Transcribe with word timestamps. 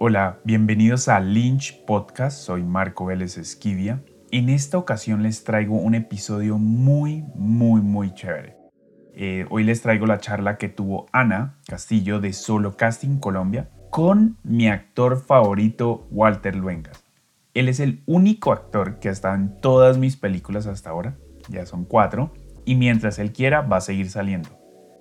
Hola, 0.00 0.38
bienvenidos 0.44 1.08
a 1.08 1.18
Lynch 1.18 1.84
Podcast, 1.84 2.38
soy 2.38 2.62
Marco 2.62 3.06
Vélez 3.06 3.36
Esquivia. 3.36 4.00
En 4.30 4.48
esta 4.48 4.78
ocasión 4.78 5.24
les 5.24 5.42
traigo 5.42 5.74
un 5.74 5.96
episodio 5.96 6.56
muy, 6.56 7.24
muy, 7.34 7.80
muy 7.80 8.14
chévere. 8.14 8.54
Eh, 9.12 9.44
hoy 9.50 9.64
les 9.64 9.82
traigo 9.82 10.06
la 10.06 10.20
charla 10.20 10.56
que 10.56 10.68
tuvo 10.68 11.06
Ana 11.12 11.58
Castillo 11.66 12.20
de 12.20 12.32
Solo 12.32 12.76
Casting 12.76 13.18
Colombia 13.18 13.70
con 13.90 14.36
mi 14.44 14.68
actor 14.68 15.20
favorito 15.20 16.06
Walter 16.12 16.54
Luengas. 16.54 17.02
Él 17.52 17.68
es 17.68 17.80
el 17.80 18.04
único 18.06 18.52
actor 18.52 19.00
que 19.00 19.08
ha 19.08 19.12
estado 19.12 19.34
en 19.34 19.60
todas 19.60 19.98
mis 19.98 20.16
películas 20.16 20.68
hasta 20.68 20.90
ahora, 20.90 21.16
ya 21.48 21.66
son 21.66 21.84
cuatro, 21.84 22.32
y 22.64 22.76
mientras 22.76 23.18
él 23.18 23.32
quiera 23.32 23.62
va 23.62 23.78
a 23.78 23.80
seguir 23.80 24.10
saliendo. 24.10 24.50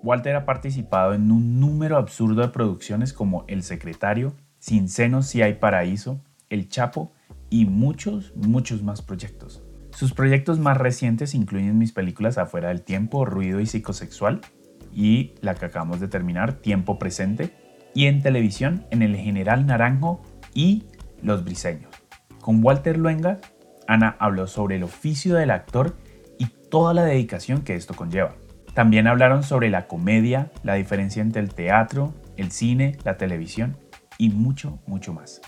Walter 0.01 0.35
ha 0.35 0.45
participado 0.45 1.13
en 1.13 1.31
un 1.31 1.59
número 1.59 1.97
absurdo 1.97 2.41
de 2.41 2.47
producciones 2.47 3.13
como 3.13 3.45
El 3.47 3.61
Secretario, 3.61 4.33
sin 4.67 4.89
senos 4.89 5.27
si 5.27 5.41
hay 5.41 5.53
paraíso, 5.53 6.19
El 6.49 6.67
Chapo 6.67 7.13
y 7.49 7.63
muchos, 7.63 8.35
muchos 8.35 8.83
más 8.83 9.01
proyectos. 9.01 9.63
Sus 9.91 10.11
proyectos 10.11 10.59
más 10.59 10.75
recientes 10.75 11.35
incluyen 11.35 11.77
mis 11.77 11.93
películas 11.93 12.37
Afuera 12.37 12.67
del 12.67 12.81
Tiempo, 12.81 13.23
Ruido 13.23 13.61
y 13.61 13.65
Psicosexual 13.65 14.41
y 14.93 15.35
la 15.39 15.55
que 15.55 15.67
acabamos 15.67 16.01
de 16.01 16.09
terminar, 16.09 16.55
Tiempo 16.55 16.99
Presente, 16.99 17.53
y 17.93 18.07
en 18.07 18.21
televisión 18.21 18.85
en 18.91 19.03
El 19.03 19.15
General 19.15 19.65
Naranjo 19.65 20.21
y 20.53 20.83
Los 21.23 21.45
Briseños. 21.45 21.93
Con 22.41 22.61
Walter 22.61 22.97
Luenga, 22.97 23.39
Ana 23.87 24.17
habló 24.19 24.47
sobre 24.47 24.75
el 24.75 24.83
oficio 24.83 25.35
del 25.35 25.51
actor 25.51 25.95
y 26.37 26.47
toda 26.69 26.93
la 26.93 27.05
dedicación 27.05 27.61
que 27.61 27.75
esto 27.75 27.93
conlleva. 27.93 28.35
También 28.73 29.07
hablaron 29.07 29.43
sobre 29.43 29.69
la 29.69 29.87
comedia, 29.87 30.51
la 30.63 30.73
diferencia 30.73 31.21
entre 31.21 31.41
el 31.41 31.53
teatro, 31.53 32.13
el 32.35 32.51
cine, 32.51 32.97
la 33.05 33.15
televisión 33.15 33.77
y 34.17 34.29
mucho, 34.29 34.79
mucho 34.85 35.13
más. 35.13 35.41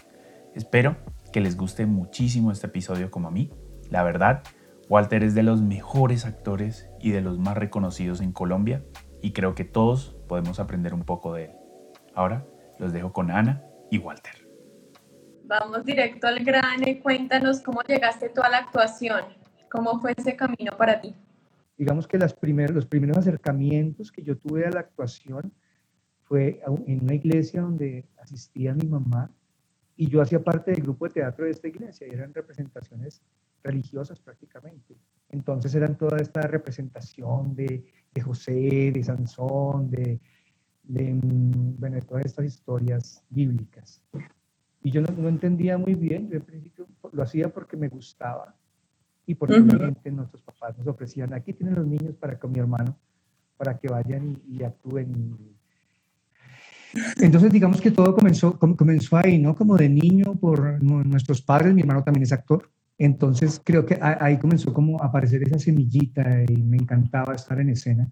Espero 0.54 0.98
que 1.32 1.42
les 1.42 1.58
guste 1.58 1.86
muchísimo 1.86 2.52
este 2.52 2.68
episodio 2.68 3.12
como 3.12 3.28
a 3.28 3.32
mí. 3.32 3.52
La 3.90 4.04
verdad, 4.04 4.44
Walter 4.90 5.24
es 5.24 5.36
de 5.36 5.44
los 5.44 5.62
mejores 5.62 6.26
actores 6.26 6.90
y 7.00 7.12
de 7.12 7.22
los 7.22 7.38
más 7.38 7.58
reconocidos 7.58 8.22
en 8.22 8.32
Colombia 8.32 8.84
y 9.22 9.32
creo 9.34 9.56
que 9.56 9.66
todos 9.66 10.18
podemos 10.28 10.60
aprender 10.60 10.94
un 10.94 11.04
poco 11.04 11.34
de 11.34 11.46
él. 11.46 11.52
Ahora 12.16 12.46
los 12.80 12.94
dejo 12.94 13.14
con 13.14 13.32
Ana 13.32 13.64
y 13.92 13.98
Walter. 13.98 14.48
Vamos 15.44 15.84
directo 15.84 16.28
al 16.28 16.44
grano 16.44 16.88
y 16.88 17.00
cuéntanos 17.00 17.62
cómo 17.62 17.82
llegaste 17.82 18.30
tú 18.30 18.42
a 18.42 18.50
la 18.50 18.58
actuación. 18.58 19.22
¿Cómo 19.72 20.00
fue 20.00 20.14
ese 20.18 20.36
camino 20.36 20.72
para 20.78 21.00
ti? 21.02 21.16
Digamos 21.78 22.08
que 22.08 22.18
las 22.18 22.36
los 22.72 22.86
primeros 22.86 23.18
acercamientos 23.18 24.12
que 24.12 24.22
yo 24.22 24.38
tuve 24.38 24.66
a 24.66 24.72
la 24.72 24.82
actuación 24.82 25.54
fue 26.30 26.62
en 26.86 27.04
una 27.04 27.16
iglesia 27.16 27.62
donde 27.62 28.06
asistía 28.22 28.76
mi 28.76 28.88
mamá 28.88 29.32
y 29.98 30.08
yo 30.08 30.22
hacía 30.22 30.42
parte 30.42 30.70
del 30.72 30.84
grupo 30.84 31.06
de 31.06 31.16
teatro 31.16 31.46
de 31.46 31.52
esta 31.52 31.68
iglesia 31.68 32.08
y 32.08 32.12
eran 32.12 32.32
representaciones 32.36 33.24
religiosas 33.64 34.20
prácticamente. 34.20 34.96
Entonces 35.30 35.74
eran 35.74 35.98
toda 35.98 36.20
esta 36.20 36.42
representación 36.42 37.56
de, 37.56 37.84
de 38.14 38.22
José, 38.22 38.92
de 38.94 39.04
Sansón, 39.04 39.90
de, 39.90 40.20
de, 40.84 41.14
mm, 41.16 41.80
bueno, 41.80 41.96
de 41.96 42.04
todas 42.04 42.28
estas 42.28 42.46
historias 42.46 43.24
bíblicas. 43.32 44.04
Y 44.84 44.92
yo 44.92 45.02
no, 45.02 45.12
no, 45.18 45.30
entendía 45.30 45.80
muy 45.80 45.96
bien, 45.96 46.30
yo 46.30 46.38
al 46.38 46.46
principio 46.46 46.88
lo 47.12 47.24
hacía 47.24 47.50
porque 47.50 47.76
me 47.76 47.90
gustaba 47.90 48.56
y 49.26 49.34
porque 49.34 49.60
uh 49.60 50.12
nuestros 50.12 50.44
papás 50.44 50.78
nos 50.78 50.88
ofrecían, 50.88 51.34
aquí 51.34 51.54
tienen 51.54 51.76
los 51.76 51.88
niños 51.88 52.16
para 52.16 52.38
con 52.38 52.52
mi 52.52 52.60
hermano, 52.60 52.96
para 53.58 53.80
que 53.80 53.88
vayan 53.88 54.40
y, 54.48 54.60
y 54.60 54.64
actúen 54.64 55.12
y 55.16 55.59
entonces, 57.20 57.52
digamos 57.52 57.82
que 57.82 57.92
todo 57.92 58.16
comenzó, 58.16 58.58
comenzó 58.58 59.18
ahí, 59.18 59.38
¿no? 59.38 59.56
Como 59.56 59.78
de 59.78 59.90
niño 59.90 60.36
por 60.36 60.84
nuestros 60.84 61.42
padres, 61.42 61.74
mi 61.74 61.82
hermano 61.82 62.04
también 62.04 62.24
es 62.24 62.32
actor. 62.32 62.70
Entonces, 62.98 63.62
creo 63.64 63.86
que 63.86 63.98
ahí 64.02 64.38
comenzó 64.38 64.74
como 64.74 65.02
a 65.02 65.08
aparecer 65.08 65.44
esa 65.44 65.58
semillita 65.60 66.44
y 66.44 66.58
me 66.58 66.78
encantaba 66.78 67.34
estar 67.34 67.60
en 67.60 67.70
escena. 67.70 68.12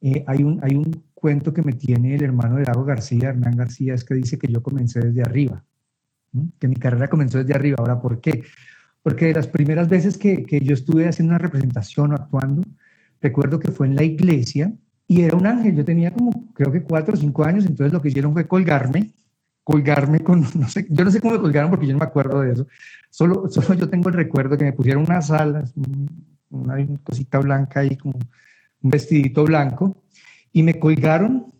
Eh, 0.00 0.24
hay, 0.26 0.44
un, 0.44 0.60
hay 0.62 0.76
un 0.76 1.04
cuento 1.14 1.52
que 1.52 1.62
me 1.62 1.72
tiene 1.72 2.14
el 2.14 2.22
hermano 2.22 2.56
de 2.56 2.64
Dago 2.64 2.84
García, 2.84 3.30
Hernán 3.30 3.56
García, 3.56 3.94
es 3.94 4.04
que 4.04 4.14
dice 4.14 4.38
que 4.38 4.46
yo 4.46 4.62
comencé 4.62 5.00
desde 5.00 5.22
arriba, 5.22 5.64
que 6.58 6.68
mi 6.68 6.76
carrera 6.76 7.08
comenzó 7.08 7.38
desde 7.38 7.54
arriba. 7.54 7.76
Ahora, 7.80 8.00
¿por 8.00 8.20
qué? 8.20 8.42
Porque 9.02 9.32
las 9.34 9.48
primeras 9.48 9.88
veces 9.88 10.16
que, 10.16 10.44
que 10.44 10.60
yo 10.60 10.74
estuve 10.74 11.08
haciendo 11.08 11.32
una 11.32 11.38
representación 11.38 12.12
o 12.12 12.14
actuando, 12.14 12.62
recuerdo 13.20 13.58
que 13.58 13.72
fue 13.72 13.88
en 13.88 13.96
la 13.96 14.04
iglesia, 14.04 14.72
y 15.10 15.22
era 15.22 15.36
un 15.36 15.44
ángel, 15.44 15.74
yo 15.74 15.84
tenía 15.84 16.12
como, 16.12 16.30
creo 16.54 16.70
que 16.70 16.84
cuatro 16.84 17.14
o 17.14 17.16
cinco 17.16 17.42
años, 17.42 17.66
entonces 17.66 17.92
lo 17.92 18.00
que 18.00 18.10
hicieron 18.10 18.32
fue 18.32 18.46
colgarme, 18.46 19.10
colgarme 19.64 20.20
con, 20.20 20.42
no 20.54 20.68
sé, 20.68 20.86
yo 20.88 21.04
no 21.04 21.10
sé 21.10 21.20
cómo 21.20 21.34
me 21.34 21.40
colgaron 21.40 21.68
porque 21.68 21.88
yo 21.88 21.94
no 21.94 21.98
me 21.98 22.04
acuerdo 22.04 22.42
de 22.42 22.52
eso, 22.52 22.68
solo, 23.10 23.48
solo 23.50 23.74
yo 23.74 23.90
tengo 23.90 24.08
el 24.08 24.14
recuerdo 24.14 24.56
que 24.56 24.62
me 24.62 24.72
pusieron 24.72 25.02
unas 25.02 25.32
alas, 25.32 25.74
una 26.48 26.76
cosita 27.02 27.40
blanca 27.40 27.80
ahí, 27.80 27.96
como 27.96 28.20
un 28.82 28.90
vestidito 28.90 29.42
blanco, 29.42 29.96
y 30.52 30.62
me 30.62 30.78
colgaron, 30.78 31.52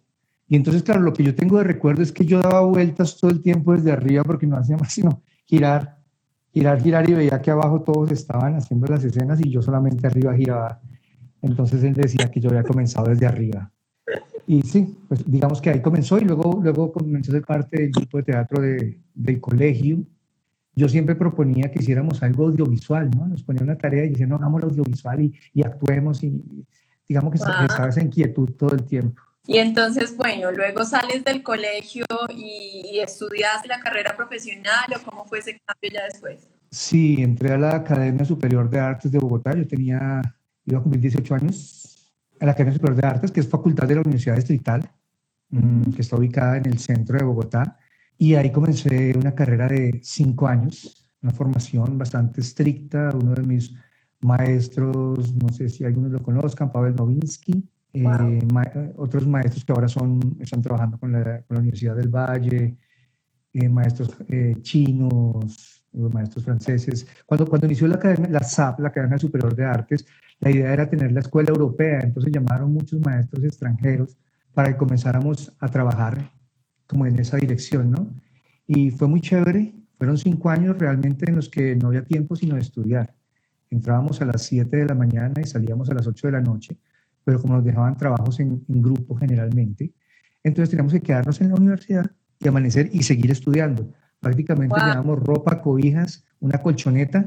y 0.46 0.54
entonces, 0.54 0.84
claro, 0.84 1.00
lo 1.00 1.12
que 1.12 1.24
yo 1.24 1.34
tengo 1.34 1.58
de 1.58 1.64
recuerdo 1.64 2.02
es 2.02 2.12
que 2.12 2.24
yo 2.24 2.40
daba 2.40 2.60
vueltas 2.60 3.18
todo 3.18 3.32
el 3.32 3.42
tiempo 3.42 3.72
desde 3.72 3.90
arriba 3.90 4.22
porque 4.22 4.46
no 4.46 4.58
hacía 4.58 4.76
más 4.76 4.92
sino 4.92 5.22
girar, 5.44 5.98
girar, 6.52 6.80
girar, 6.80 7.10
y 7.10 7.14
veía 7.14 7.42
que 7.42 7.50
abajo 7.50 7.82
todos 7.82 8.12
estaban 8.12 8.54
haciendo 8.54 8.86
las 8.86 9.02
escenas 9.02 9.40
y 9.44 9.50
yo 9.50 9.60
solamente 9.60 10.06
arriba 10.06 10.36
giraba 10.36 10.80
entonces 11.42 11.82
él 11.84 11.94
decía 11.94 12.30
que 12.30 12.40
yo 12.40 12.50
había 12.50 12.62
comenzado 12.62 13.08
desde 13.08 13.26
arriba. 13.26 13.70
Y 14.46 14.62
sí, 14.62 14.98
pues 15.08 15.30
digamos 15.30 15.60
que 15.60 15.70
ahí 15.70 15.80
comenzó 15.80 16.18
y 16.18 16.22
luego, 16.22 16.60
luego 16.62 16.92
comenzó 16.92 17.30
a 17.30 17.34
ser 17.34 17.44
parte 17.44 17.82
del 17.82 17.90
grupo 17.92 18.18
de 18.18 18.22
teatro 18.24 18.60
de, 18.60 18.98
del 19.14 19.40
colegio. 19.40 19.98
Yo 20.74 20.88
siempre 20.88 21.14
proponía 21.14 21.70
que 21.70 21.80
hiciéramos 21.80 22.22
algo 22.22 22.46
audiovisual, 22.46 23.10
¿no? 23.10 23.26
Nos 23.26 23.42
ponía 23.42 23.62
una 23.62 23.76
tarea 23.76 24.04
y 24.04 24.10
decían, 24.10 24.30
no, 24.30 24.36
hagamos 24.36 24.62
audiovisual 24.64 25.22
y, 25.22 25.34
y 25.54 25.62
actuemos 25.62 26.22
y 26.22 26.42
digamos 27.08 27.32
que 27.32 27.38
estaba 27.38 27.88
esa 27.88 28.02
inquietud 28.02 28.50
todo 28.52 28.74
el 28.74 28.84
tiempo. 28.84 29.20
Y 29.46 29.58
entonces, 29.58 30.16
bueno, 30.16 30.52
luego 30.52 30.84
sales 30.84 31.24
del 31.24 31.42
colegio 31.42 32.04
y, 32.28 32.82
y 32.92 33.00
estudias 33.00 33.66
la 33.66 33.80
carrera 33.80 34.16
profesional 34.16 34.86
o 34.96 35.10
cómo 35.10 35.24
fue 35.24 35.38
ese 35.40 35.60
cambio 35.64 35.90
ya 35.92 36.04
después? 36.04 36.48
Sí, 36.70 37.16
entré 37.20 37.52
a 37.52 37.58
la 37.58 37.76
Academia 37.76 38.24
Superior 38.24 38.70
de 38.70 38.78
Artes 38.78 39.10
de 39.10 39.18
Bogotá. 39.18 39.56
Yo 39.56 39.66
tenía 39.66 40.22
iba 40.70 40.78
a 40.80 40.82
cumplir 40.82 41.02
18 41.02 41.34
años, 41.34 42.14
a 42.40 42.46
la 42.46 42.52
Academia 42.52 42.74
Superior 42.74 43.00
de 43.00 43.06
Artes, 43.06 43.30
que 43.30 43.40
es 43.40 43.48
facultad 43.48 43.86
de 43.86 43.96
la 43.96 44.00
Universidad 44.00 44.36
Distrital, 44.36 44.90
mm, 45.50 45.92
que 45.92 46.02
está 46.02 46.16
ubicada 46.16 46.56
en 46.56 46.66
el 46.66 46.78
centro 46.78 47.18
de 47.18 47.24
Bogotá. 47.24 47.78
Y 48.16 48.34
ahí 48.34 48.50
comencé 48.50 49.12
una 49.16 49.34
carrera 49.34 49.68
de 49.68 50.00
cinco 50.02 50.46
años, 50.46 51.10
una 51.22 51.32
formación 51.32 51.98
bastante 51.98 52.40
estricta. 52.40 53.10
Uno 53.14 53.34
de 53.34 53.42
mis 53.42 53.74
maestros, 54.20 55.34
no 55.34 55.48
sé 55.50 55.68
si 55.68 55.84
algunos 55.84 56.12
lo 56.12 56.22
conozcan, 56.22 56.72
Pavel 56.72 56.94
Novinsky, 56.94 57.64
eh, 57.92 58.92
otros 58.96 59.26
maestros 59.26 59.64
que 59.64 59.72
ahora 59.72 59.88
son, 59.88 60.36
están 60.40 60.62
trabajando 60.62 60.98
con 60.98 61.12
la, 61.12 61.42
con 61.42 61.56
la 61.56 61.60
Universidad 61.60 61.96
del 61.96 62.08
Valle, 62.08 62.76
eh, 63.52 63.68
maestros 63.68 64.16
eh, 64.28 64.56
chinos, 64.62 65.79
maestros 65.92 66.44
franceses. 66.44 67.06
Cuando, 67.26 67.46
cuando 67.46 67.66
inició 67.66 67.86
la, 67.88 67.98
la 68.28 68.42
SAP, 68.42 68.80
la 68.80 68.88
Academia 68.88 69.18
Superior 69.18 69.54
de 69.54 69.64
Artes, 69.64 70.06
la 70.40 70.50
idea 70.50 70.72
era 70.72 70.88
tener 70.88 71.12
la 71.12 71.20
escuela 71.20 71.50
europea, 71.50 72.00
entonces 72.00 72.32
llamaron 72.32 72.72
muchos 72.72 73.00
maestros 73.00 73.44
extranjeros 73.44 74.16
para 74.54 74.70
que 74.70 74.76
comenzáramos 74.76 75.52
a 75.60 75.68
trabajar 75.68 76.30
como 76.86 77.06
en 77.06 77.18
esa 77.18 77.36
dirección, 77.36 77.90
¿no? 77.90 78.10
Y 78.66 78.90
fue 78.90 79.08
muy 79.08 79.20
chévere, 79.20 79.74
fueron 79.96 80.16
cinco 80.16 80.50
años 80.50 80.78
realmente 80.78 81.28
en 81.28 81.36
los 81.36 81.48
que 81.48 81.76
no 81.76 81.88
había 81.88 82.04
tiempo 82.04 82.34
sino 82.36 82.54
de 82.54 82.62
estudiar. 82.62 83.14
Entrábamos 83.70 84.20
a 84.20 84.24
las 84.24 84.42
7 84.42 84.76
de 84.76 84.86
la 84.86 84.94
mañana 84.94 85.40
y 85.40 85.44
salíamos 85.44 85.88
a 85.90 85.94
las 85.94 86.06
8 86.06 86.26
de 86.26 86.32
la 86.32 86.40
noche, 86.40 86.76
pero 87.22 87.40
como 87.40 87.54
nos 87.54 87.64
dejaban 87.64 87.96
trabajos 87.96 88.40
en, 88.40 88.64
grupo 88.66 89.14
generalmente, 89.14 89.92
entonces 90.42 90.70
teníamos 90.70 90.92
que 90.92 91.00
quedarnos 91.00 91.40
en 91.40 91.50
la 91.50 91.54
universidad 91.54 92.10
y 92.40 92.48
amanecer 92.48 92.90
y 92.92 93.02
seguir 93.02 93.30
estudiando. 93.30 93.92
Prácticamente 94.20 94.76
llevábamos 94.78 95.18
ropa, 95.20 95.60
cobijas, 95.62 96.24
una 96.40 96.58
colchoneta 96.58 97.26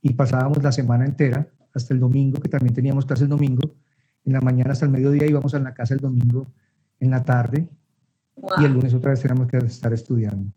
y 0.00 0.12
pasábamos 0.14 0.62
la 0.62 0.72
semana 0.72 1.04
entera 1.04 1.48
hasta 1.74 1.94
el 1.94 2.00
domingo, 2.00 2.40
que 2.40 2.48
también 2.48 2.74
teníamos 2.74 3.06
clase 3.06 3.24
el 3.24 3.30
domingo, 3.30 3.74
en 4.24 4.32
la 4.32 4.40
mañana 4.40 4.72
hasta 4.72 4.86
el 4.86 4.92
mediodía 4.92 5.26
íbamos 5.26 5.54
a 5.54 5.58
la 5.58 5.74
casa 5.74 5.94
el 5.94 6.00
domingo 6.00 6.52
en 7.00 7.10
la 7.10 7.24
tarde 7.24 7.68
y 8.58 8.64
el 8.64 8.72
lunes 8.72 8.94
otra 8.94 9.10
vez 9.10 9.20
teníamos 9.20 9.48
que 9.48 9.58
estar 9.58 9.92
estudiando. 9.92 10.52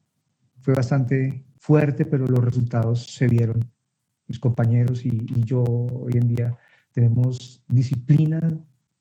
Fue 0.61 0.73
bastante 0.73 1.45
fuerte, 1.59 2.05
pero 2.05 2.25
los 2.27 2.43
resultados 2.43 3.13
se 3.13 3.27
vieron. 3.27 3.59
Mis 4.27 4.39
compañeros 4.39 5.05
y, 5.05 5.09
y 5.09 5.43
yo 5.43 5.63
hoy 5.63 6.13
en 6.13 6.27
día 6.27 6.57
tenemos 6.91 7.63
disciplina 7.67 8.41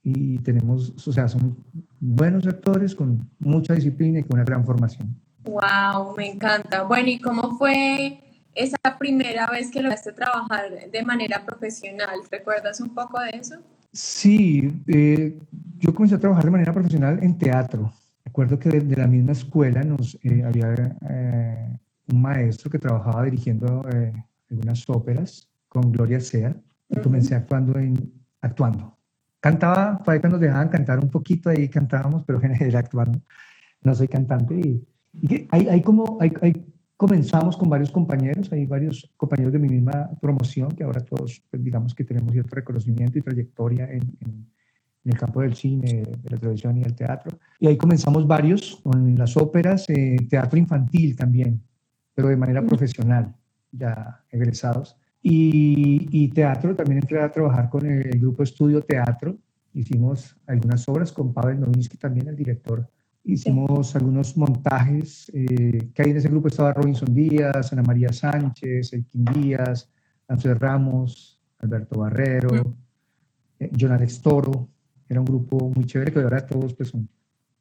y 0.02 0.38
tenemos, 0.40 0.94
o 1.06 1.12
sea, 1.12 1.28
somos 1.28 1.56
buenos 1.98 2.46
actores 2.46 2.94
con 2.94 3.30
mucha 3.38 3.74
disciplina 3.74 4.18
y 4.18 4.22
con 4.22 4.34
una 4.34 4.44
gran 4.44 4.64
formación. 4.64 5.18
Wow, 5.44 6.14
me 6.16 6.30
encanta. 6.30 6.82
Bueno, 6.82 7.08
¿y 7.08 7.18
cómo 7.18 7.56
fue 7.58 8.20
esa 8.54 8.98
primera 8.98 9.50
vez 9.50 9.70
que 9.70 9.82
lograste 9.82 10.12
trabajar 10.12 10.90
de 10.90 11.02
manera 11.04 11.44
profesional. 11.44 12.20
¿Recuerdas 12.30 12.80
un 12.80 12.94
poco 12.94 13.20
de 13.20 13.30
eso? 13.30 13.56
Sí, 13.92 14.82
eh, 14.88 15.38
yo 15.78 15.94
comencé 15.94 16.16
a 16.16 16.20
trabajar 16.20 16.44
de 16.44 16.50
manera 16.50 16.72
profesional 16.72 17.18
en 17.22 17.38
teatro. 17.38 17.92
Recuerdo 18.24 18.58
que 18.58 18.68
de, 18.68 18.96
la 18.96 19.06
misma 19.06 19.32
escuela 19.32 19.82
nos 19.82 20.16
eh, 20.22 20.42
había 20.44 20.96
eh, 21.08 21.78
maestro 22.12 22.70
que 22.70 22.78
trabajaba 22.78 23.24
dirigiendo 23.24 23.84
algunas 24.50 24.88
óperas 24.88 25.48
con 25.68 25.92
Gloria 25.92 26.20
Sea 26.20 26.56
y 26.88 27.00
comencé 27.00 27.34
actuando 27.34 27.78
en, 27.78 28.12
actuando. 28.40 28.96
Cantaba, 29.40 29.98
para 29.98 30.20
cuando 30.20 30.38
nos 30.38 30.40
dejaban 30.40 30.68
cantar 30.68 30.98
un 31.00 31.10
poquito 31.10 31.50
ahí 31.50 31.68
cantábamos, 31.68 32.24
pero 32.24 32.42
en 32.42 32.54
general 32.54 32.76
actuando. 32.76 33.20
No 33.82 33.94
soy 33.94 34.08
cantante 34.08 34.54
y, 34.54 34.84
y 35.22 35.46
hay, 35.50 35.82
como, 35.82 36.18
hay, 36.20 36.32
hay, 36.42 36.66
comenzamos 36.96 37.56
con 37.56 37.68
varios 37.68 37.90
compañeros, 37.90 38.52
hay 38.52 38.66
varios 38.66 39.10
compañeros 39.16 39.52
de 39.52 39.58
mi 39.58 39.68
misma 39.68 40.10
promoción 40.20 40.70
que 40.70 40.84
ahora 40.84 41.00
todos, 41.00 41.42
pues, 41.50 41.62
digamos 41.62 41.94
que 41.94 42.04
tenemos 42.04 42.32
cierto 42.32 42.54
reconocimiento 42.56 43.18
y 43.18 43.22
trayectoria 43.22 43.90
en, 43.90 44.02
en, 44.20 44.54
el 45.04 45.18
campo 45.18 45.42
del 45.42 45.54
cine, 45.54 46.02
de 46.02 46.30
la 46.30 46.38
televisión 46.38 46.78
y 46.78 46.82
el 46.82 46.94
teatro. 46.94 47.38
Y 47.60 47.66
ahí 47.66 47.76
comenzamos 47.76 48.26
varios 48.26 48.80
con 48.82 49.14
las 49.16 49.36
óperas, 49.36 49.84
eh, 49.90 50.16
teatro 50.30 50.58
infantil 50.58 51.14
también, 51.14 51.62
pero 52.14 52.28
de 52.28 52.38
manera 52.38 52.64
profesional, 52.64 53.34
ya 53.70 54.24
egresados. 54.30 54.96
Y, 55.26 56.28
teatro, 56.28 56.76
también 56.76 56.98
entré 56.98 57.20
a 57.20 57.32
trabajar 57.32 57.70
con 57.70 57.86
el, 57.86 58.20
grupo 58.20 58.42
Estudio 58.42 58.82
Teatro. 58.82 59.38
Hicimos 59.72 60.36
algunas 60.46 60.86
obras 60.86 61.12
con 61.12 61.32
Pavel 61.32 61.60
Novinsky, 61.60 61.96
también 61.96 62.28
el 62.28 62.36
director. 62.36 62.86
Hicimos 63.24 63.96
algunos 63.96 64.36
montajes, 64.36 65.30
eh, 65.34 65.90
que 65.94 66.02
ahí 66.02 66.10
en 66.10 66.18
ese 66.18 66.28
grupo 66.28 66.48
estaba 66.48 66.74
Robinson 66.74 67.14
Díaz, 67.14 67.72
Ana 67.72 67.82
María 67.82 68.12
Sánchez, 68.12 68.92
Elkin 68.92 69.24
Díaz, 69.24 69.90
Ángel 70.28 70.56
Ramos, 70.60 71.40
Alberto 71.58 72.00
Barrero, 72.00 72.76
eh, 73.58 73.70
John 73.78 73.92
Alex 73.92 74.20
Toro. 74.20 74.68
Era 75.08 75.20
un 75.20 75.26
grupo 75.26 75.70
muy 75.74 75.84
chévere 75.86 76.12
que 76.12 76.20
ahora 76.20 76.44
todos 76.44 76.74
pues, 76.74 76.90
son 76.90 77.08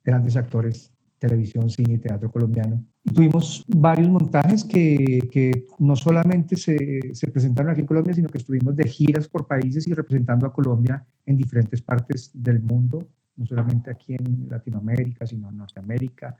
grandes 0.03 0.35
actores 0.35 0.93
televisión, 1.23 1.69
cine 1.69 1.93
y 1.93 1.97
teatro 1.99 2.29
colombiano. 2.29 2.83
Y 3.05 3.13
tuvimos 3.13 3.63
varios 3.67 4.09
montajes 4.09 4.65
que, 4.65 5.29
que 5.31 5.65
no 5.79 5.95
solamente 5.95 6.57
se, 6.57 7.13
se, 7.13 7.27
presentaron 7.27 7.71
aquí 7.71 7.81
en 7.81 7.87
Colombia, 7.87 8.13
sino 8.13 8.27
que 8.27 8.39
estuvimos 8.39 8.75
de 8.75 8.85
giras 8.89 9.29
por 9.29 9.47
países 9.47 9.87
y 9.87 9.93
representando 9.93 10.45
a 10.45 10.51
Colombia 10.51 11.05
en 11.25 11.37
diferentes 11.37 11.81
partes 11.81 12.29
del 12.33 12.61
mundo, 12.61 13.07
no 13.35 13.45
solamente 13.45 13.91
aquí 13.91 14.13
en 14.13 14.47
Latinoamérica, 14.49 15.25
sino 15.25 15.49
en 15.49 15.57
Norteamérica, 15.57 16.35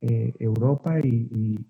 eh, 0.00 0.32
Europa 0.38 0.98
y, 1.00 1.64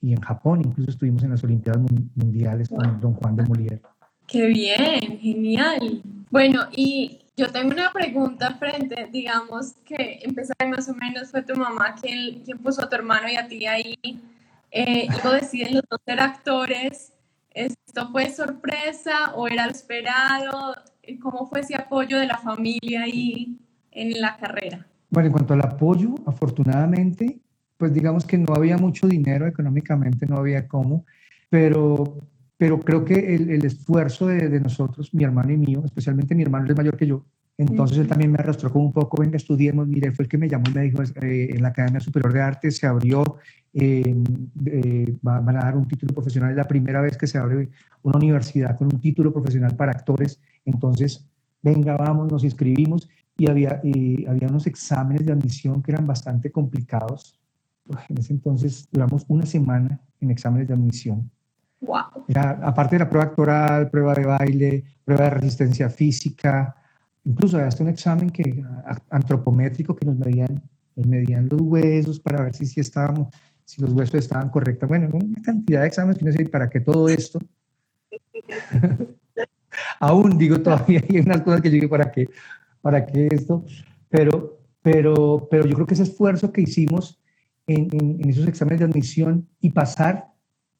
y, 0.00 0.12
en 0.12 0.20
Japón. 0.20 0.62
Incluso 0.64 0.90
estuvimos 0.90 1.22
en 1.22 1.30
las 1.30 1.44
Olimpiadas 1.44 1.82
Mundiales 2.14 2.68
con 2.68 3.00
Don 3.00 3.14
Juan 3.14 3.36
de 3.36 3.44
Molière. 3.44 3.80
¡Qué 4.26 4.46
bien! 4.46 5.18
¡Genial! 5.20 6.02
Bueno, 6.30 6.66
y 6.72 7.20
yo 7.36 7.50
tengo 7.50 7.72
una 7.72 7.92
pregunta 7.92 8.54
frente, 8.54 9.08
digamos 9.12 9.74
que 9.84 10.20
empezar 10.22 10.68
más 10.68 10.88
o 10.88 10.94
menos 10.94 11.30
fue 11.30 11.42
tu 11.42 11.54
mamá 11.54 11.94
quien, 12.00 12.42
quien 12.42 12.58
puso 12.58 12.82
a 12.82 12.88
tu 12.88 12.96
hermano 12.96 13.28
y 13.28 13.36
a 13.36 13.46
ti 13.46 13.66
ahí, 13.66 13.98
eh, 14.70 15.06
y 15.06 15.08
luego 15.08 15.32
deciden 15.32 15.74
los 15.74 15.84
dos 15.88 16.00
ser 16.04 16.20
actores. 16.20 17.12
¿Esto 17.54 18.08
fue 18.10 18.30
sorpresa 18.30 19.34
o 19.34 19.46
era 19.46 19.66
esperado? 19.66 20.74
¿Cómo 21.20 21.46
fue 21.46 21.60
ese 21.60 21.74
apoyo 21.74 22.18
de 22.18 22.26
la 22.26 22.38
familia 22.38 23.02
ahí 23.02 23.58
en 23.92 24.20
la 24.20 24.36
carrera? 24.36 24.86
Bueno, 25.10 25.26
en 25.26 25.32
cuanto 25.32 25.54
al 25.54 25.60
apoyo, 25.60 26.14
afortunadamente, 26.26 27.38
pues 27.76 27.92
digamos 27.92 28.24
que 28.24 28.38
no 28.38 28.54
había 28.54 28.78
mucho 28.78 29.06
dinero 29.06 29.46
económicamente, 29.46 30.26
no 30.26 30.38
había 30.38 30.66
cómo, 30.66 31.04
pero 31.48 32.16
pero 32.62 32.78
creo 32.78 33.04
que 33.04 33.34
el, 33.34 33.50
el 33.50 33.64
esfuerzo 33.64 34.28
de, 34.28 34.48
de, 34.48 34.60
nosotros, 34.60 35.12
mi 35.12 35.24
hermano 35.24 35.50
y 35.50 35.56
mío, 35.56 35.82
especialmente 35.84 36.32
mi 36.32 36.44
hermano 36.44 36.68
es 36.70 36.76
mayor 36.76 36.96
que 36.96 37.08
yo, 37.08 37.24
entonces 37.58 37.98
él 37.98 38.06
también 38.06 38.32
me 38.32 38.38
arrastró 38.38 38.70
como 38.70 38.86
un 38.86 38.92
poco, 38.92 39.20
venga, 39.20 39.36
estudiemos, 39.36 39.86
mire, 39.86 40.12
fue 40.12 40.24
el 40.24 40.28
que 40.28 40.38
me 40.38 40.48
llamó 40.48 40.64
y 40.70 40.74
me 40.74 40.82
dijo, 40.82 41.02
eh, 41.02 41.50
en 41.50 41.62
la 41.62 41.68
Academia 41.68 42.00
Superior 42.00 42.32
de 42.32 42.40
Arte 42.40 42.70
se 42.70 42.86
abrió, 42.86 43.38
eh, 43.74 44.14
eh, 44.66 45.16
van 45.22 45.48
a 45.56 45.64
dar 45.64 45.76
un 45.76 45.86
título 45.86 46.14
profesional, 46.14 46.50
es 46.50 46.56
la 46.56 46.68
primera 46.68 47.00
vez 47.00 47.16
que 47.16 47.26
se 47.26 47.38
abre 47.38 47.68
una 48.02 48.16
universidad 48.16 48.76
con 48.76 48.86
un 48.92 49.00
título 49.00 49.32
profesional 49.32 49.76
para 49.76 49.92
actores, 49.92 50.40
entonces, 50.64 51.28
venga, 51.62 51.96
vamos, 51.96 52.30
nos 52.30 52.44
inscribimos 52.44 53.08
y 53.36 53.48
había, 53.48 53.80
y 53.82 54.26
había 54.26 54.48
unos 54.48 54.66
exámenes 54.66 55.26
de 55.26 55.32
admisión 55.32 55.82
que 55.82 55.92
eran 55.92 56.06
bastante 56.06 56.50
complicados. 56.50 57.40
En 58.08 58.18
ese 58.18 58.32
entonces 58.32 58.88
duramos 58.90 59.24
una 59.28 59.46
semana 59.46 60.00
en 60.20 60.30
exámenes 60.30 60.68
de 60.68 60.74
admisión 60.74 61.30
Wow. 61.82 62.26
aparte 62.62 62.94
de 62.94 63.00
la 63.00 63.08
prueba 63.08 63.24
actoral, 63.24 63.90
prueba 63.90 64.14
de 64.14 64.24
baile, 64.24 64.84
prueba 65.04 65.24
de 65.24 65.30
resistencia 65.30 65.90
física, 65.90 66.76
incluso 67.24 67.58
hasta 67.58 67.82
un 67.82 67.88
examen 67.88 68.30
que, 68.30 68.64
antropométrico 69.10 69.96
que 69.96 70.06
nos 70.06 70.16
medían, 70.16 70.62
nos 70.94 71.06
medían 71.06 71.48
los 71.50 71.60
huesos 71.60 72.20
para 72.20 72.44
ver 72.44 72.54
si, 72.54 72.66
si, 72.66 72.78
estábamos, 72.78 73.34
si 73.64 73.82
los 73.82 73.92
huesos 73.92 74.14
estaban 74.14 74.48
correctos. 74.50 74.88
Bueno, 74.88 75.08
una 75.12 75.42
cantidad 75.42 75.80
de 75.80 75.88
exámenes 75.88 76.18
que 76.18 76.24
no 76.24 76.32
sé 76.32 76.44
para 76.48 76.70
qué 76.70 76.78
todo 76.78 77.08
esto. 77.08 77.40
Aún 79.98 80.38
digo, 80.38 80.60
todavía 80.60 81.02
hay 81.08 81.18
unas 81.18 81.42
cosas 81.42 81.62
que 81.62 81.68
yo 81.68 81.74
digo, 81.74 81.88
¿para 81.88 82.12
qué? 82.12 82.28
¿Para 82.82 83.06
qué 83.06 83.28
esto? 83.30 83.64
Pero, 84.10 84.60
pero, 84.82 85.48
pero 85.50 85.64
yo 85.64 85.74
creo 85.74 85.86
que 85.86 85.94
ese 85.94 86.02
esfuerzo 86.02 86.52
que 86.52 86.60
hicimos 86.60 87.22
en, 87.66 87.88
en 87.92 88.28
esos 88.28 88.46
exámenes 88.46 88.80
de 88.80 88.86
admisión 88.86 89.48
y 89.60 89.70
pasar 89.70 90.32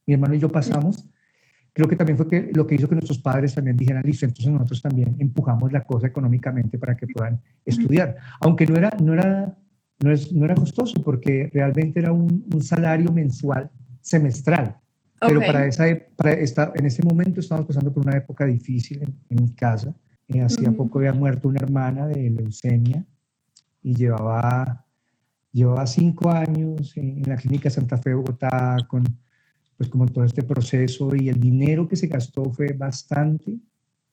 mi 0.06 0.14
hermano 0.14 0.34
y 0.34 0.38
yo 0.38 0.48
pasamos, 0.48 1.08
creo 1.72 1.88
que 1.88 1.96
también 1.96 2.18
fue 2.18 2.28
que 2.28 2.50
lo 2.52 2.66
que 2.66 2.74
hizo 2.74 2.88
que 2.88 2.94
nuestros 2.94 3.18
padres 3.18 3.54
también 3.54 3.76
dijeran, 3.76 4.02
listo, 4.04 4.26
entonces 4.26 4.52
nosotros 4.52 4.82
también 4.82 5.16
empujamos 5.18 5.72
la 5.72 5.84
cosa 5.84 6.08
económicamente 6.08 6.78
para 6.78 6.96
que 6.96 7.06
puedan 7.06 7.40
estudiar. 7.64 8.16
Aunque 8.40 8.66
no 8.66 8.76
era, 8.76 8.90
no 9.00 9.14
era, 9.14 9.56
no 10.00 10.12
es, 10.12 10.32
no 10.32 10.44
era 10.44 10.54
costoso, 10.54 11.00
porque 11.02 11.50
realmente 11.52 12.00
era 12.00 12.12
un, 12.12 12.44
un 12.52 12.62
salario 12.62 13.10
mensual 13.12 13.70
semestral. 14.00 14.76
Pero 15.26 15.40
para, 15.40 15.66
esa, 15.66 15.84
para 16.16 16.32
esta, 16.32 16.72
en 16.74 16.86
ese 16.86 17.02
momento 17.02 17.40
estábamos 17.40 17.68
pasando 17.68 17.92
por 17.92 18.04
una 18.04 18.16
época 18.16 18.44
difícil 18.44 19.02
en, 19.02 19.42
mi 19.42 19.54
casa. 19.54 19.94
Eh, 20.28 20.40
hacía 20.40 20.72
poco 20.72 20.98
había 20.98 21.12
muerto 21.12 21.48
una 21.48 21.60
hermana 21.60 22.06
de 22.06 22.30
leucemia 22.30 23.04
y 23.82 23.94
llevaba, 23.94 24.86
llevaba 25.52 25.86
cinco 25.86 26.30
años 26.30 26.96
en, 26.96 27.22
la 27.22 27.36
clínica 27.36 27.70
Santa 27.70 27.98
Fe, 27.98 28.14
Bogotá, 28.14 28.76
con 28.88 29.04
pues 29.76 29.90
como 29.90 30.06
todo 30.06 30.24
este 30.24 30.42
proceso 30.42 31.14
y 31.16 31.28
el 31.28 31.40
dinero 31.40 31.88
que 31.88 31.96
se 31.96 32.06
gastó 32.06 32.44
fue 32.52 32.72
bastante. 32.72 33.58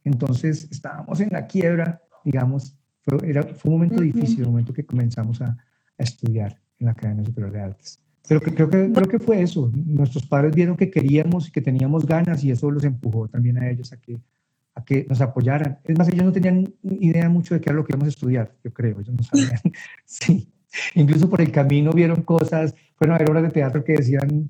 Entonces 0.03 0.67
estábamos 0.71 1.19
en 1.19 1.29
la 1.29 1.45
quiebra, 1.45 2.01
digamos, 2.23 2.75
fue, 3.01 3.29
era, 3.29 3.43
fue 3.43 3.71
un 3.71 3.77
momento 3.77 4.01
difícil, 4.01 4.39
el 4.39 4.47
momento 4.47 4.73
que 4.73 4.85
comenzamos 4.85 5.41
a, 5.41 5.45
a, 5.45 6.03
estudiar 6.03 6.59
en 6.79 6.85
la 6.85 6.93
Academia 6.93 7.23
Superior 7.23 7.51
de 7.51 7.61
Artes. 7.61 7.99
Pero 8.27 8.41
que, 8.41 8.53
creo, 8.53 8.69
que, 8.69 8.91
creo 8.91 9.07
que 9.07 9.19
fue 9.19 9.41
eso, 9.41 9.71
nuestros 9.75 10.25
padres 10.25 10.55
vieron 10.55 10.75
que 10.75 10.89
queríamos 10.89 11.47
y 11.47 11.51
que 11.51 11.61
teníamos 11.61 12.05
ganas 12.05 12.43
y 12.43 12.51
eso 12.51 12.71
los 12.71 12.83
empujó 12.83 13.27
también 13.27 13.57
a 13.57 13.69
ellos 13.69 13.93
a 13.93 13.97
que, 13.97 14.17
a 14.79 14.85
que 14.85 15.05
nos 15.09 15.21
apoyaran. 15.21 15.79
Es 15.83 15.97
más, 15.97 16.07
ellos 16.09 16.25
no 16.25 16.31
tenían 16.31 16.73
idea 16.83 17.29
mucho 17.29 17.53
de 17.53 17.61
qué 17.61 17.69
era 17.69 17.75
lo 17.77 17.85
que 17.85 17.93
íbamos 17.93 18.07
a 18.07 18.09
estudiar, 18.09 18.53
yo 18.63 18.73
creo, 18.73 18.99
ellos 18.99 19.15
no 19.15 19.23
sabían. 19.23 19.59
sí, 20.05 20.51
incluso 20.95 21.29
por 21.29 21.41
el 21.41 21.51
camino 21.51 21.91
vieron 21.91 22.21
cosas, 22.23 22.75
fueron 22.95 23.15
a 23.15 23.19
ver 23.19 23.29
obras 23.29 23.43
de 23.43 23.49
teatro 23.49 23.83
que 23.83 23.93
decían 23.93 24.49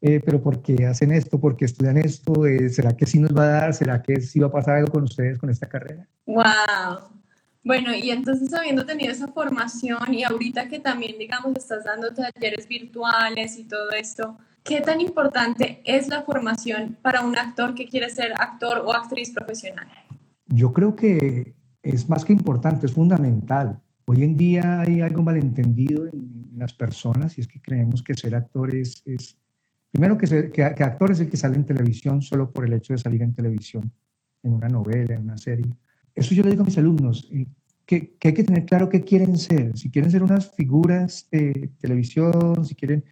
eh, 0.00 0.20
pero 0.24 0.40
¿por 0.40 0.62
qué 0.62 0.86
hacen 0.86 1.10
esto? 1.10 1.40
¿Por 1.40 1.56
qué 1.56 1.64
estudian 1.64 1.96
esto? 1.96 2.46
Eh, 2.46 2.68
¿Será 2.68 2.96
que 2.96 3.06
sí 3.06 3.18
nos 3.18 3.36
va 3.36 3.42
a 3.42 3.46
dar? 3.46 3.74
¿Será 3.74 4.00
que 4.00 4.20
sí 4.20 4.38
va 4.38 4.46
a 4.46 4.52
pasar 4.52 4.76
algo 4.76 4.92
con 4.92 5.02
ustedes 5.02 5.38
con 5.38 5.50
esta 5.50 5.68
carrera? 5.68 6.06
¡Wow! 6.24 6.44
Bueno, 7.64 7.92
y 7.92 8.10
entonces 8.10 8.54
habiendo 8.54 8.86
tenido 8.86 9.12
esa 9.12 9.28
formación 9.28 10.14
y 10.14 10.22
ahorita 10.22 10.68
que 10.68 10.78
también, 10.78 11.18
digamos, 11.18 11.56
estás 11.56 11.84
dando 11.84 12.14
talleres 12.14 12.68
virtuales 12.68 13.58
y 13.58 13.64
todo 13.64 13.90
esto, 13.90 14.38
¿qué 14.64 14.80
tan 14.80 15.00
importante 15.00 15.82
es 15.84 16.08
la 16.08 16.22
formación 16.22 16.96
para 17.02 17.22
un 17.22 17.36
actor 17.36 17.74
que 17.74 17.86
quiere 17.86 18.10
ser 18.10 18.32
actor 18.38 18.82
o 18.84 18.92
actriz 18.92 19.30
profesional? 19.30 19.88
Yo 20.46 20.72
creo 20.72 20.96
que 20.96 21.54
es 21.82 22.08
más 22.08 22.24
que 22.24 22.32
importante, 22.32 22.86
es 22.86 22.92
fundamental. 22.92 23.80
Hoy 24.06 24.24
en 24.24 24.36
día 24.36 24.80
hay 24.80 25.00
algo 25.00 25.22
malentendido 25.22 26.06
en 26.06 26.50
las 26.56 26.72
personas 26.72 27.36
y 27.36 27.42
es 27.42 27.48
que 27.48 27.60
creemos 27.60 28.02
que 28.02 28.14
ser 28.14 28.34
actor 28.34 28.74
es, 28.74 29.02
es 29.04 29.38
Primero, 29.90 30.18
que, 30.18 30.50
que, 30.50 30.62
actor 30.62 31.10
es 31.10 31.20
el 31.20 31.30
que 31.30 31.36
sale 31.36 31.56
en 31.56 31.64
televisión 31.64 32.20
solo 32.20 32.50
por 32.50 32.66
el 32.66 32.74
hecho 32.74 32.92
de 32.92 32.98
salir 32.98 33.22
en 33.22 33.34
televisión, 33.34 33.90
en 34.42 34.52
una 34.52 34.68
novela, 34.68 35.14
en 35.14 35.22
una 35.22 35.38
serie. 35.38 35.72
Eso 36.14 36.34
yo 36.34 36.42
le 36.42 36.50
digo 36.50 36.62
a 36.62 36.66
mis 36.66 36.76
alumnos, 36.76 37.28
eh, 37.32 37.46
que, 37.86 38.14
que, 38.18 38.28
hay 38.28 38.34
que 38.34 38.44
tener 38.44 38.66
claro 38.66 38.88
qué 38.90 39.02
quieren 39.02 39.38
ser. 39.38 39.76
Si 39.78 39.90
quieren 39.90 40.10
ser 40.10 40.22
unas 40.22 40.54
figuras 40.54 41.26
de 41.30 41.70
televisión, 41.80 42.66
si 42.66 42.74
quieren, 42.74 43.02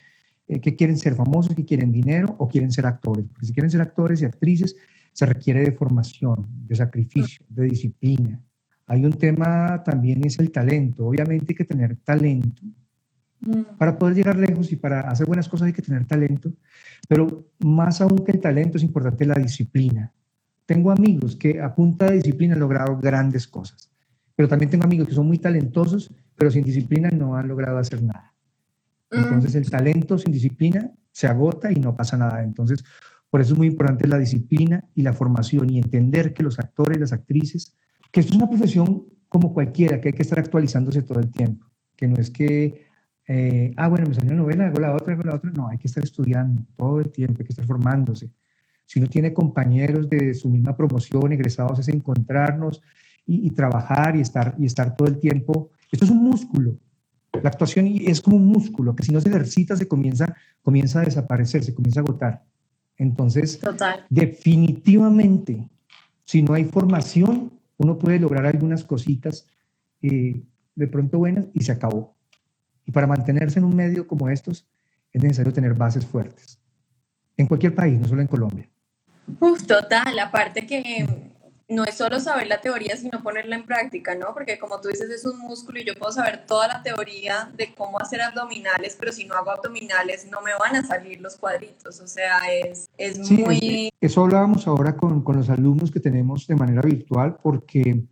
eh, 0.49 0.61
que 0.61 0.77
quieren 0.77 0.97
ser 0.97 1.15
famosos, 1.15 1.55
que 1.55 1.65
quieren 1.65 1.93
dinero 1.93 2.35
o 2.39 2.49
quieren 2.49 2.71
ser 2.71 2.87
actores. 2.87 3.27
Porque 3.27 3.47
si 3.47 3.53
quieren 3.53 3.71
ser 3.71 3.81
actores 3.81 4.23
y 4.23 4.25
actrices, 4.25 4.77
se 5.13 5.27
requiere 5.27 5.61
de 5.61 5.73
formación, 5.73 6.47
de 6.67 6.77
sacrificio, 6.77 7.45
de 7.49 7.65
disciplina. 7.65 8.41
Hay 8.87 9.05
un 9.05 9.13
tema 9.13 9.83
también, 9.83 10.25
es 10.25 10.39
el 10.39 10.51
talento. 10.51 11.07
Obviamente 11.07 11.47
hay 11.51 11.57
que 11.57 11.65
tener 11.65 11.97
talento, 11.97 12.63
Mm. 13.41 13.77
Para 13.79 13.99
poder 13.99 14.15
llegar 14.15 14.37
lejos 14.37 14.73
y 14.73 14.77
para 14.77 15.01
hacer 15.01 15.27
buenas 15.27 15.49
cosas 15.49 15.67
hay 15.67 15.73
que 15.73 15.83
tener 15.83 16.07
talento, 16.07 16.53
pero 17.09 17.47
más 17.59 18.01
aún 18.01 18.25
que 18.25 18.33
el 18.33 18.41
talento 18.41 18.77
es 18.77 18.83
importante 18.83 19.27
la 19.27 19.35
disciplina. 19.35 20.13
Tengo 20.65 20.91
amigos 20.91 21.37
que 21.37 21.61
a 21.61 21.75
punta 21.75 22.07
de 22.07 22.17
disciplina 22.17 22.55
han 22.55 22.61
logrado 22.61 22.99
grandes 22.99 23.47
cosas, 23.47 23.91
pero 24.35 24.49
también 24.49 24.71
tengo 24.71 24.85
amigos 24.85 25.09
que 25.09 25.15
son 25.15 25.27
muy 25.27 25.39
talentosos, 25.39 26.13
pero 26.35 26.51
sin 26.51 26.65
disciplina 26.65 27.11
no 27.11 27.37
han 27.37 27.49
logrado 27.49 27.79
hacer 27.79 28.03
nada. 28.03 28.35
Mm. 29.11 29.17
Entonces 29.17 29.55
el 29.55 29.71
talento 29.71 30.19
sin 30.19 30.33
disciplina 30.33 30.91
se 31.13 31.27
agota 31.27 31.73
y 31.73 31.77
no 31.77 31.97
pasa 31.97 32.17
nada. 32.17 32.43
Entonces, 32.43 32.85
por 33.31 33.41
eso 33.41 33.55
es 33.55 33.59
muy 33.59 33.69
importante 33.69 34.07
la 34.07 34.19
disciplina 34.19 34.85
y 34.95 35.03
la 35.03 35.13
formación 35.13 35.71
y 35.71 35.79
entender 35.79 36.33
que 36.33 36.43
los 36.43 36.59
actores, 36.59 36.99
las 36.99 37.13
actrices, 37.13 37.77
que 38.13 38.21
esto 38.21 38.33
es 38.33 38.39
una 38.39 38.49
profesión 38.49 39.05
como 39.29 39.53
cualquiera, 39.53 40.01
que 40.01 40.09
hay 40.09 40.15
que 40.15 40.23
estar 40.23 40.39
actualizándose 40.39 41.03
todo 41.03 41.21
el 41.21 41.31
tiempo, 41.31 41.67
que 41.97 42.07
no 42.09 42.17
es 42.17 42.31
que, 42.31 42.87
eh, 43.27 43.75
ah, 43.77 43.89
bueno, 43.89 44.07
me 44.09 44.15
salió 44.15 44.33
una 44.33 44.43
novela, 44.43 44.67
hago 44.67 44.79
la 44.79 44.95
otra, 44.95 45.15
hago 45.15 45.25
la 45.25 45.35
otra, 45.35 45.51
no, 45.51 45.69
hay 45.69 45.79
que 45.79 45.89
estar 45.89 46.05
estudiando 46.05 46.65
todo 46.77 47.01
el 47.01 47.11
tiempo, 47.11 47.41
hay 47.41 47.47
que 47.47 47.53
estar 47.53 47.67
formándose. 47.67 48.31
Si 48.85 49.01
uno 49.01 49.09
tiene 49.09 49.35
compañeros 49.35 50.09
de 50.09 50.33
su 50.33 50.49
misma 50.49 50.77
promoción, 50.77 51.33
egresados, 51.33 51.81
es 51.81 51.89
encontrarnos 51.89 52.81
y, 53.27 53.51
trabajar 53.51 54.15
y 54.17 54.21
estar, 54.21 54.55
y 54.59 54.67
estar 54.67 54.95
todo 54.95 55.09
el 55.09 55.19
tiempo. 55.19 55.71
Esto 55.91 56.05
es 56.05 56.11
un 56.13 56.23
músculo. 56.23 56.79
La 57.43 57.51
actuación 57.51 57.87
es 57.87 58.21
como 58.21 58.37
un 58.37 58.47
músculo 58.47 58.95
que 58.95 59.03
si 59.03 59.13
no 59.13 59.21
se 59.21 59.29
ejercita 59.29 59.77
se 59.77 59.89
comienza, 59.89 60.35
comienza 60.63 61.01
a 61.01 61.05
desaparecer, 61.05 61.65
se 61.65 61.75
comienza 61.75 62.01
a 62.01 62.03
agotar. 62.03 62.45
Entonces, 62.97 63.61
definitivamente, 64.09 65.69
si 66.25 66.43
no 66.43 66.55
hay 66.55 66.65
formación, 66.65 67.53
uno 67.77 67.99
puede 67.99 68.19
lograr 68.19 68.47
algunas 68.47 68.85
cositas 68.85 69.47
eh, 70.03 70.43
de 70.75 70.87
pronto 70.89 71.19
buenas 71.19 71.47
y 71.53 71.63
se 71.63 71.73
acabó. 71.73 72.15
Y 72.87 72.93
para 72.93 73.07
mantenerse 73.07 73.59
en 73.59 73.65
un 73.65 73.77
medio 73.77 74.07
como 74.07 74.29
estos 74.29 74.67
es 75.13 75.23
necesario 75.23 75.53
tener 75.53 75.75
bases 75.75 76.07
fuertes. 76.07 76.59
En 77.37 77.47
cualquier 77.47 77.75
país, 77.75 77.99
no 77.99 78.09
solo 78.09 78.23
en 78.23 78.29
Colombia. 78.29 78.69
Uf, 79.41 79.67
total, 79.67 80.19
aparte 80.19 80.67
que 80.67 81.07
no 81.69 81.85
es 81.85 81.97
solo 81.97 82.21
saber 82.21 82.47
la 82.47 82.61
teoría, 82.61 82.97
sino 82.97 83.23
ponerla 83.23 83.57
en 83.57 83.65
práctica, 83.65 84.15
¿no? 84.15 84.33
Porque 84.33 84.59
como 84.59 84.81
tú 84.81 84.89
dices, 84.89 85.11
es 85.11 85.25
un 85.25 85.39
músculo 85.41 85.81
y 85.81 85.85
yo 85.85 85.95
puedo 85.95 86.13
saber 86.13 86.47
toda 86.47 86.69
la 86.69 86.83
teoría 86.83 87.51
de 87.57 87.75
cómo 87.75 87.99
hacer 88.01 88.21
abdominales, 88.21 88.97
pero 88.99 89.13
si 89.13 89.25
no 89.25 89.35
hago 89.35 89.51
abdominales 89.51 90.29
no 90.31 90.41
me 90.43 90.53
van 90.59 90.77
a 90.77 90.87
salir 90.87 91.21
los 91.21 91.37
cuadritos, 91.37 92.01
o 92.01 92.07
sea, 92.07 92.39
es, 92.53 92.89
es 92.97 93.31
muy... 93.31 93.91
eso 94.01 94.23
hablábamos 94.23 94.67
ahora 94.69 94.97
con, 94.97 95.23
con, 95.23 95.37
los 95.37 95.51
alumnos 95.51 95.91
que 95.91 95.99
tenemos 95.99 96.47
de 96.47 96.55
manera 96.55 96.83
virtual, 96.83 97.37
porque, 97.43 98.05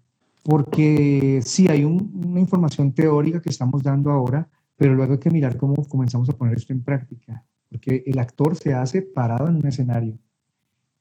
porque 0.43 1.41
sí 1.45 1.69
hay 1.69 1.85
una 1.85 2.41
información 2.41 2.93
teórica 2.93 3.41
que 3.41 3.51
estamos 3.51 3.85
dando 3.85 4.11
ahora, 4.11 4.49
pero 4.77 4.95
luego 4.95 5.13
hay 5.13 5.21
que 5.21 5.31
mirar 5.31 5.57
cómo 5.57 5.77
comenzamos 5.89 6.29
a 6.29 6.33
poner 6.33 6.59
esto 6.59 6.73
en 6.73 6.83
práctica, 6.83 7.45
porque 7.69 8.03
el 8.05 8.19
actor 8.19 8.57
se 8.57 8.75
hace 8.75 9.03
parado 9.03 9.47
en 9.47 9.57
un 9.57 9.67
escenario. 9.67 10.19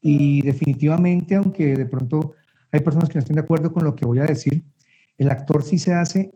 Y 0.06 0.42
definitivamente, 0.42 1.36
aunque 1.36 1.76
de 1.76 1.86
pronto 1.86 2.34
hay 2.74 2.80
personas 2.80 3.08
que 3.08 3.16
no 3.16 3.20
estén 3.20 3.36
de 3.36 3.42
acuerdo 3.42 3.72
con 3.72 3.84
lo 3.84 3.96
que 3.96 4.06
voy 4.06 4.20
a 4.20 4.26
decir. 4.26 4.64
El 5.18 5.30
actor 5.30 5.64
sí 5.64 5.78
se 5.78 5.94
hace 5.94 6.34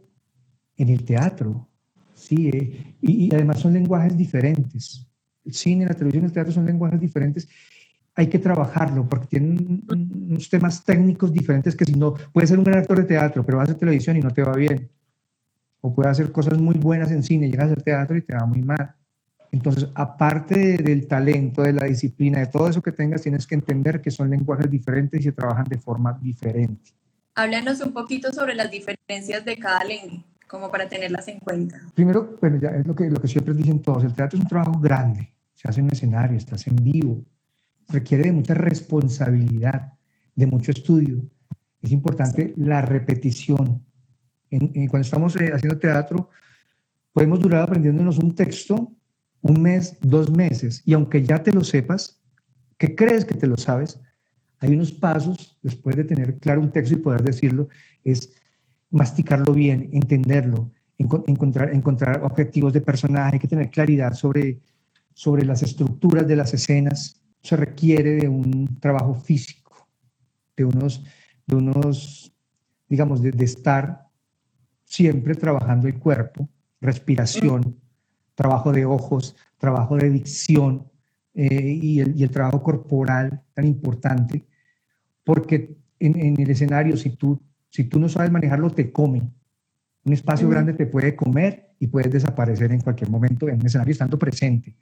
en 0.77 0.89
el 0.89 1.03
teatro, 1.03 1.67
sí, 2.13 2.49
eh, 2.49 2.95
y, 3.01 3.33
además 3.33 3.59
son 3.59 3.73
lenguajes 3.73 4.15
diferentes. 4.15 5.07
El 5.43 5.53
cine, 5.53 5.85
la 5.87 5.95
televisión, 5.95 6.25
el 6.25 6.31
teatro 6.31 6.53
son 6.53 6.67
lenguajes 6.67 6.99
diferentes. 6.99 7.49
Hay 8.13 8.27
que 8.27 8.37
trabajarlo 8.37 9.07
porque 9.09 9.27
tienen 9.27 9.83
unos 9.89 10.47
temas 10.47 10.83
técnicos 10.83 11.33
diferentes 11.33 11.75
que 11.75 11.85
si 11.85 11.93
no, 11.93 12.13
puede 12.31 12.45
ser 12.45 12.59
un 12.59 12.65
gran 12.65 12.79
actor 12.79 12.99
de 12.99 13.05
teatro, 13.05 13.43
pero 13.43 13.57
va 13.57 13.63
a 13.63 13.67
televisión 13.67 14.17
y 14.17 14.19
no 14.19 14.29
te 14.31 14.43
va 14.43 14.55
bien. 14.55 14.89
O 15.81 15.93
puede 15.93 16.09
hacer 16.09 16.31
cosas 16.31 16.59
muy 16.59 16.75
buenas 16.75 17.11
en 17.11 17.23
cine, 17.23 17.49
llegas 17.49 17.71
al 17.71 17.83
teatro 17.83 18.15
y 18.15 18.21
te 18.21 18.35
va 18.35 18.45
muy 18.45 18.61
mal. 18.61 18.95
Entonces, 19.51 19.89
aparte 19.95 20.77
del 20.77 21.07
talento, 21.07 21.61
de 21.61 21.73
la 21.73 21.85
disciplina, 21.85 22.39
de 22.39 22.47
todo 22.47 22.67
eso 22.67 22.81
que 22.81 22.91
tengas, 22.91 23.21
tienes 23.21 23.47
que 23.47 23.55
entender 23.55 24.01
que 24.01 24.11
son 24.11 24.29
lenguajes 24.29 24.69
diferentes 24.69 25.19
y 25.19 25.23
se 25.23 25.31
trabajan 25.31 25.65
de 25.65 25.77
forma 25.77 26.17
diferente. 26.21 26.91
Háblanos 27.35 27.79
un 27.81 27.93
poquito 27.93 28.31
sobre 28.33 28.55
las 28.55 28.69
diferencias 28.69 29.45
de 29.45 29.57
cada 29.57 29.83
lengua, 29.83 30.23
como 30.47 30.69
para 30.71 30.89
tenerlas 30.89 31.27
en 31.27 31.39
cuenta. 31.39 31.79
Primero, 31.93 32.37
bueno, 32.41 32.57
ya 32.59 32.69
es 32.69 32.85
lo 32.85 32.95
que, 32.95 33.09
lo 33.09 33.21
que 33.21 33.27
siempre 33.27 33.53
dicen 33.53 33.81
todos, 33.81 34.03
el 34.03 34.13
teatro 34.13 34.37
es 34.37 34.43
un 34.43 34.49
trabajo 34.49 34.79
grande, 34.79 35.33
se 35.53 35.67
hace 35.67 35.79
en 35.79 35.85
un 35.85 35.91
escenario, 35.93 36.37
estás 36.37 36.67
en 36.67 36.75
vivo, 36.75 37.23
requiere 37.89 38.23
de 38.23 38.31
mucha 38.31 38.53
responsabilidad, 38.53 39.93
de 40.35 40.47
mucho 40.47 40.71
estudio. 40.71 41.23
Es 41.81 41.91
importante 41.91 42.53
la 42.57 42.81
repetición. 42.81 43.85
cuando 44.49 44.97
estamos 44.99 45.35
eh, 45.35 45.51
haciendo 45.53 45.77
teatro, 45.77 46.29
podemos 47.13 47.39
durar 47.39 47.63
aprendiéndonos 47.63 48.17
un 48.17 48.35
texto 48.35 48.96
un 49.49 49.61
mes, 49.61 49.97
dos 50.01 50.29
meses, 50.31 50.81
y 50.85 50.93
aunque 50.93 51.23
ya 51.23 51.41
te 51.43 51.51
lo 51.51 51.63
sepas, 51.63 52.21
que 52.77 52.95
crees 52.95 53.25
que 53.25 53.35
te 53.35 53.47
lo 53.47 53.57
sabes, 53.57 53.99
hay 54.59 54.73
unos 54.73 54.91
pasos 54.91 55.57
después 55.61 55.95
de 55.95 56.03
tener 56.03 56.37
claro 56.39 56.61
un 56.61 56.71
texto 56.71 56.95
y 56.95 56.99
poder 56.99 57.23
decirlo, 57.23 57.69
es 58.03 58.33
masticarlo 58.89 59.53
bien, 59.53 59.89
entenderlo, 59.93 60.71
encontrar, 60.97 61.73
encontrar 61.73 62.23
objetivos 62.23 62.73
de 62.73 62.81
personaje, 62.81 63.39
que 63.39 63.47
tener 63.47 63.69
claridad 63.69 64.13
sobre, 64.13 64.59
sobre 65.13 65.45
las 65.45 65.61
estructuras 65.63 66.27
de 66.27 66.35
las 66.35 66.53
escenas, 66.53 67.21
se 67.41 67.55
requiere 67.55 68.15
de 68.15 68.27
un 68.27 68.79
trabajo 68.79 69.13
físico, 69.13 69.87
de 70.55 70.65
unos, 70.65 71.03
de 71.45 71.55
unos 71.55 72.33
digamos, 72.87 73.21
de 73.21 73.31
estar 73.43 74.07
siempre 74.83 75.35
trabajando 75.35 75.87
el 75.87 75.99
cuerpo, 75.99 76.47
respiración, 76.79 77.79
trabajo 78.37 78.71
de 78.71 78.85
ojos, 78.85 79.35
trabajo 79.57 79.97
de 79.97 80.11
dicción 80.11 80.87
eh, 81.33 81.79
y, 81.81 81.99
el, 81.99 82.29
trabajo 82.29 82.61
corporal 82.61 83.41
tan 83.55 83.65
importante, 83.65 84.45
porque 85.23 85.75
en, 85.99 86.39
el 86.39 86.49
escenario, 86.51 86.95
si 86.97 87.09
tú, 87.09 87.41
si 87.69 87.85
tú 87.85 87.99
no 87.99 88.07
sabes 88.07 88.31
manejarlo, 88.31 88.69
te 88.69 88.91
come. 88.91 89.23
Un 90.03 90.13
espacio 90.13 90.47
grande 90.47 90.73
te 90.73 90.85
puede 90.85 91.15
comer 91.15 91.71
y 91.79 91.87
puedes 91.87 92.13
desaparecer 92.13 92.71
en 92.71 92.81
cualquier 92.81 93.09
momento 93.09 93.49
en 93.49 93.59
un 93.59 93.65
escenario 93.65 93.91
estando 93.91 94.19
presente. 94.19 94.75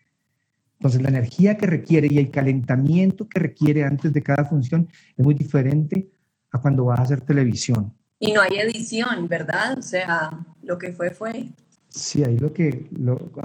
Entonces, 0.74 1.02
la 1.02 1.08
energía 1.08 1.56
que 1.56 1.66
requiere 1.66 2.10
y 2.12 2.18
el 2.18 2.32
calentamiento 2.32 3.26
que 3.30 3.40
requiere 3.40 3.86
antes 3.86 4.12
de 4.12 4.22
cada 4.22 4.44
función 4.44 4.90
es 5.16 5.24
muy 5.24 5.34
diferente 5.34 6.10
a 6.52 6.60
cuando 6.60 6.84
vas 6.86 7.00
a 7.00 7.04
hacer 7.04 7.22
televisión. 7.22 7.94
Y 8.20 8.34
no 8.34 8.42
hay 8.42 8.58
edición, 8.58 9.30
¿verdad? 9.30 9.78
O 9.78 9.82
sea, 9.82 10.46
lo 10.62 10.78
que 10.78 10.92
fue, 10.92 11.12
fue. 11.12 11.52
Sí, 11.96 12.26
ahí 12.26 12.38
lo 12.38 12.52
que 12.52 12.90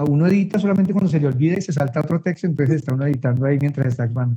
uno 0.09 0.27
edita 0.27 0.59
solamente 0.59 0.91
cuando 0.91 1.09
se 1.09 1.21
le 1.21 1.27
olvida 1.27 1.57
y 1.57 1.61
se 1.61 1.71
salta 1.71 2.01
otro 2.01 2.19
texto, 2.21 2.47
entonces 2.47 2.77
está 2.77 2.93
uno 2.93 3.05
editando 3.05 3.45
ahí 3.45 3.57
mientras 3.57 3.87
está 3.87 4.03
actuando. 4.03 4.35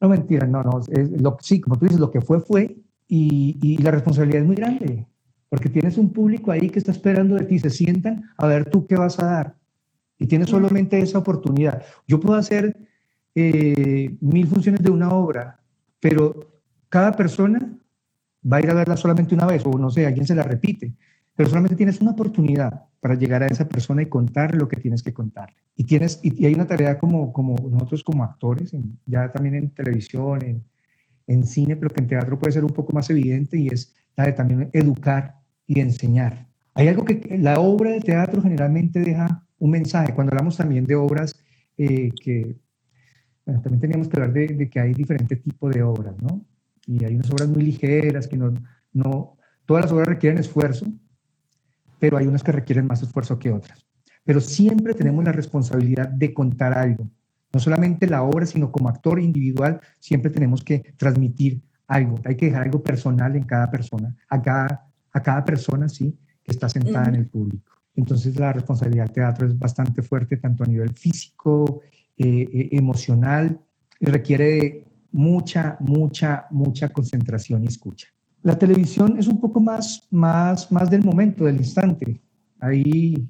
No, 0.00 0.08
mentira, 0.08 0.46
no, 0.46 0.62
no. 0.62 0.80
lo, 1.18 1.36
sí, 1.40 1.60
como 1.60 1.76
tú 1.76 1.86
dices, 1.86 1.98
lo 1.98 2.12
que 2.12 2.20
fue, 2.20 2.40
fue. 2.40 2.76
Y, 3.08 3.58
y, 3.60 3.78
la 3.78 3.90
responsabilidad 3.90 4.42
es 4.42 4.46
muy 4.46 4.54
grande, 4.54 5.04
porque 5.48 5.68
tienes 5.68 5.98
un 5.98 6.12
público 6.12 6.52
ahí 6.52 6.70
que 6.70 6.78
está 6.78 6.92
esperando 6.92 7.34
de 7.34 7.44
ti, 7.44 7.58
se 7.58 7.70
sientan 7.70 8.30
a 8.36 8.46
ver 8.46 8.70
tú 8.70 8.86
qué 8.86 8.94
vas 8.94 9.18
a 9.18 9.26
dar. 9.26 9.56
Y 10.16 10.26
tienes 10.26 10.48
solamente 10.48 11.00
esa 11.00 11.18
oportunidad. 11.18 11.82
Yo 12.06 12.20
puedo 12.20 12.38
hacer 12.38 12.76
eh, 13.34 14.16
mil 14.20 14.46
funciones 14.46 14.80
de 14.80 14.90
una 14.90 15.10
obra, 15.10 15.60
pero 15.98 16.62
cada 16.88 17.16
persona 17.16 17.58
va 18.50 18.58
a 18.58 18.60
ir 18.60 18.70
a 18.70 18.74
verla 18.74 18.96
solamente 18.96 19.34
una 19.34 19.46
vez, 19.46 19.66
o 19.66 19.76
no 19.76 19.90
sé, 19.90 20.06
alguien 20.06 20.24
se 20.24 20.36
la 20.36 20.44
repite 20.44 20.94
pero 21.40 21.48
solamente 21.48 21.76
tienes 21.76 21.98
una 22.02 22.10
oportunidad 22.10 22.84
para 23.00 23.14
llegar 23.14 23.42
a 23.42 23.46
esa 23.46 23.66
persona 23.66 24.02
y 24.02 24.10
contar 24.10 24.54
lo 24.54 24.68
que 24.68 24.76
tienes 24.76 25.02
que 25.02 25.14
contar. 25.14 25.54
Y, 25.74 25.84
tienes, 25.84 26.20
y, 26.22 26.44
hay 26.44 26.52
una 26.52 26.66
tarea 26.66 26.98
como, 26.98 27.32
como 27.32 27.56
nosotros 27.70 28.04
como 28.04 28.24
actores, 28.24 28.76
ya 29.06 29.32
también 29.32 29.54
en 29.54 29.70
televisión, 29.70 30.44
en, 30.44 30.62
en 31.26 31.46
cine, 31.46 31.76
pero 31.76 31.94
que 31.94 32.02
en 32.02 32.08
teatro 32.08 32.38
puede 32.38 32.52
ser 32.52 32.62
un 32.62 32.74
poco 32.74 32.92
más 32.92 33.08
evidente 33.08 33.56
y 33.56 33.68
es 33.68 33.96
la 34.16 34.26
de 34.26 34.34
también 34.34 34.68
educar 34.74 35.36
y 35.66 35.80
enseñar. 35.80 36.46
Hay 36.74 36.88
algo 36.88 37.06
que 37.06 37.38
la 37.38 37.58
obra 37.58 37.92
de 37.92 38.00
teatro 38.00 38.42
generalmente 38.42 39.00
deja 39.00 39.42
un 39.58 39.70
mensaje. 39.70 40.12
Cuando 40.14 40.32
hablamos 40.32 40.58
también 40.58 40.84
de 40.84 40.94
obras 40.94 41.34
eh, 41.78 42.10
que, 42.22 42.54
bueno, 43.46 43.62
también 43.62 43.80
teníamos 43.80 44.08
que 44.08 44.16
hablar 44.18 44.34
de, 44.34 44.46
de, 44.48 44.68
que 44.68 44.78
hay 44.78 44.92
diferentes 44.92 45.40
tipos 45.40 45.72
de 45.72 45.82
obras, 45.82 46.20
¿no? 46.20 46.44
Y 46.86 47.02
hay 47.02 47.14
unas 47.14 47.30
obras 47.30 47.48
muy 47.48 47.62
ligeras 47.62 48.28
que 48.28 48.36
no, 48.36 48.52
no, 48.92 49.38
todas 49.64 49.86
las 49.86 49.92
obras 49.92 50.08
requieren 50.08 50.38
esfuerzo, 50.38 50.84
pero 52.00 52.16
hay 52.16 52.26
unas 52.26 52.42
que 52.42 52.50
requieren 52.50 52.86
más 52.86 53.02
esfuerzo 53.02 53.38
que 53.38 53.52
otras. 53.52 53.86
Pero 54.24 54.40
siempre 54.40 54.94
tenemos 54.94 55.22
la 55.22 55.32
responsabilidad 55.32 56.08
de 56.08 56.34
contar 56.34 56.76
algo. 56.76 57.08
No 57.52 57.60
solamente 57.60 58.06
la 58.06 58.22
obra, 58.22 58.46
sino 58.46 58.72
como 58.72 58.88
actor 58.88 59.20
individual, 59.20 59.80
siempre 59.98 60.30
tenemos 60.30 60.64
que 60.64 60.94
transmitir 60.96 61.60
algo. 61.86 62.18
Hay 62.24 62.36
que 62.36 62.46
dejar 62.46 62.62
algo 62.62 62.82
personal 62.82 63.36
en 63.36 63.44
cada 63.44 63.70
persona, 63.70 64.16
a 64.28 64.40
cada, 64.40 64.88
a 65.12 65.22
cada 65.22 65.44
persona, 65.44 65.88
sí, 65.88 66.16
que 66.42 66.52
está 66.52 66.68
sentada 66.68 67.08
en 67.08 67.16
el 67.16 67.26
público. 67.26 67.72
Entonces 67.96 68.38
la 68.38 68.52
responsabilidad 68.52 69.06
del 69.06 69.14
teatro 69.14 69.46
es 69.46 69.58
bastante 69.58 70.02
fuerte, 70.02 70.36
tanto 70.36 70.64
a 70.64 70.66
nivel 70.66 70.90
físico, 70.90 71.82
eh, 72.16 72.48
eh, 72.52 72.68
emocional, 72.72 73.58
y 73.98 74.06
requiere 74.06 74.86
mucha, 75.12 75.76
mucha, 75.80 76.46
mucha 76.50 76.88
concentración 76.90 77.64
y 77.64 77.66
escucha. 77.66 78.08
La 78.42 78.58
televisión 78.58 79.18
es 79.18 79.26
un 79.26 79.40
poco 79.40 79.60
más, 79.60 80.06
más, 80.10 80.70
más 80.72 80.90
del 80.90 81.04
momento, 81.04 81.44
del 81.44 81.56
instante. 81.56 82.20
Hay, 82.58 83.28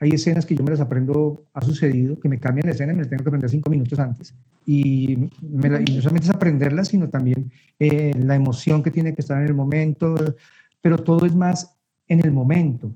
hay 0.00 0.10
escenas 0.10 0.44
que 0.44 0.56
yo 0.56 0.64
me 0.64 0.70
las 0.70 0.80
aprendo, 0.80 1.44
ha 1.52 1.60
sucedido, 1.60 2.18
que 2.18 2.28
me 2.28 2.40
cambian 2.40 2.66
la 2.66 2.72
escena 2.72 2.92
y 2.92 2.96
me 2.96 3.02
las 3.02 3.10
tengo 3.10 3.22
que 3.22 3.28
aprender 3.28 3.50
cinco 3.50 3.70
minutos 3.70 3.98
antes. 3.98 4.34
Y, 4.66 5.30
no 5.42 6.02
solamente 6.02 6.28
es 6.28 6.30
aprenderlas, 6.30 6.88
sino 6.88 7.08
también 7.08 7.50
eh, 7.78 8.12
la 8.18 8.34
emoción 8.34 8.82
que 8.82 8.90
tiene 8.90 9.14
que 9.14 9.20
estar 9.20 9.40
en 9.40 9.48
el 9.48 9.54
momento, 9.54 10.14
pero 10.80 10.98
todo 10.98 11.26
es 11.26 11.34
más 11.34 11.76
en 12.08 12.24
el 12.24 12.32
momento. 12.32 12.94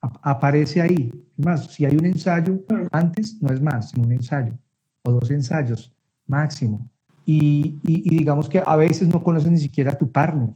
aparece 0.00 0.80
ahí. 0.80 1.12
Es 1.38 1.44
más, 1.44 1.66
si 1.74 1.84
hay 1.84 1.96
un 1.96 2.06
ensayo 2.06 2.64
antes, 2.92 3.40
no 3.42 3.52
es 3.52 3.60
más, 3.60 3.90
sino 3.90 4.06
un 4.06 4.12
ensayo 4.12 4.54
o 5.02 5.12
dos 5.12 5.30
ensayos 5.30 5.94
máximo. 6.26 6.88
Y, 7.28 7.80
y, 7.82 8.18
digamos 8.18 8.48
que 8.48 8.62
a 8.64 8.76
veces 8.76 9.08
no 9.08 9.22
conoces 9.22 9.50
ni 9.50 9.58
siquiera 9.58 9.92
a 9.92 9.98
tu 9.98 10.10
partner. 10.12 10.50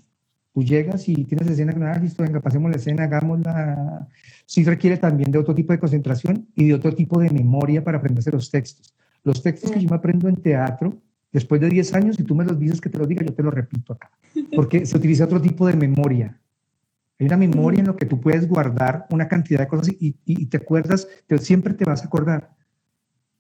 Tú 0.54 0.62
llegas 0.62 1.08
y 1.08 1.24
tienes 1.24 1.48
escena, 1.48 1.74
ah, 1.92 1.98
listo, 1.98 2.22
venga, 2.22 2.40
pasemos 2.40 2.70
la 2.70 2.76
escena, 2.76 3.04
hagámosla. 3.04 4.06
Sí 4.46 4.62
requiere 4.62 4.96
también 4.96 5.32
de 5.32 5.38
otro 5.38 5.52
tipo 5.52 5.72
de 5.72 5.80
concentración 5.80 6.46
y 6.54 6.68
de 6.68 6.74
otro 6.74 6.94
tipo 6.94 7.20
de 7.20 7.30
memoria 7.30 7.82
para 7.82 7.98
aprenderse 7.98 8.30
los 8.30 8.50
textos. 8.50 8.94
Los 9.24 9.42
textos 9.42 9.72
que 9.72 9.80
yo 9.80 9.88
me 9.90 9.96
aprendo 9.96 10.28
en 10.28 10.36
teatro, 10.36 10.96
después 11.32 11.60
de 11.60 11.68
10 11.68 11.94
años, 11.94 12.16
si 12.16 12.22
tú 12.22 12.36
me 12.36 12.44
los 12.44 12.58
dices 12.58 12.80
que 12.80 12.88
te 12.88 12.98
los 12.98 13.08
diga, 13.08 13.24
yo 13.24 13.34
te 13.34 13.42
lo 13.42 13.50
repito 13.50 13.94
acá. 13.94 14.10
Porque 14.54 14.86
se 14.86 14.96
utiliza 14.96 15.24
otro 15.24 15.40
tipo 15.40 15.66
de 15.66 15.74
memoria. 15.74 16.40
Hay 17.18 17.26
una 17.26 17.36
memoria 17.36 17.80
en 17.80 17.86
lo 17.86 17.96
que 17.96 18.06
tú 18.06 18.20
puedes 18.20 18.48
guardar 18.48 19.06
una 19.10 19.28
cantidad 19.28 19.60
de 19.60 19.68
cosas 19.68 19.88
y, 19.88 20.16
y, 20.24 20.46
te 20.46 20.56
acuerdas, 20.56 21.06
pero 21.26 21.42
siempre 21.42 21.74
te 21.74 21.84
vas 21.84 22.02
a 22.02 22.06
acordar, 22.06 22.50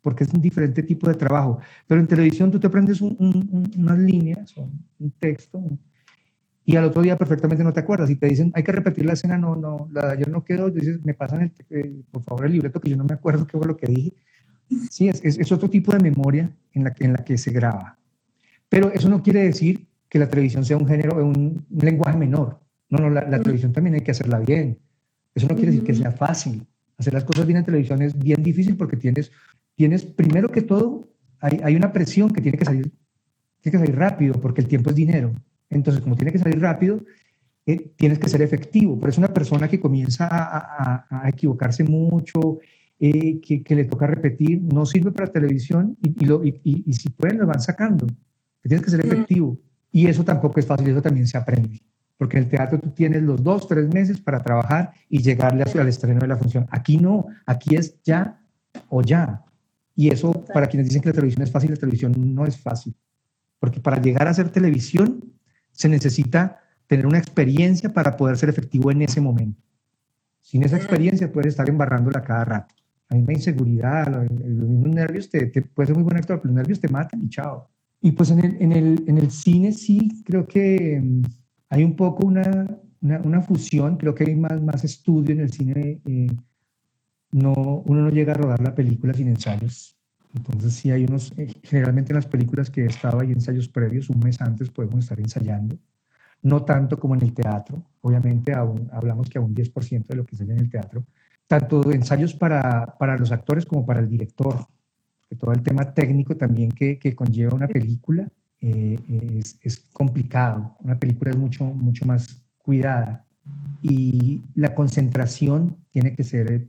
porque 0.02 0.24
es 0.24 0.32
un 0.32 0.40
diferente 0.40 0.82
tipo 0.82 1.08
de 1.08 1.14
trabajo. 1.14 1.58
Pero 1.86 2.00
en 2.00 2.06
televisión 2.06 2.50
tú 2.50 2.58
te 2.58 2.66
aprendes 2.66 3.00
unas 3.00 3.98
líneas, 3.98 4.54
un 4.56 5.10
texto, 5.18 5.62
y 6.64 6.76
al 6.76 6.84
otro 6.84 7.02
día 7.02 7.16
perfectamente 7.16 7.64
no 7.64 7.72
te 7.72 7.80
acuerdas. 7.80 8.10
Y 8.10 8.16
te 8.16 8.26
dicen, 8.26 8.52
hay 8.54 8.62
que 8.62 8.72
repetir 8.72 9.04
la 9.04 9.14
escena, 9.14 9.36
no, 9.36 9.56
no, 9.56 9.88
la 9.92 10.06
de 10.06 10.12
ayer 10.12 10.28
no 10.28 10.44
quedó, 10.44 10.70
dices, 10.70 11.04
me 11.04 11.14
pasan, 11.14 11.42
el, 11.42 11.52
eh, 11.70 12.02
por 12.10 12.22
favor, 12.22 12.46
el 12.46 12.52
libreto, 12.52 12.80
que 12.80 12.90
yo 12.90 12.96
no 12.96 13.04
me 13.04 13.14
acuerdo 13.14 13.46
qué 13.46 13.58
fue 13.58 13.66
lo 13.66 13.76
que 13.76 13.86
dije. 13.86 14.14
Sí, 14.88 15.08
es, 15.08 15.20
es, 15.24 15.50
otro 15.50 15.68
tipo 15.68 15.90
de 15.90 15.98
memoria 15.98 16.48
en 16.72 16.84
la, 16.84 16.94
que, 16.94 17.04
en 17.04 17.14
la 17.14 17.24
que 17.24 17.36
se 17.38 17.50
graba. 17.50 17.98
Pero 18.68 18.92
eso 18.92 19.08
no 19.08 19.20
quiere 19.20 19.42
decir 19.42 19.88
que 20.08 20.20
la 20.20 20.28
televisión 20.28 20.64
sea 20.64 20.76
un 20.76 20.86
género, 20.86 21.16
un, 21.24 21.66
un 21.68 21.78
lenguaje 21.80 22.16
menor. 22.16 22.60
No, 22.88 22.98
no, 22.98 23.10
la, 23.10 23.40
televisión 23.40 23.72
también 23.72 23.96
hay 23.96 24.02
que 24.02 24.12
hacerla 24.12 24.38
bien. 24.38 24.78
Eso 25.34 25.48
no 25.48 25.56
quiere 25.56 25.72
decir 25.72 25.84
que 25.84 25.94
sea 25.94 26.12
fácil. 26.12 26.66
Hacer 26.98 27.14
las 27.14 27.24
cosas 27.24 27.46
bien 27.46 27.58
en 27.58 27.64
televisión 27.64 28.00
es 28.02 28.16
bien 28.16 28.42
difícil 28.44 28.76
porque 28.76 28.96
tienes, 28.96 29.32
tienes 29.80 30.04
primero 30.04 30.50
que 30.50 30.60
todo, 30.60 31.08
hay, 31.40 31.58
hay 31.64 31.74
una 31.74 31.90
presión 31.90 32.28
que 32.28 32.42
tiene 32.42 32.58
que 32.58 32.66
salir, 32.66 32.92
tiene 33.62 33.72
que 33.72 33.86
salir 33.86 33.96
rápido 33.98 34.34
porque 34.34 34.60
el 34.60 34.68
tiempo 34.68 34.90
es 34.90 34.96
dinero. 34.96 35.32
Entonces, 35.70 36.02
como 36.02 36.16
tiene 36.16 36.32
que 36.32 36.38
salir 36.38 36.60
rápido, 36.60 37.00
eh, 37.64 37.90
tienes 37.96 38.18
que 38.18 38.28
ser 38.28 38.42
efectivo. 38.42 39.00
Pero 39.00 39.08
es 39.08 39.16
una 39.16 39.32
persona 39.32 39.68
que 39.68 39.80
comienza 39.80 40.28
a, 40.30 41.06
a, 41.08 41.28
equivocarse 41.30 41.82
mucho, 41.82 42.58
eh, 42.98 43.40
que, 43.40 43.62
que, 43.62 43.74
le 43.74 43.84
toca 43.84 44.06
repetir, 44.06 44.60
no 44.60 44.84
sirve 44.84 45.12
para 45.12 45.32
televisión 45.32 45.96
y, 46.02 46.24
y, 46.24 46.26
lo, 46.26 46.44
y, 46.44 46.60
y 46.62 46.92
si 46.92 47.08
pueden 47.08 47.38
lo 47.38 47.46
van 47.46 47.62
sacando. 47.62 48.06
Tienes 48.60 48.84
que 48.84 48.90
ser 48.90 49.00
efectivo. 49.00 49.56
Y 49.90 50.08
eso 50.08 50.24
tampoco 50.24 50.60
es 50.60 50.66
fácil, 50.66 50.88
eso 50.88 51.00
también 51.00 51.26
se 51.26 51.38
aprende 51.38 51.80
porque 52.18 52.36
en 52.36 52.42
el 52.44 52.50
teatro 52.50 52.78
tú 52.78 52.90
tienes 52.90 53.22
los 53.22 53.42
dos, 53.42 53.66
tres 53.66 53.88
meses 53.94 54.20
para 54.20 54.42
trabajar 54.42 54.92
y 55.08 55.22
llegarle 55.22 55.62
al 55.62 55.88
estreno 55.88 56.20
de 56.20 56.28
la 56.28 56.36
función. 56.36 56.66
Aquí 56.70 56.98
no, 56.98 57.28
aquí 57.46 57.76
es 57.76 57.98
ya 58.02 58.38
o 58.90 59.00
ya. 59.00 59.42
Y 60.00 60.08
eso, 60.08 60.32
para 60.54 60.66
quienes 60.66 60.88
dicen 60.88 61.02
que 61.02 61.10
la 61.10 61.14
televisión 61.14 61.42
es 61.42 61.52
fácil, 61.52 61.72
la 61.72 61.76
televisión 61.76 62.14
no 62.34 62.46
es 62.46 62.56
fácil. 62.56 62.96
Porque 63.58 63.80
para 63.80 64.00
llegar 64.00 64.28
a 64.28 64.32
ser 64.32 64.48
televisión 64.48 65.22
se 65.72 65.90
necesita 65.90 66.58
tener 66.86 67.06
una 67.06 67.18
experiencia 67.18 67.92
para 67.92 68.16
poder 68.16 68.38
ser 68.38 68.48
efectivo 68.48 68.90
en 68.90 69.02
ese 69.02 69.20
momento. 69.20 69.60
Sin 70.40 70.62
esa 70.62 70.78
experiencia 70.78 71.30
puedes 71.30 71.50
estar 71.50 71.68
embarrándola 71.68 72.22
cada 72.22 72.46
rato. 72.46 72.74
La 73.10 73.18
misma 73.18 73.34
inseguridad, 73.34 74.06
los, 74.10 74.30
mismos 74.70 74.88
nervios, 74.88 75.28
te, 75.28 75.48
te, 75.48 75.60
puedes 75.60 75.88
ser 75.88 75.96
muy 75.96 76.04
buen 76.04 76.16
actor, 76.16 76.40
pero 76.40 76.54
los 76.54 76.56
nervios 76.62 76.80
te 76.80 76.88
matan 76.88 77.22
y 77.22 77.28
chao. 77.28 77.68
Y 78.00 78.12
pues 78.12 78.30
en 78.30 78.42
el, 78.42 78.56
en 78.58 78.72
el, 78.72 79.04
en 79.06 79.18
el 79.18 79.30
cine 79.30 79.70
sí, 79.70 80.22
creo 80.24 80.48
que 80.48 80.98
mm, 80.98 81.22
hay 81.68 81.84
un 81.84 81.94
poco 81.94 82.26
una, 82.26 82.66
una, 83.02 83.42
fusión, 83.42 83.98
creo 83.98 84.14
que 84.14 84.24
hay 84.24 84.34
más, 84.34 84.62
más 84.62 84.82
estudio 84.82 85.34
en 85.34 85.40
el 85.40 85.52
cine. 85.52 86.00
Eh, 86.06 86.28
no, 87.32 87.52
uno 87.52 88.02
no 88.02 88.10
llega 88.10 88.32
a 88.32 88.36
rodar 88.36 88.60
la 88.60 88.74
película 88.74 89.14
sin 89.14 89.28
ensayos. 89.28 89.96
Entonces 90.34 90.74
sí 90.74 90.90
hay 90.90 91.04
unos, 91.04 91.32
eh, 91.36 91.52
generalmente 91.62 92.12
en 92.12 92.16
las 92.16 92.26
películas 92.26 92.70
que 92.70 92.82
he 92.82 92.86
estado 92.86 93.20
hay 93.20 93.32
ensayos 93.32 93.68
previos, 93.68 94.10
un 94.10 94.20
mes 94.20 94.40
antes 94.40 94.70
podemos 94.70 95.00
estar 95.00 95.18
ensayando. 95.18 95.76
No 96.42 96.64
tanto 96.64 96.98
como 96.98 97.14
en 97.14 97.22
el 97.22 97.34
teatro, 97.34 97.82
obviamente 98.00 98.52
aún, 98.54 98.88
hablamos 98.92 99.28
que 99.28 99.38
a 99.38 99.40
un 99.40 99.54
10% 99.54 100.06
de 100.06 100.16
lo 100.16 100.24
que 100.24 100.36
se 100.36 100.44
en 100.44 100.58
el 100.58 100.70
teatro. 100.70 101.04
Tanto 101.46 101.90
ensayos 101.90 102.34
para, 102.34 102.96
para 102.98 103.16
los 103.16 103.32
actores 103.32 103.66
como 103.66 103.84
para 103.84 104.00
el 104.00 104.08
director, 104.08 104.66
que 105.28 105.36
todo 105.36 105.52
el 105.52 105.62
tema 105.62 105.92
técnico 105.92 106.36
también 106.36 106.70
que, 106.70 106.98
que 106.98 107.14
conlleva 107.14 107.54
una 107.54 107.68
película 107.68 108.28
eh, 108.60 108.98
es, 109.40 109.58
es, 109.62 109.78
complicado. 109.92 110.76
Una 110.80 110.98
película 110.98 111.30
es 111.30 111.36
mucho, 111.36 111.64
mucho 111.64 112.06
más 112.06 112.42
cuidada 112.58 113.24
y 113.82 114.42
la 114.54 114.74
concentración 114.74 115.76
tiene 115.90 116.14
que 116.14 116.24
ser 116.24 116.68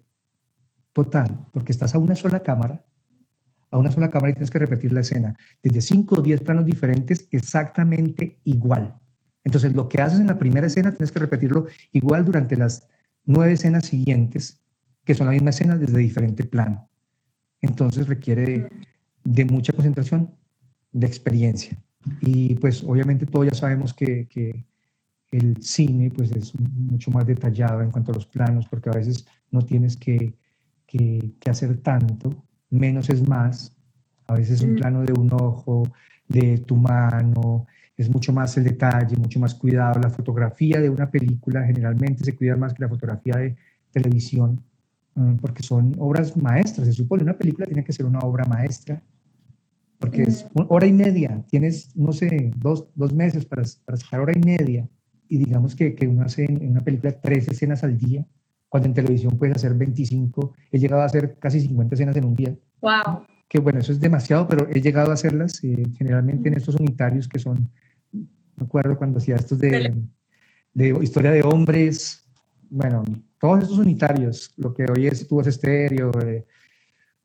total, 0.93 1.47
porque 1.51 1.71
estás 1.71 1.95
a 1.95 1.99
una 1.99 2.15
sola 2.15 2.41
cámara, 2.41 2.83
a 3.69 3.77
una 3.77 3.91
sola 3.91 4.09
cámara 4.09 4.31
y 4.31 4.33
tienes 4.33 4.51
que 4.51 4.59
repetir 4.59 4.91
la 4.91 5.01
escena 5.01 5.37
desde 5.63 5.81
5 5.81 6.15
o 6.15 6.21
10 6.21 6.41
planos 6.41 6.65
diferentes 6.65 7.27
exactamente 7.31 8.39
igual. 8.43 8.97
Entonces, 9.43 9.73
lo 9.73 9.89
que 9.89 10.01
haces 10.01 10.19
en 10.19 10.27
la 10.27 10.37
primera 10.37 10.67
escena 10.67 10.91
tienes 10.91 11.11
que 11.11 11.19
repetirlo 11.19 11.67
igual 11.91 12.25
durante 12.25 12.55
las 12.55 12.87
nueve 13.25 13.53
escenas 13.53 13.85
siguientes, 13.85 14.61
que 15.03 15.15
son 15.15 15.27
la 15.27 15.33
misma 15.33 15.49
escena 15.49 15.77
desde 15.77 15.97
diferente 15.97 16.43
plano. 16.43 16.89
Entonces, 17.61 18.07
requiere 18.07 18.69
de 19.23 19.45
mucha 19.45 19.73
concentración 19.73 20.35
de 20.91 21.07
experiencia. 21.07 21.77
Y 22.19 22.55
pues 22.55 22.83
obviamente 22.83 23.25
todos 23.25 23.47
ya 23.47 23.55
sabemos 23.55 23.93
que, 23.93 24.27
que, 24.27 24.65
el 25.31 25.63
cine 25.63 26.11
pues 26.11 26.29
es 26.33 26.51
mucho 26.59 27.09
más 27.09 27.25
detallado 27.25 27.81
en 27.81 27.89
cuanto 27.89 28.11
a 28.11 28.15
los 28.15 28.25
planos, 28.25 28.67
porque 28.67 28.89
a 28.89 28.93
veces 28.93 29.25
no 29.49 29.61
tienes 29.61 29.95
que, 29.95 30.33
que, 30.91 31.49
hacer 31.49 31.77
tanto, 31.77 32.43
menos 32.69 33.09
es 33.09 33.27
más. 33.27 33.75
A 34.27 34.35
veces 34.35 34.61
un 34.61 34.73
mm. 34.73 34.75
plano 34.75 35.03
de 35.03 35.13
un 35.13 35.31
ojo, 35.33 35.83
de 36.27 36.57
tu 36.59 36.75
mano, 36.75 37.67
es 37.97 38.09
mucho 38.09 38.33
más 38.33 38.57
el 38.57 38.63
detalle, 38.63 39.15
mucho 39.17 39.39
más 39.39 39.53
cuidado. 39.55 39.99
La 40.01 40.09
fotografía 40.09 40.79
de 40.79 40.89
una 40.89 41.09
película 41.09 41.63
generalmente 41.63 42.23
se 42.23 42.35
cuida 42.35 42.55
más 42.55 42.73
que 42.73 42.83
la 42.83 42.89
fotografía 42.89 43.35
de 43.35 43.55
televisión, 43.91 44.61
mm, 45.15 45.35
porque 45.35 45.63
son 45.63 45.95
obras 45.99 46.35
maestras. 46.37 46.87
Se 46.87 46.93
supone 46.93 47.23
una 47.23 47.37
película 47.37 47.65
tiene 47.65 47.83
que 47.83 47.93
ser 47.93 48.05
una 48.05 48.19
obra 48.19 48.45
maestra 48.45 49.01
porque 50.01 50.23
es 50.23 50.47
hora 50.55 50.87
y 50.87 50.93
media, 50.93 51.45
tienes, 51.47 51.95
no 51.95 52.11
sé, 52.11 52.51
dos, 52.57 52.87
dos 52.95 53.13
meses 53.13 53.45
para, 53.45 53.61
para, 53.85 53.99
sacar 53.99 54.21
hora 54.21 54.33
y 54.35 54.39
media, 54.39 54.89
y 55.29 55.37
digamos 55.37 55.75
que, 55.75 55.93
que 55.93 56.07
uno 56.07 56.23
hace 56.23 56.45
en 56.45 56.71
una 56.71 56.81
película 56.81 57.11
tres 57.21 57.47
escenas 57.47 57.83
al 57.83 57.99
día, 57.99 58.25
cuando 58.71 58.87
en 58.87 58.93
televisión 58.93 59.37
puedes 59.37 59.57
hacer 59.57 59.73
25, 59.73 60.53
he 60.71 60.79
llegado 60.79 61.01
a 61.01 61.05
hacer 61.05 61.35
casi 61.39 61.59
50 61.59 61.93
escenas 61.93 62.15
en 62.15 62.23
un 62.23 62.33
día. 62.33 62.55
¡Wow! 62.79 63.25
Que 63.49 63.59
bueno, 63.59 63.79
eso 63.79 63.91
es 63.91 63.99
demasiado, 63.99 64.47
pero 64.47 64.65
he 64.69 64.79
llegado 64.79 65.11
a 65.11 65.15
hacerlas 65.15 65.61
eh, 65.65 65.83
generalmente 65.97 66.47
en 66.47 66.55
estos 66.55 66.75
unitarios 66.75 67.27
que 67.27 67.37
son, 67.37 67.69
me 68.13 68.63
acuerdo 68.63 68.97
cuando 68.97 69.17
hacía 69.17 69.35
estos 69.35 69.59
de, 69.59 69.93
de 70.73 70.87
historia 71.01 71.31
de 71.31 71.41
hombres, 71.43 72.25
bueno, 72.69 73.03
todos 73.41 73.63
estos 73.63 73.77
unitarios, 73.77 74.53
lo 74.55 74.73
que 74.73 74.85
hoy 74.89 75.07
es 75.07 75.27
tu 75.27 75.41
estéreo, 75.41 76.09
eh, 76.21 76.45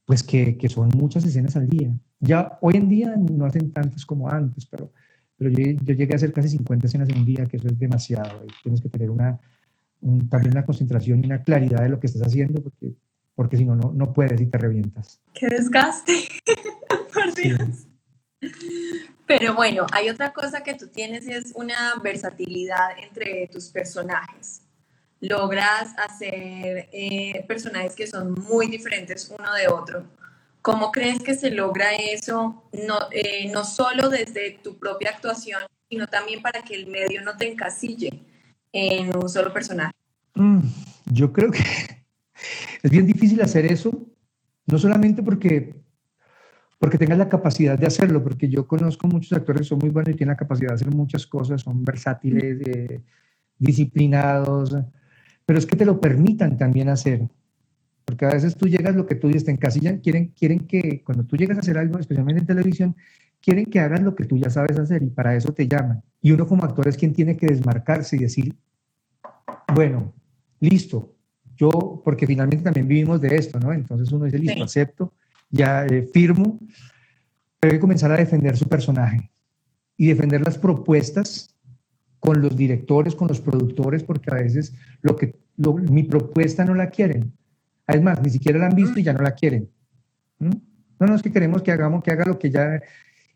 pues 0.05 0.25
que, 0.25 0.59
que 0.59 0.69
son 0.69 0.89
muchas 0.97 1.25
escenas 1.25 1.55
al 1.55 1.69
día. 1.69 1.97
Ya 2.19 2.59
hoy 2.61 2.75
en 2.75 2.89
día 2.89 3.15
no 3.17 3.45
hacen 3.45 3.71
tantas 3.71 4.05
como 4.05 4.29
antes, 4.29 4.67
pero, 4.67 4.91
pero 5.37 5.51
yo, 5.51 5.65
yo, 5.85 5.95
llegué 5.95 6.13
a 6.13 6.17
hacer 6.17 6.33
casi 6.33 6.49
50 6.49 6.89
escenas 6.89 7.09
en 7.09 7.19
un 7.19 7.25
día, 7.25 7.47
que 7.47 7.59
eso 7.59 7.69
es 7.69 7.79
demasiado. 7.79 8.45
tienes 8.65 8.81
que 8.81 8.89
tener 8.89 9.11
una, 9.11 9.39
también 10.31 10.53
una 10.53 10.65
concentración 10.65 11.23
y 11.23 11.27
una 11.27 11.43
claridad 11.43 11.83
de 11.83 11.89
lo 11.89 12.01
que 12.01 12.07
estás 12.07 12.23
haciendo, 12.23 12.63
porque, 12.63 12.95
porque 13.35 13.57
si 13.57 13.65
no, 13.65 13.75
no 13.77 14.13
puedes 14.13 14.41
y 14.41 14.47
te 14.47 14.59
revientas. 14.59 15.21
¡Qué 15.35 15.49
desgaste! 15.49 16.29
Por 17.15 17.35
Dios. 17.35 17.87
Pero 19.27 19.55
bueno, 19.55 19.87
hay 19.93 20.09
otra 20.09 20.33
cosa 20.33 20.63
que 20.63 20.75
tú 20.75 20.89
tienes 20.89 21.27
es 21.27 21.53
una 21.55 21.95
versatilidad 22.03 22.99
entre 23.03 23.49
tus 23.49 23.71
personajes. 23.71 24.63
Logras 25.21 25.95
hacer 25.99 26.89
eh, 26.93 27.45
personajes 27.49 27.95
que 27.97 28.07
son 28.07 28.35
muy 28.49 28.69
diferentes 28.69 29.35
uno 29.37 29.53
de 29.55 29.67
otro 29.69 30.05
¿Cómo 30.67 30.91
crees 30.91 31.23
que 31.23 31.37
se 31.37 31.53
logra 31.53 31.95
eso, 31.95 32.65
no, 32.73 32.99
eh, 33.13 33.49
no 33.53 33.65
solo 33.65 34.09
desde 34.09 34.59
tu 34.65 34.77
propia 34.81 35.11
actuación, 35.11 35.63
sino 35.89 36.09
también 36.09 36.43
para 36.43 36.63
que 36.63 36.75
el 36.75 36.89
medio 36.89 37.23
no 37.23 37.37
te 37.37 37.49
encasille 37.49 38.25
en 38.77 39.17
un 39.17 39.29
solo 39.29 39.53
personaje? 39.53 39.93
Mm, 40.35 40.61
yo 41.13 41.33
creo 41.33 41.51
que 41.51 41.63
es 42.83 42.91
bien 42.91 43.07
difícil 43.07 43.41
hacer 43.41 43.71
eso, 43.71 44.07
no 44.67 44.79
solamente 44.79 45.23
porque, 45.23 45.75
porque 46.79 46.99
tengas 46.99 47.19
la 47.19 47.29
capacidad 47.29 47.79
de 47.79 47.87
hacerlo, 47.87 48.23
porque 48.23 48.49
yo 48.49 48.67
conozco 48.67 49.09
muchos 49.09 49.33
actores 49.33 49.63
que 49.63 49.69
son 49.69 49.79
muy 49.79 49.91
buenos 49.91 50.15
y 50.15 50.17
tienen 50.17 50.33
la 50.33 50.37
capacidad 50.37 50.69
de 50.69 50.75
hacer 50.75 50.95
muchas 50.95 51.27
cosas, 51.27 51.63
son 51.63 51.85
versátiles, 51.85 52.61
eh, 52.67 53.01
disciplinados, 53.59 54.77
pero 55.47 55.59
es 55.59 55.67
que 55.67 55.77
te 55.77 55.87
lo 55.87 56.01
permitan 56.01 56.59
también 56.59 56.89
hacer. 56.89 57.29
Porque 58.05 58.25
a 58.25 58.31
veces 58.31 58.57
tú 58.57 58.69
llegas, 58.69 58.95
lo 58.95 59.07
que 59.07 59.17
tú 59.17 59.27
dices, 59.27 59.45
te 59.45 59.51
encasillan, 59.51 59.99
quieren, 59.99 60.29
quieren 60.29 60.61
que 60.61 61.03
cuando 61.03 61.25
tú 61.25 61.37
llegas 61.37 61.57
a 61.57 61.61
hacer 61.61 61.77
algo, 61.77 61.99
especialmente 61.99 62.41
en 62.41 62.47
televisión, 62.47 62.97
quieren 63.47 63.67
que 63.67 63.79
hagas 63.79 64.03
lo 64.03 64.17
que 64.17 64.25
tú 64.25 64.37
ya 64.37 64.51
sabes 64.51 64.77
hacer 64.77 65.05
y 65.05 65.07
para 65.07 65.37
eso 65.37 65.53
te 65.53 65.69
llaman. 65.69 66.03
Y 66.21 66.33
uno 66.33 66.49
como 66.49 66.65
actor 66.65 66.89
es 66.89 66.97
quien 66.97 67.13
tiene 67.13 67.37
que 67.37 67.47
desmarcarse 67.47 68.17
y 68.17 68.19
decir, 68.19 68.57
bueno, 69.73 70.13
listo, 70.59 71.15
yo, 71.57 72.03
porque 72.05 72.27
finalmente 72.27 72.65
también 72.65 72.89
vivimos 72.89 73.21
de 73.21 73.37
esto, 73.37 73.61
¿no? 73.61 73.73
Entonces 73.73 74.11
uno 74.11 74.25
dice, 74.25 74.41
listo, 74.41 74.65
acepto, 74.65 75.15
ya 75.49 75.87
eh, 75.87 76.03
firmo, 76.13 76.59
pero 77.61 77.71
hay 77.71 77.77
que 77.77 77.81
comenzar 77.81 78.11
a 78.11 78.17
defender 78.17 78.57
su 78.57 78.67
personaje 78.69 79.31
y 79.97 80.09
defender 80.09 80.45
las 80.45 80.59
propuestas 80.59 81.55
con 82.19 82.43
los 82.43 82.57
directores, 82.57 83.15
con 83.15 83.29
los 83.29 83.41
productores, 83.41 84.03
porque 84.03 84.29
a 84.33 84.39
veces 84.43 84.75
lo 85.03 85.15
que 85.15 85.37
mi 85.89 86.03
propuesta 86.03 86.65
no 86.65 86.75
la 86.75 86.91
quieren. 86.91 87.33
Además, 87.87 88.21
ni 88.21 88.31
siquiera 88.31 88.59
la 88.59 88.67
han 88.67 88.75
visto 88.75 88.99
y 88.99 89.05
ya 89.05 89.13
no 89.13 89.23
la 89.23 89.37
quieren. 89.37 89.71
¿Mm? 90.41 90.51
No, 90.99 91.07
no 91.07 91.15
es 91.15 91.23
que 91.23 91.31
queremos 91.31 91.63
que 91.63 91.71
hagamos, 91.71 92.03
que 92.03 92.11
haga 92.11 92.25
lo 92.25 92.41
que 92.41 92.51
ya... 92.51 92.83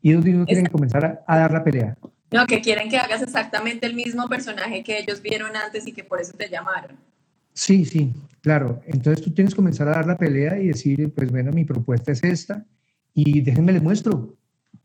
Y 0.02 0.10
ellos 0.10 0.24
tienen 0.24 0.64
que 0.64 0.70
comenzar 0.70 1.22
a, 1.26 1.38
dar 1.38 1.52
la 1.52 1.62
pelea. 1.62 1.96
No, 2.30 2.46
que 2.46 2.60
quieren 2.60 2.88
que 2.88 2.96
hagas 2.96 3.22
exactamente 3.22 3.86
el 3.86 3.94
mismo 3.94 4.28
personaje 4.28 4.82
que 4.82 4.98
ellos 4.98 5.20
vieron 5.20 5.56
antes 5.56 5.86
y 5.86 5.92
que 5.92 6.04
por 6.04 6.20
eso 6.20 6.32
te 6.36 6.48
llamaron. 6.48 6.96
Sí, 7.52 7.84
sí, 7.84 8.12
claro. 8.40 8.80
Entonces 8.86 9.24
tú 9.24 9.32
tienes 9.32 9.52
que 9.52 9.56
comenzar 9.56 9.88
a 9.88 9.92
dar 9.92 10.06
la 10.06 10.16
pelea 10.16 10.58
y 10.58 10.68
decir, 10.68 11.12
pues 11.12 11.30
bueno, 11.30 11.50
mi 11.52 11.64
propuesta 11.64 12.12
es 12.12 12.22
esta 12.22 12.64
y 13.12 13.40
déjenme 13.40 13.72
les 13.72 13.82
muestro. 13.82 14.36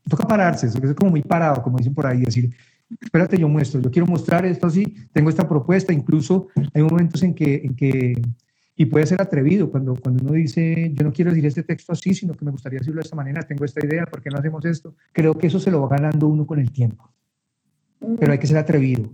Toca 0.08 0.26
pararse, 0.26 0.66
eso 0.66 0.78
es 0.78 0.94
como 0.94 1.12
muy 1.12 1.22
parado, 1.22 1.62
como 1.62 1.78
dicen 1.78 1.94
por 1.94 2.06
ahí, 2.06 2.20
decir, 2.20 2.54
espérate, 3.00 3.38
yo 3.38 3.48
muestro, 3.48 3.80
yo 3.80 3.90
quiero 3.90 4.06
mostrar 4.06 4.46
esto 4.46 4.66
así, 4.66 4.84
tengo 5.12 5.30
esta 5.30 5.48
propuesta, 5.48 5.92
incluso 5.92 6.48
hay 6.74 6.82
momentos 6.82 7.22
en 7.22 7.34
que, 7.34 7.62
en 7.64 7.74
que 7.74 8.22
y 8.78 8.84
puede 8.86 9.06
ser 9.06 9.22
atrevido 9.22 9.70
cuando, 9.70 9.96
cuando 9.96 10.22
uno 10.22 10.34
dice, 10.34 10.92
yo 10.94 11.02
no 11.02 11.12
quiero 11.12 11.30
decir 11.30 11.46
este 11.46 11.62
texto 11.62 11.92
así, 11.92 12.14
sino 12.14 12.34
que 12.34 12.44
me 12.44 12.50
gustaría 12.50 12.78
decirlo 12.78 13.00
de 13.00 13.04
esta 13.04 13.16
manera, 13.16 13.42
tengo 13.42 13.64
esta 13.64 13.84
idea, 13.84 14.04
¿por 14.04 14.20
qué 14.20 14.28
no 14.28 14.38
hacemos 14.38 14.64
esto? 14.66 14.94
Creo 15.12 15.36
que 15.36 15.46
eso 15.46 15.58
se 15.58 15.70
lo 15.70 15.80
va 15.80 15.88
ganando 15.96 16.28
uno 16.28 16.46
con 16.46 16.58
el 16.58 16.70
tiempo. 16.70 17.10
Pero 18.20 18.32
hay 18.32 18.38
que 18.38 18.46
ser 18.46 18.58
atrevido 18.58 19.10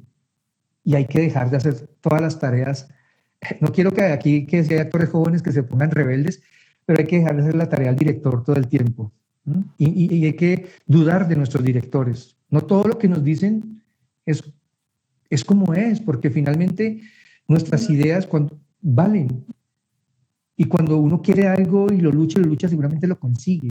y 0.83 0.97
hay 0.97 1.07
que 1.07 1.21
dejar 1.21 1.49
de 1.49 1.59
hacer 1.59 1.75
todas 2.01 2.21
las 2.21 2.41
tareas. 2.41 2.89
No 3.61 3.69
quiero 3.69 3.93
que 3.93 4.03
aquí 4.03 4.47
que 4.47 4.65
si 4.65 4.75
hay 4.75 4.81
actores 4.81 5.11
jóvenes 5.11 5.43
que 5.43 5.53
se 5.53 5.63
pongan 5.63 5.93
rebeldes, 5.93 6.43
pero 6.85 6.99
hay 6.99 7.07
que 7.07 7.19
dejar 7.19 7.37
de 7.37 7.43
hacer 7.43 7.55
la 7.55 7.69
tarea 7.69 7.91
al 7.91 7.97
director 7.97 8.43
todo 8.43 8.57
el 8.57 8.67
tiempo. 8.67 9.13
Y, 9.79 10.15
y, 10.15 10.25
hay 10.25 10.35
que 10.35 10.69
dudar 10.87 11.29
de 11.29 11.37
nuestros 11.37 11.65
directores. 11.65 12.37
No 12.51 12.63
todo 12.63 12.87
lo 12.87 12.99
que 12.99 13.09
nos 13.09 13.25
dicen 13.25 13.83
es, 14.25 14.43
es 15.31 15.45
como 15.45 15.75
es, 15.75 16.01
porque 16.01 16.31
finalmente 16.31 17.01
nuestras 17.49 17.91
ideas, 17.91 18.27
cuando, 18.27 18.57
valen. 18.83 19.47
Y 20.57 20.65
cuando 20.65 20.99
uno 20.99 21.23
quiere 21.23 21.49
algo 21.49 21.87
y 21.93 22.01
lo 22.01 22.13
lucha, 22.13 22.39
lo 22.41 22.47
lucha, 22.47 22.69
seguramente 22.69 23.07
lo 23.07 23.19
consigue. 23.19 23.71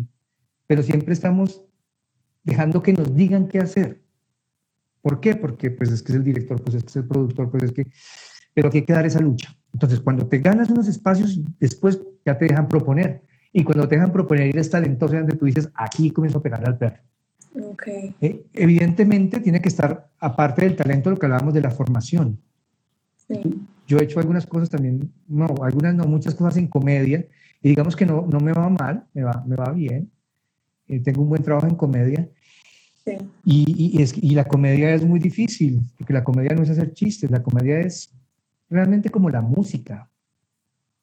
Pero 0.66 0.82
siempre 0.82 1.14
estamos 1.14 1.64
dejando 2.44 2.82
que 2.82 2.94
nos 2.94 3.14
digan 3.14 3.48
qué 3.48 3.60
hacer. 3.60 4.02
¿Por 5.02 5.20
qué? 5.20 5.36
Porque 5.36 5.72
pues 5.72 5.92
es 5.92 6.02
que 6.02 6.12
es 6.14 6.18
el 6.18 6.24
director, 6.24 6.62
pues 6.62 6.76
es 6.76 6.84
que 6.84 6.90
es 6.90 6.96
el 6.96 7.08
productor, 7.08 7.50
pues 7.52 7.64
es 7.64 7.72
que... 7.72 7.88
Pero 8.54 8.70
hay 8.74 8.82
que 8.82 8.94
dar 8.94 9.06
esa 9.06 9.20
lucha. 9.20 9.56
Entonces, 9.74 10.00
cuando 10.02 10.28
te 10.28 10.40
ganas 10.40 10.70
unos 10.70 10.88
espacios, 10.88 11.40
después 11.60 12.02
ya 12.26 12.38
te 12.38 12.46
dejan 12.46 12.68
proponer. 12.68 13.22
Y 13.54 13.64
cuando 13.64 13.88
te 13.88 13.96
dejan 13.96 14.12
proponer 14.12 14.48
ir 14.48 14.58
es 14.58 14.70
talentoso, 14.70 15.16
donde 15.16 15.36
tú 15.36 15.46
dices, 15.46 15.70
aquí 15.74 16.12
comienzo 16.12 16.40
a 16.40 16.44
pegar 16.44 16.68
al 16.68 16.78
perro. 16.78 17.02
Okay. 17.54 18.16
Eh, 18.22 18.46
evidentemente 18.54 19.40
tiene 19.40 19.62
que 19.62 19.70
estar, 19.70 20.10
aparte 20.20 20.64
del 20.64 20.76
talento, 20.76 21.10
lo 21.10 21.18
que 21.18 21.26
hablábamos 21.26 21.54
de 21.54 21.62
la 21.62 21.72
formación. 21.72 22.40
Sí. 23.28 23.62
Yo 23.88 23.98
he 23.98 24.04
hecho 24.04 24.20
algunas 24.20 24.46
cosas 24.46 24.70
también, 24.70 25.12
no, 25.28 25.48
algunas 25.62 25.96
no, 25.96 26.06
muchas 26.06 26.36
cosas 26.36 26.58
en 26.58 26.68
comedia, 26.68 27.26
y 27.62 27.70
digamos 27.70 27.96
que 27.96 28.06
no, 28.06 28.26
no 28.28 28.40
me 28.40 28.54
va 28.54 28.70
mal, 28.70 29.06
me 29.14 29.24
va, 29.24 29.44
me 29.46 29.56
va 29.56 29.72
bien. 29.72 30.12
Eh, 30.88 31.00
tengo 31.00 31.22
un 31.22 31.30
buen 31.30 31.44
trabajo 31.44 31.68
en 31.68 31.76
comedia. 31.76 32.30
Sí. 33.06 33.18
Y, 33.46 33.98
y, 33.98 34.02
es, 34.02 34.16
y 34.18 34.32
la 34.32 34.46
comedia 34.46 34.94
es 34.94 35.06
muy 35.06 35.20
difícil, 35.20 35.82
porque 35.98 36.14
la 36.14 36.24
comedia 36.24 36.56
no 36.56 36.64
es 36.64 36.70
hacer 36.70 36.94
chistes, 36.94 37.30
la 37.32 37.44
comedia 37.44 37.80
es 37.80 38.14
realmente 38.70 39.10
como 39.10 39.30
la 39.30 39.42
música. 39.42 40.10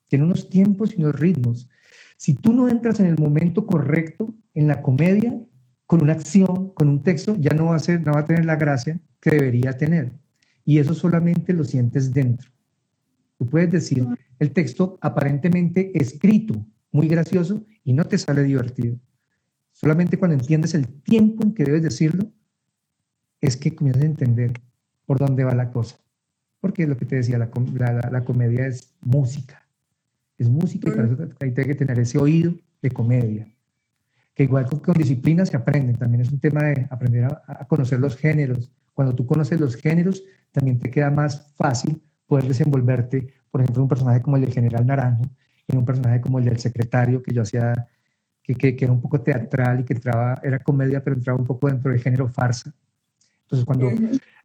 Tiene 0.08 0.24
unos 0.24 0.48
tiempos 0.48 0.94
y 0.94 1.02
unos 1.02 1.18
ritmos. 1.18 1.68
Si 2.16 2.34
tú 2.34 2.52
no 2.52 2.68
entras 2.68 2.98
en 3.00 3.06
el 3.06 3.18
momento 3.18 3.66
correcto 3.66 4.34
en 4.54 4.66
la 4.66 4.82
comedia, 4.82 5.38
con 5.86 6.02
una 6.02 6.12
acción, 6.12 6.70
con 6.74 6.88
un 6.88 7.02
texto, 7.02 7.36
ya 7.36 7.50
no 7.54 7.66
va 7.66 7.76
a, 7.76 7.78
ser, 7.78 8.04
no 8.04 8.12
va 8.12 8.20
a 8.20 8.24
tener 8.24 8.44
la 8.44 8.56
gracia 8.56 9.00
que 9.20 9.30
debería 9.30 9.72
tener. 9.72 10.12
Y 10.64 10.78
eso 10.78 10.92
solamente 10.94 11.52
lo 11.52 11.64
sientes 11.64 12.12
dentro. 12.12 12.50
Tú 13.38 13.46
puedes 13.46 13.70
decir 13.70 14.04
el 14.40 14.52
texto 14.52 14.98
aparentemente 15.00 15.92
escrito, 15.94 16.54
muy 16.90 17.06
gracioso, 17.06 17.64
y 17.84 17.92
no 17.92 18.04
te 18.04 18.18
sale 18.18 18.42
divertido. 18.42 18.98
Solamente 19.72 20.18
cuando 20.18 20.36
entiendes 20.36 20.74
el 20.74 20.88
tiempo 20.88 21.44
en 21.44 21.54
que 21.54 21.64
debes 21.64 21.82
decirlo, 21.82 22.32
es 23.40 23.56
que 23.56 23.76
comienzas 23.76 24.02
a 24.02 24.06
entender 24.06 24.52
por 25.06 25.18
dónde 25.18 25.44
va 25.44 25.54
la 25.54 25.70
cosa. 25.70 25.96
Porque 26.60 26.82
es 26.82 26.88
lo 26.88 26.96
que 26.96 27.06
te 27.06 27.14
decía, 27.14 27.38
la, 27.38 27.48
la, 28.10 28.24
comedia 28.24 28.66
es 28.66 28.92
música. 29.00 29.64
Es 30.36 30.48
música 30.48 30.90
y 30.90 30.92
para 30.92 31.06
eso 31.06 31.28
hay 31.40 31.52
que 31.52 31.74
tener 31.76 31.98
ese 32.00 32.18
oído 32.18 32.52
de 32.82 32.90
comedia. 32.90 33.46
Que 34.34 34.42
igual 34.42 34.66
con, 34.66 34.94
disciplina 34.94 35.46
se 35.46 35.56
aprenden. 35.56 35.96
También 35.96 36.22
es 36.22 36.32
un 36.32 36.40
tema 36.40 36.64
de 36.64 36.88
aprender 36.90 37.24
a, 37.24 37.42
a 37.46 37.68
conocer 37.68 38.00
los 38.00 38.16
géneros. 38.16 38.72
Cuando 38.94 39.14
tú 39.14 39.24
conoces 39.26 39.60
los 39.60 39.76
géneros, 39.76 40.24
también 40.50 40.80
te 40.80 40.90
queda 40.90 41.12
más 41.12 41.54
fácil 41.54 42.02
poder 42.28 42.46
desenvolverte, 42.46 43.26
por 43.50 43.62
ejemplo, 43.62 43.82
un 43.82 43.88
personaje 43.88 44.22
como 44.22 44.36
el 44.36 44.42
del 44.42 44.52
general 44.52 44.86
Naranjo, 44.86 45.24
en 45.66 45.78
un 45.78 45.84
personaje 45.84 46.20
como 46.20 46.38
el 46.38 46.44
del 46.44 46.58
secretario 46.58 47.22
que 47.22 47.34
yo 47.34 47.42
hacía, 47.42 47.88
que, 48.42 48.54
que, 48.54 48.76
era 48.80 48.92
un 48.92 49.00
poco 49.00 49.20
teatral 49.20 49.80
y 49.80 49.84
que 49.84 49.94
entraba, 49.94 50.40
era 50.42 50.60
comedia, 50.60 51.02
pero 51.02 51.16
entraba 51.16 51.38
un 51.38 51.46
poco 51.46 51.66
dentro 51.66 51.90
del 51.90 52.00
género 52.00 52.28
farsa. 52.28 52.72
Entonces, 53.42 53.64
cuando 53.64 53.90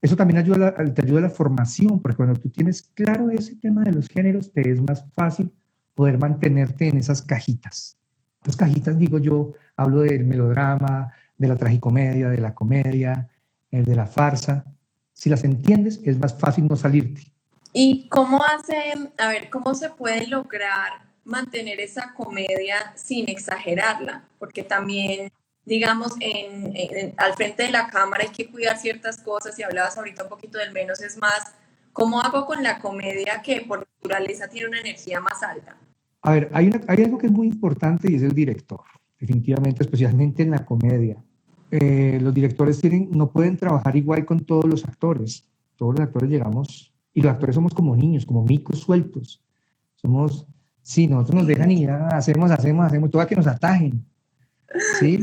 eso 0.02 0.16
también 0.16 0.40
ayuda, 0.40 0.74
te 0.74 1.02
ayuda 1.04 1.20
a 1.20 1.24
la 1.24 1.30
formación, 1.30 2.02
porque 2.02 2.16
cuando 2.16 2.40
tú 2.40 2.50
tienes 2.50 2.84
claro 2.94 3.30
ese 3.30 3.56
tema 3.58 3.84
de 3.84 3.92
los 3.92 4.08
géneros, 4.08 4.52
te 4.54 4.72
es 4.72 4.82
más 4.82 5.06
fácil 5.14 5.52
poder 5.94 6.18
mantenerte 6.18 6.88
en 6.88 6.98
esas 6.98 7.22
cajitas. 7.22 7.98
Las 8.46 8.56
cajitas, 8.56 8.98
digo 8.98 9.20
yo, 9.20 9.52
hablo 9.76 10.02
del 10.02 10.24
melodrama, 10.24 11.12
de 11.38 11.48
la 11.50 11.58
tragicomedia, 11.58 12.30
de 12.30 12.40
la 12.40 12.54
comedia, 12.54 13.28
eh, 13.72 13.84
de 13.84 13.96
la 13.96 14.06
farsa. 14.06 14.66
Si 15.12 15.30
las 15.30 15.44
entiendes, 15.44 16.00
es 16.06 16.18
más 16.18 16.38
fácil 16.38 16.68
no 16.68 16.78
salirte. 16.78 17.33
¿Y 17.74 18.08
cómo 18.08 18.40
hacen, 18.44 19.12
a 19.18 19.30
ver, 19.30 19.50
cómo 19.50 19.74
se 19.74 19.90
puede 19.90 20.28
lograr 20.28 20.92
mantener 21.26 21.80
esa 21.80 22.14
comedia 22.14 22.94
sin 22.96 23.28
exagerarla? 23.28 24.26
Porque 24.38 24.62
también, 24.62 25.32
digamos, 25.66 26.14
en, 26.20 27.16
al 27.18 27.34
frente 27.34 27.64
de 27.64 27.72
la 27.72 27.88
cámara 27.88 28.26
hay 28.26 28.30
que 28.30 28.48
cuidar 28.50 28.78
ciertas 28.78 29.18
cosas 29.18 29.58
y 29.58 29.64
hablabas 29.64 29.98
ahorita 29.98 30.24
un 30.24 30.30
poquito 30.30 30.60
del 30.60 30.72
menos 30.72 31.02
es 31.02 31.18
más. 31.18 31.56
¿Cómo 31.94 32.22
hago 32.22 32.46
con 32.46 32.62
la 32.62 32.80
comedia 32.80 33.42
que 33.42 33.62
por 33.62 33.88
naturaleza 34.02 34.48
tiene 34.48 34.68
una 34.68 34.80
energía 34.80 35.20
más 35.20 35.42
alta? 35.42 35.76
A 36.22 36.34
ver, 36.34 36.50
hay, 36.54 36.70
hay 36.88 37.04
algo 37.04 37.18
que 37.18 37.26
es 37.26 37.32
muy 37.32 37.48
importante 37.48 38.12
y 38.12 38.16
es 38.16 38.22
el 38.22 38.34
director, 38.34 38.82
definitivamente, 39.20 39.84
especialmente 39.84 40.44
en 40.44 40.52
la 40.52 40.64
comedia. 40.64 41.18
Eh, 41.72 42.20
los 42.22 42.36
directores 42.36 42.80
tienen, 42.80 43.10
no 43.12 43.32
pueden 43.32 43.58
trabajar 43.58 43.96
igual 43.96 44.26
con 44.26 44.46
todos 44.46 44.66
los 44.66 44.86
actores. 44.86 45.50
Todos 45.76 45.96
los 45.96 46.02
actores 46.02 46.30
llegamos 46.30 46.93
y 47.14 47.22
los 47.22 47.32
actores 47.32 47.56
somos 47.56 47.74
como 47.74 47.96
niños, 47.96 48.26
como 48.26 48.44
micos 48.44 48.80
sueltos. 48.80 49.42
Somos, 49.96 50.48
sí, 50.82 51.08
nosotros 51.08 51.36
nos 51.36 51.48
dejan 51.48 51.72
y 51.72 51.86
ya 51.86 52.08
hacemos, 52.08 52.52
hacemos, 52.52 52.86
hacemos, 52.86 53.10
todo 53.10 53.26
que 53.28 53.36
nos 53.36 53.48
atajen. 53.48 54.06
¿sí? 55.00 55.20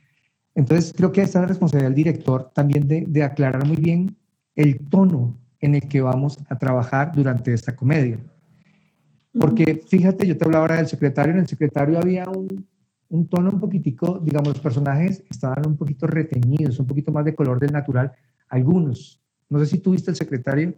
Entonces 0.54 0.92
creo 0.96 1.12
que 1.12 1.22
esta 1.22 1.38
es 1.38 1.42
la 1.42 1.48
responsabilidad 1.48 1.90
del 1.90 1.96
director 1.96 2.50
también 2.52 2.86
de, 2.86 3.04
de 3.06 3.22
aclarar 3.22 3.66
muy 3.66 3.76
bien 3.76 4.16
el 4.54 4.78
tono 4.88 5.36
en 5.60 5.74
el 5.74 5.82
que 5.88 6.00
vamos 6.00 6.38
a 6.48 6.58
trabajar 6.58 7.12
durante 7.12 7.52
esta 7.52 7.74
comedia. 7.74 8.18
Porque 9.38 9.82
fíjate, 9.86 10.26
yo 10.26 10.36
te 10.36 10.44
hablaba 10.44 10.64
ahora 10.64 10.76
del 10.76 10.88
secretario, 10.88 11.32
en 11.32 11.40
el 11.40 11.46
secretario 11.46 11.98
había 11.98 12.28
un, 12.28 12.66
un, 13.10 13.28
tono 13.28 13.50
un 13.50 13.60
poquitico, 13.60 14.18
digamos, 14.18 14.48
los 14.48 14.60
personajes 14.60 15.22
estaban 15.30 15.66
un 15.66 15.76
poquito 15.76 16.06
reteñidos, 16.06 16.80
un 16.80 16.86
poquito 16.86 17.12
más 17.12 17.24
de 17.24 17.34
color 17.34 17.60
del 17.60 17.72
natural, 17.72 18.12
algunos. 18.48 19.20
No 19.48 19.58
sé 19.60 19.66
si 19.66 19.78
tuviste 19.78 20.10
el 20.10 20.16
secretario, 20.16 20.74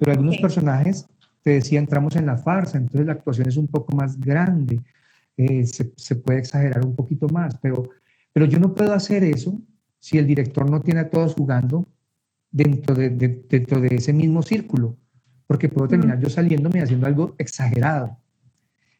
pero 0.00 0.12
algunos 0.12 0.38
personajes, 0.38 1.06
te 1.42 1.50
decía, 1.50 1.78
entramos 1.78 2.16
en 2.16 2.24
la 2.24 2.38
farsa, 2.38 2.78
entonces 2.78 3.06
la 3.06 3.12
actuación 3.12 3.48
es 3.48 3.58
un 3.58 3.68
poco 3.68 3.94
más 3.94 4.18
grande, 4.18 4.80
eh, 5.36 5.66
se, 5.66 5.92
se, 5.94 6.16
puede 6.16 6.38
exagerar 6.38 6.84
un 6.86 6.96
poquito 6.96 7.28
más, 7.28 7.58
pero, 7.60 7.90
pero 8.32 8.46
yo 8.46 8.58
no 8.58 8.74
puedo 8.74 8.94
hacer 8.94 9.24
eso 9.24 9.60
si 9.98 10.16
el 10.16 10.26
director 10.26 10.68
no 10.70 10.80
tiene 10.80 11.00
a 11.00 11.10
todos 11.10 11.34
jugando 11.34 11.86
dentro 12.50 12.94
de, 12.94 13.10
dentro 13.10 13.78
de 13.78 13.94
ese 13.94 14.14
mismo 14.14 14.42
círculo, 14.42 14.96
porque 15.46 15.68
puedo 15.68 15.86
terminar 15.86 16.18
yo 16.18 16.30
saliéndome 16.30 16.78
y 16.78 16.82
haciendo 16.82 17.06
algo 17.06 17.34
exagerado. 17.36 18.16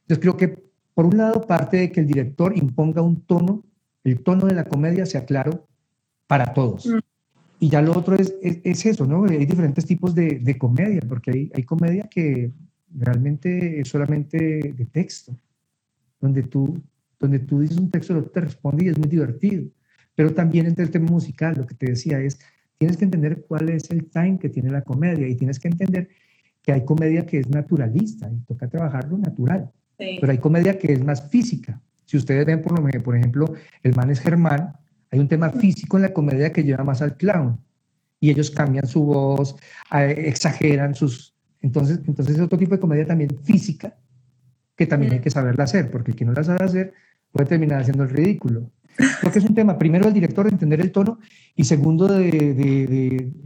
Entonces 0.03 0.19
creo 0.19 0.37
que, 0.37 0.63
por 0.93 1.07
un 1.07 1.17
lado, 1.17 1.41
parte 1.41 1.79
de 1.79 1.91
que 1.91 2.01
el 2.01 2.07
director 2.07 2.57
imponga 2.57 3.01
un 3.01 3.23
tono, 3.23 3.65
el 4.05 4.23
tono 4.23 4.47
de 4.47 4.55
la 4.55 4.65
comedia 4.65 5.07
sea 5.07 5.25
claro 5.25 5.67
para 6.27 6.53
todos. 6.53 6.87
Y 7.63 7.69
ya 7.69 7.83
lo 7.83 7.93
otro 7.93 8.17
es, 8.17 8.35
es, 8.41 8.87
eso, 8.87 9.07
¿no? 9.07 9.27
Hay 9.27 9.45
diferentes 9.45 9.85
tipos 9.85 10.15
de, 10.15 10.39
de 10.39 10.57
comedia, 10.57 11.03
porque 11.07 11.31
hay, 11.31 11.53
hay, 11.55 11.63
comedia 11.63 12.09
que 12.11 12.53
realmente 12.91 13.81
es 13.81 13.89
solamente 13.89 14.39
de 14.39 14.87
texto, 14.87 15.37
donde 16.19 16.43
tú, 16.45 16.83
donde 17.19 17.39
tú 17.41 17.61
dices 17.61 17.77
un 17.77 17.91
texto, 17.91 18.15
lo 18.15 18.25
te 18.25 18.41
responde 18.41 18.87
y 18.87 18.89
es 18.89 18.99
muy 18.99 19.09
divertido. 19.09 19.69
Pero 20.15 20.33
también 20.33 20.67
entre 20.67 20.85
el 20.85 20.91
tema 20.91 21.11
musical, 21.11 21.55
lo 21.59 21.67
que 21.67 21.75
te 21.75 21.91
decía 21.91 22.19
es, 22.21 22.39
tienes 22.79 22.97
que 22.97 23.05
entender 23.05 23.45
cuál 23.47 23.69
es 23.69 23.91
el 23.91 24.07
time 24.07 24.39
que 24.39 24.49
tiene 24.49 24.71
la 24.71 24.81
comedia 24.81 25.29
y 25.29 25.35
tienes 25.35 25.59
que 25.59 25.69
entender 25.69 26.09
que 26.63 26.73
hay 26.73 26.87
comedia 26.87 27.27
que 27.27 27.41
es 27.41 27.49
naturalista 27.51 28.31
y 28.33 28.41
toca 28.47 28.69
trabajarlo 28.69 29.19
natural, 29.19 29.71
pero 29.99 30.33
hay 30.33 30.39
comedia 30.39 30.79
que 30.79 30.95
es 30.95 31.05
más 31.05 31.29
física. 31.29 31.79
Si 32.07 32.17
ustedes 32.17 32.47
ven, 32.47 32.63
por, 32.63 32.73
lo, 32.73 33.03
por 33.03 33.17
ejemplo, 33.17 33.53
el 33.83 33.95
man 33.95 34.11
es 34.11 34.21
Germán, 34.21 34.73
hay 35.11 35.19
un 35.19 35.29
tema 35.29 35.51
físico 35.51 35.97
en 35.97 36.03
la 36.03 36.13
comedia 36.13 36.53
que 36.53 36.63
lleva 36.63 36.85
más 36.85 37.03
al 37.03 37.17
clown 37.17 37.59
y 38.21 38.31
ellos 38.31 38.51
cambian 38.51 38.87
su 38.87 39.05
voz, 39.05 39.57
exageran 39.91 40.95
sus... 40.95 41.35
Entonces, 41.63 42.01
entonces 42.07 42.37
es 42.37 42.43
otro 42.43 42.59
tipo 42.59 42.75
de 42.75 42.81
comedia 42.81 43.07
también 43.07 43.31
física 43.43 43.95
que 44.77 44.87
también 44.87 45.13
hay 45.13 45.21
que 45.21 45.31
saberla 45.31 45.65
hacer, 45.65 45.91
porque 45.91 46.15
quien 46.15 46.29
no 46.29 46.35
la 46.35 46.45
sabe 46.45 46.65
hacer 46.65 46.95
puede 47.33 47.47
terminar 47.47 47.81
haciendo 47.81 48.05
el 48.05 48.11
ridículo. 48.11 48.71
Creo 49.21 49.33
que 49.33 49.39
es 49.39 49.45
un 49.45 49.55
tema, 49.55 49.79
primero, 49.79 50.09
el 50.09 50.15
director 50.15 50.47
de 50.47 50.53
entender 50.53 50.81
el 50.81 50.91
tono 50.93 51.19
y 51.55 51.65
segundo, 51.65 52.09
de, 52.09 53.37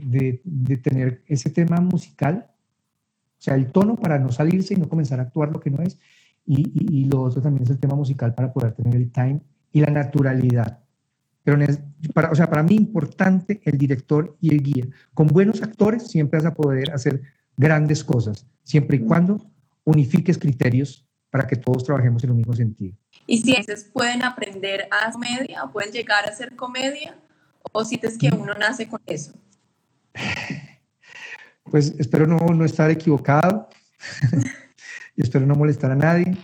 tener 0.83 1.23
ese 1.27 1.51
tema 1.51 1.81
musical, 1.81 2.51
o 2.51 3.43
sea, 3.43 3.55
el 3.55 3.73
tono 3.73 3.97
para 3.97 4.19
no 4.19 4.31
salirse 4.31 4.75
y 4.75 4.77
no 4.77 4.89
comenzar 4.89 5.19
a 5.21 5.25
actuar 5.25 5.51
lo 5.51 5.61
que 5.61 5.71
no 5.71 5.83
es. 5.83 5.99
Y, 6.47 7.01
y 7.01 7.05
lo 7.07 7.23
otro 7.23 7.43
también 7.43 7.65
es 7.65 7.71
el 7.71 7.79
tema 7.79 7.95
musical 7.95 8.35
para 8.35 8.53
poder 8.53 8.73
tener 8.75 8.95
el 8.95 9.11
time 9.11 9.41
y 9.73 9.81
la 9.81 9.91
naturalidad. 9.91 10.84
Pero, 11.45 11.59
para, 12.15 12.31
o 12.31 12.35
sea, 12.35 12.49
para 12.49 12.63
mí 12.63 12.75
importante 12.75 13.61
el 13.65 13.79
director 13.79 14.37
y 14.41 14.53
el 14.53 14.63
guía. 14.63 14.87
Con 15.13 15.27
buenos 15.27 15.63
actores 15.63 16.09
siempre 16.09 16.41
vas 16.41 16.47
a 16.47 16.55
poder 16.55 16.91
hacer 16.91 17.23
grandes 17.57 18.03
cosas, 18.03 18.47
siempre 18.63 18.97
y 18.97 19.01
cuando 19.01 19.41
unifiques 19.85 20.39
criterios 20.39 21.07
para 21.31 21.47
que 21.47 21.57
todos 21.57 21.85
trabajemos 21.85 22.25
en 22.25 22.31
el 22.31 22.37
mismo 22.37 22.55
sentido. 22.55 22.97
Y 23.27 23.39
si 23.39 23.53
veces 23.53 23.91
pueden 23.93 24.23
aprender 24.23 24.89
a 24.91 25.11
comedia 25.13 25.65
o 25.65 25.73
pueden 25.73 25.93
llegar 25.93 26.25
a 26.25 26.29
hacer 26.29 26.55
comedia, 26.57 27.17
o 27.73 27.85
sientes 27.85 28.17
que 28.19 28.29
uno 28.29 28.55
nace 28.55 28.89
con 28.89 29.01
eso. 29.07 29.33
Pues 31.71 31.95
espero 31.99 32.27
no, 32.27 32.37
no 32.37 32.67
estar 32.67 32.91
equivocado 32.91 33.71
y 35.17 35.23
espero 35.23 35.47
no 35.47 35.55
molestar 35.55 35.91
a 35.91 35.97
nadie, 35.97 36.37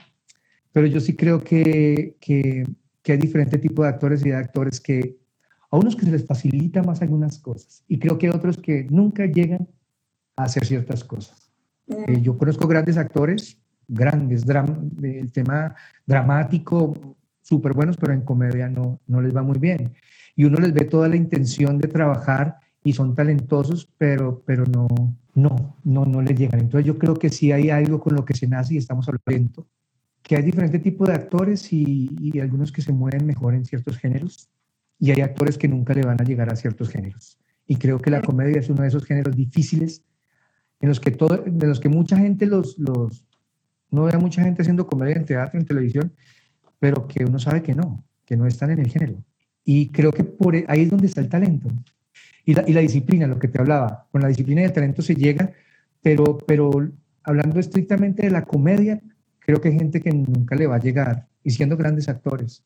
pero 0.73 0.87
yo 0.87 0.99
sí 0.99 1.15
creo 1.15 1.45
que, 1.45 2.17
que, 2.21 2.67
que 3.11 3.15
hay 3.15 3.19
diferentes 3.19 3.61
tipos 3.61 3.85
de 3.85 3.89
actores 3.89 4.25
y 4.25 4.29
de 4.29 4.37
actores 4.37 4.81
que 4.81 5.19
a 5.69 5.77
unos 5.77 5.97
que 5.97 6.07
se 6.07 6.13
les 6.13 6.25
facilita 6.25 6.81
más 6.85 7.03
algunas 7.03 7.41
cosas 7.41 7.83
y 7.89 7.99
creo 7.99 8.19
que 8.19 8.29
hay 8.29 8.33
otros 8.33 8.57
que 8.57 8.87
nunca 8.89 9.27
llegan 9.27 9.67
a 10.37 10.45
hacer 10.45 10.65
ciertas 10.65 11.03
cosas. 11.03 11.51
Eh, 11.89 12.21
yo 12.23 12.39
conozco 12.39 12.69
grandes 12.69 12.97
actores 12.97 13.59
grandes, 13.89 14.45
el 15.03 15.33
tema 15.33 15.75
dramático, 16.07 17.17
súper 17.43 17.73
buenos, 17.73 17.97
pero 17.97 18.13
en 18.13 18.21
comedia 18.21 18.69
no, 18.69 19.01
no 19.09 19.21
les 19.21 19.35
va 19.35 19.43
muy 19.43 19.59
bien. 19.59 19.93
Y 20.37 20.45
uno 20.45 20.59
les 20.59 20.73
ve 20.73 20.85
toda 20.85 21.09
la 21.09 21.17
intención 21.17 21.79
de 21.79 21.89
trabajar 21.89 22.59
y 22.85 22.93
son 22.93 23.17
talentosos, 23.17 23.89
pero, 23.99 24.45
pero 24.47 24.65
no, 24.67 24.87
no, 25.35 25.77
no, 25.83 26.05
no 26.05 26.23
les 26.23 26.39
llegan. 26.39 26.61
Entonces 26.61 26.87
yo 26.87 26.97
creo 26.99 27.15
que 27.15 27.31
sí 27.31 27.51
hay 27.51 27.71
algo 27.71 27.99
con 27.99 28.15
lo 28.15 28.25
que 28.25 28.35
se 28.35 28.47
nace 28.47 28.75
y 28.75 28.77
estamos 28.79 29.09
hablando, 29.09 29.67
que 30.23 30.37
hay 30.37 30.43
diferentes 30.43 30.83
tipos 30.83 31.09
de 31.09 31.15
actores 31.15 31.73
y, 31.73 32.09
y 32.21 32.41
algunos 32.41 32.73
que 32.73 32.83
se 32.83 32.93
mueven 32.93 33.27
mejor 33.27 33.55
en 33.55 33.65
ciertos 33.65 33.99
géneros 33.99 34.51
y 35.01 35.11
hay 35.11 35.23
actores 35.23 35.57
que 35.57 35.67
nunca 35.67 35.95
le 35.95 36.03
van 36.03 36.21
a 36.21 36.25
llegar 36.25 36.53
a 36.53 36.57
ciertos 36.57 36.91
géneros. 36.91 37.39
Y 37.67 37.77
creo 37.77 37.99
que 37.99 38.11
la 38.11 38.21
comedia 38.21 38.61
es 38.61 38.69
uno 38.69 38.83
de 38.83 38.89
esos 38.89 39.05
géneros 39.05 39.35
difíciles 39.35 40.05
en 40.81 40.89
los 40.89 41.01
que, 41.01 41.11
todo, 41.11 41.43
de 41.47 41.67
los 41.67 41.81
que 41.81 41.89
mucha 41.89 42.17
gente 42.17 42.47
los, 42.47 42.79
los, 42.79 43.25
no 43.91 44.05
ve 44.05 44.13
a 44.15 44.19
mucha 44.19 44.43
gente 44.43 44.63
haciendo 44.63 44.87
comedia 44.87 45.17
en 45.17 45.25
teatro, 45.25 45.59
en 45.59 45.67
televisión, 45.67 46.13
pero 46.79 47.07
que 47.07 47.25
uno 47.25 47.39
sabe 47.39 47.63
que 47.63 47.75
no, 47.75 48.05
que 48.25 48.37
no 48.37 48.47
están 48.47 48.71
en 48.71 48.81
el 48.81 48.89
género. 48.89 49.25
Y 49.65 49.89
creo 49.89 50.13
que 50.13 50.25
por 50.25 50.55
e, 50.55 50.65
ahí 50.69 50.83
es 50.83 50.91
donde 50.91 51.07
está 51.07 51.21
el 51.21 51.29
talento. 51.29 51.69
Y 52.45 52.55
la, 52.55 52.65
y 52.67 52.73
la 52.73 52.81
disciplina, 52.81 53.27
lo 53.27 53.39
que 53.39 53.49
te 53.49 53.61
hablaba, 53.61 54.07
con 54.11 54.23
la 54.23 54.29
disciplina 54.29 54.63
y 54.63 54.65
el 54.65 54.73
talento 54.73 55.03
se 55.03 55.15
llega, 55.15 55.53
pero, 56.03 56.39
pero 56.39 56.71
hablando 57.23 57.61
estrictamente 57.61 58.23
de 58.23 58.31
la 58.31 58.45
comedia, 58.45 59.01
creo 59.51 59.61
que 59.61 59.69
hay 59.69 59.79
gente 59.79 60.01
que 60.01 60.13
nunca 60.13 60.55
le 60.55 60.69
va 60.69 60.77
a 60.77 60.81
llegar, 60.81 61.27
y 61.43 61.51
siendo 61.51 61.77
grandes 61.77 62.09
actores. 62.09 62.63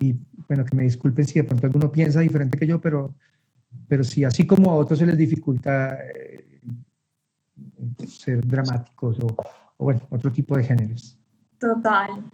Y 0.00 0.16
bueno, 0.48 0.64
que 0.64 0.74
me 0.74 0.82
disculpen 0.82 1.24
si 1.24 1.34
de 1.34 1.44
pronto 1.44 1.66
alguno 1.66 1.92
piensa 1.92 2.20
diferente 2.20 2.58
que 2.58 2.66
yo, 2.66 2.80
pero, 2.80 3.14
pero 3.86 4.02
sí, 4.02 4.24
así 4.24 4.46
como 4.46 4.72
a 4.72 4.74
otros 4.74 4.98
se 4.98 5.06
les 5.06 5.16
dificulta 5.16 5.96
eh, 6.02 6.60
ser 8.08 8.44
dramáticos 8.44 9.18
o, 9.20 9.26
o 9.76 9.84
bueno, 9.84 10.00
otro 10.10 10.32
tipo 10.32 10.56
de 10.56 10.64
géneros. 10.64 11.16
Total. 11.60 12.24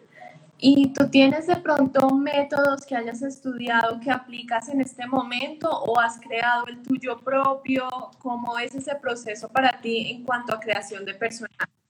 ¿Y 0.58 0.92
tú 0.94 1.08
tienes 1.08 1.46
de 1.46 1.56
pronto 1.56 2.08
métodos 2.10 2.86
que 2.86 2.96
hayas 2.96 3.20
estudiado 3.20 4.00
que 4.00 4.10
aplicas 4.10 4.68
en 4.70 4.80
este 4.80 5.06
momento 5.06 5.68
o 5.68 6.00
has 6.00 6.18
creado 6.20 6.66
el 6.68 6.80
tuyo 6.82 7.18
propio? 7.18 7.88
¿Cómo 8.18 8.58
es 8.58 8.74
ese 8.74 8.94
proceso 8.94 9.48
para 9.48 9.78
ti 9.80 10.10
en 10.10 10.24
cuanto 10.24 10.54
a 10.54 10.60
creación 10.60 11.04
de 11.04 11.14
personajes? 11.14 11.81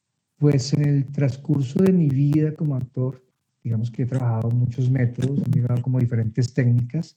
Pues 0.43 0.73
en 0.73 0.85
el 0.85 1.07
transcurso 1.13 1.81
de 1.81 1.93
mi 1.93 2.09
vida 2.09 2.53
como 2.53 2.75
actor, 2.75 3.23
digamos 3.63 3.93
que 3.93 4.03
he 4.03 4.07
trabajado 4.07 4.51
muchos 4.51 4.91
métodos, 4.91 5.39
he 5.39 5.51
llegado 5.53 5.81
como 5.81 6.01
diferentes 6.01 6.53
técnicas 6.53 7.17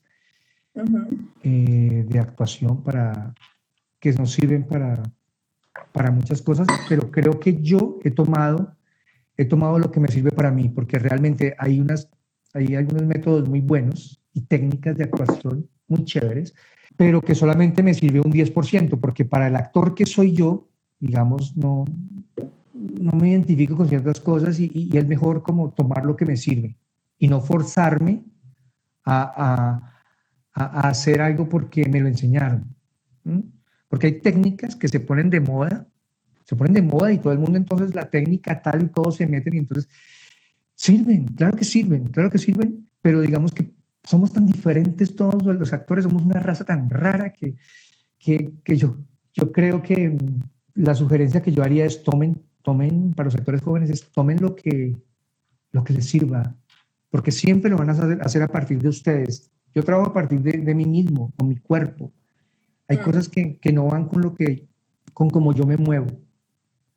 eh, 1.41 2.05
de 2.07 2.19
actuación 2.19 2.83
para 2.83 3.33
que 3.99 4.13
nos 4.13 4.31
sirven 4.31 4.63
para 4.63 5.01
para 5.91 6.11
muchas 6.11 6.41
cosas, 6.43 6.67
pero 6.87 7.09
creo 7.09 7.39
que 7.39 7.61
yo 7.63 7.99
he 8.03 8.11
tomado, 8.11 8.75
he 9.37 9.45
tomado 9.45 9.79
lo 9.79 9.91
que 9.91 9.99
me 9.99 10.07
sirve 10.07 10.31
para 10.31 10.51
mí, 10.51 10.69
porque 10.69 10.99
realmente 10.99 11.55
hay, 11.57 11.79
unas, 11.79 12.09
hay 12.53 12.75
algunos 12.75 13.05
métodos 13.05 13.49
muy 13.49 13.61
buenos 13.61 14.21
y 14.33 14.41
técnicas 14.41 14.97
de 14.97 15.05
actuación 15.05 15.67
muy 15.87 16.03
chéveres, 16.03 16.53
pero 16.95 17.21
que 17.21 17.33
solamente 17.33 17.81
me 17.81 17.95
sirve 17.95 18.19
un 18.19 18.31
10%, 18.31 18.99
porque 18.99 19.25
para 19.25 19.47
el 19.47 19.55
actor 19.55 19.95
que 19.95 20.05
soy 20.05 20.33
yo, 20.33 20.67
digamos, 20.99 21.55
no, 21.57 21.85
no 22.75 23.13
me 23.13 23.29
identifico 23.29 23.75
con 23.75 23.87
ciertas 23.87 24.19
cosas 24.19 24.59
y, 24.59 24.69
y 24.73 24.97
es 24.97 25.07
mejor 25.07 25.41
como 25.43 25.71
tomar 25.71 26.05
lo 26.05 26.15
que 26.15 26.25
me 26.25 26.35
sirve 26.35 26.77
y 27.17 27.27
no 27.27 27.41
forzarme 27.41 28.25
a, 29.03 29.91
a, 30.53 30.61
a 30.63 30.89
hacer 30.89 31.21
algo 31.21 31.47
porque 31.47 31.87
me 31.87 31.99
lo 32.01 32.07
enseñaron. 32.07 32.75
Porque 33.87 34.07
hay 34.07 34.19
técnicas 34.21 34.75
que 34.75 34.87
se 34.87 34.99
ponen 34.99 35.29
de 35.29 35.39
moda, 35.39 35.87
se 36.43 36.55
ponen 36.55 36.73
de 36.73 36.81
moda 36.81 37.11
y 37.11 37.19
todo 37.19 37.33
el 37.33 37.39
mundo 37.39 37.57
entonces 37.57 37.95
la 37.95 38.09
técnica 38.09 38.61
tal 38.61 38.83
y 38.83 38.87
todos 38.87 39.15
se 39.15 39.27
meten 39.27 39.55
y 39.55 39.59
entonces 39.59 39.89
sirven, 40.75 41.25
claro 41.27 41.57
que 41.57 41.65
sirven, 41.65 42.05
claro 42.09 42.29
que 42.29 42.37
sirven, 42.37 42.89
pero 43.01 43.21
digamos 43.21 43.53
que 43.53 43.71
somos 44.03 44.31
tan 44.31 44.45
diferentes 44.45 45.15
todos 45.15 45.43
los 45.43 45.73
actores, 45.73 46.03
somos 46.03 46.23
una 46.23 46.39
raza 46.39 46.63
tan 46.63 46.89
rara 46.89 47.31
que, 47.31 47.55
que, 48.19 48.53
que 48.63 48.77
yo, 48.77 48.97
yo 49.33 49.51
creo 49.51 49.81
que 49.81 50.17
la 50.75 50.93
sugerencia 50.93 51.41
que 51.41 51.51
yo 51.51 51.63
haría 51.63 51.85
es 51.85 52.03
tomen, 52.03 52.41
tomen 52.65 53.13
para 53.13 53.27
los 53.27 53.35
actores 53.35 53.61
jóvenes, 53.61 53.89
es 53.89 54.11
tomen 54.11 54.41
lo 54.41 54.55
que, 54.55 54.97
lo 55.71 55.83
que 55.83 55.93
les 55.93 56.05
sirva, 56.05 56.55
porque 57.09 57.31
siempre 57.31 57.69
lo 57.69 57.77
van 57.77 57.89
a 57.89 57.93
hacer, 57.93 58.21
hacer 58.21 58.41
a 58.41 58.47
partir 58.47 58.81
de 58.81 58.89
ustedes. 58.89 59.51
Yo 59.73 59.83
trabajo 59.83 60.09
a 60.09 60.13
partir 60.13 60.41
de, 60.41 60.53
de 60.57 60.75
mí 60.75 60.85
mismo, 60.85 61.31
con 61.37 61.47
mi 61.47 61.57
cuerpo. 61.57 62.11
Hay 62.87 62.97
cosas 62.97 63.29
que, 63.29 63.57
que, 63.57 63.71
no 63.71 63.85
van 63.85 64.07
con 64.07 64.21
lo 64.21 64.33
que, 64.33 64.67
con 65.13 65.29
como 65.29 65.53
yo 65.53 65.65
me 65.65 65.77
muevo, 65.77 66.07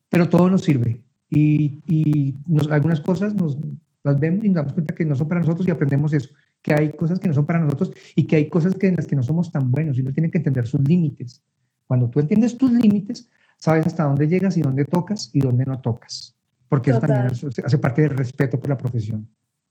pero 0.09 0.29
todo 0.29 0.49
nos 0.51 0.63
sirve. 0.63 1.03
Y, 1.31 1.83
y 1.87 2.35
nos, 2.47 2.71
algunas 2.71 3.01
cosas 3.01 3.35
nos 3.35 3.59
las 4.03 4.19
vemos 4.19 4.45
y 4.45 4.49
nos 4.49 4.57
damos 4.57 4.73
cuenta 4.73 4.95
que 4.95 5.05
no 5.05 5.15
son 5.15 5.29
para 5.29 5.41
nosotros 5.41 5.69
y 5.69 5.71
aprendemos 5.71 6.13
eso, 6.15 6.31
que 6.63 6.73
hay 6.73 6.93
cosas 6.93 7.19
que 7.21 7.29
no 7.29 7.35
son 7.35 7.45
para 7.45 7.61
nosotros 7.61 7.93
y 8.17 8.25
que 8.25 8.37
hay 8.37 8.49
cosas 8.49 8.75
que, 8.75 8.89
en 8.89 8.97
las 8.97 9.07
que 9.07 9.17
no 9.17 9.23
somos 9.23 9.53
tan 9.53 9.71
buenos 9.71 9.99
y 9.99 10.01
uno 10.01 10.13
tiene 10.13 10.31
que 10.31 10.39
entender 10.39 10.67
sus 10.67 10.81
límites. 10.81 11.43
Cuando 11.87 12.09
tú 12.09 12.21
entiendes 12.21 12.57
tus 12.57 12.73
límites, 12.73 13.29
sabes 13.59 13.87
hasta 13.87 14.05
dónde 14.05 14.27
llegas 14.27 14.57
y 14.57 14.62
dónde 14.62 14.85
tocas 14.85 15.31
y 15.35 15.40
dónde 15.40 15.66
no 15.66 15.81
tocas, 15.81 16.35
porque 16.68 16.90
eso 16.90 17.01
también 17.01 17.27
hace 17.27 17.79
parte 17.79 18.03
del 18.03 18.16
respeto 18.16 18.59
por 18.59 18.71
la 18.71 18.79
profesión 18.79 19.29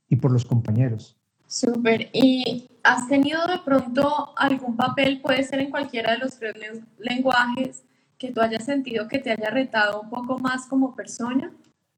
y 0.08 0.16
por 0.16 0.30
los 0.30 0.44
compañeros. 0.44 1.16
Súper. 1.46 2.10
¿Y 2.12 2.68
has 2.84 3.08
tenido 3.08 3.46
de 3.46 3.58
pronto 3.64 4.32
algún 4.36 4.76
papel, 4.76 5.20
puede 5.20 5.42
ser 5.42 5.60
en 5.60 5.70
cualquiera 5.70 6.12
de 6.12 6.18
los 6.18 6.38
tres 6.38 6.54
lenguajes, 6.98 7.84
que 8.18 8.32
tú 8.32 8.40
hayas 8.40 8.64
sentido 8.64 9.08
que 9.08 9.18
te 9.18 9.30
haya 9.30 9.50
retado 9.50 10.02
un 10.02 10.10
poco 10.10 10.38
más 10.38 10.66
como 10.66 10.94
persona? 10.94 11.52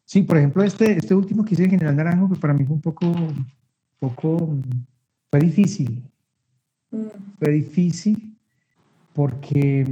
Sí, 0.05 0.23
por 0.23 0.39
ejemplo, 0.39 0.63
este, 0.63 0.99
este 0.99 1.15
último 1.15 1.45
que 1.45 1.55
hice 1.55 1.65
en 1.65 1.71
General 1.71 1.97
Naranjo, 1.97 2.29
pues 2.29 2.41
para 2.41 2.53
mí 2.53 2.65
fue 2.65 2.75
un 2.75 2.83
poco, 2.83 3.13
poco, 3.99 4.59
fue 5.31 5.41
difícil. 5.41 6.03
Mm. 6.91 7.07
Fue 7.39 7.51
difícil 7.53 8.37
porque, 9.15 9.85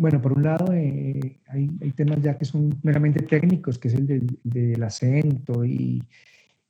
bueno, 0.00 0.22
por 0.22 0.32
un 0.32 0.42
lado 0.42 0.72
eh, 0.72 1.40
hay, 1.48 1.70
hay, 1.82 1.90
temas 1.90 2.22
ya 2.22 2.38
que 2.38 2.46
son 2.46 2.80
meramente 2.82 3.22
técnicos, 3.22 3.78
que 3.78 3.88
es 3.88 3.94
el 3.94 4.06
del, 4.06 4.38
del 4.42 4.82
acento 4.82 5.62
y, 5.62 6.02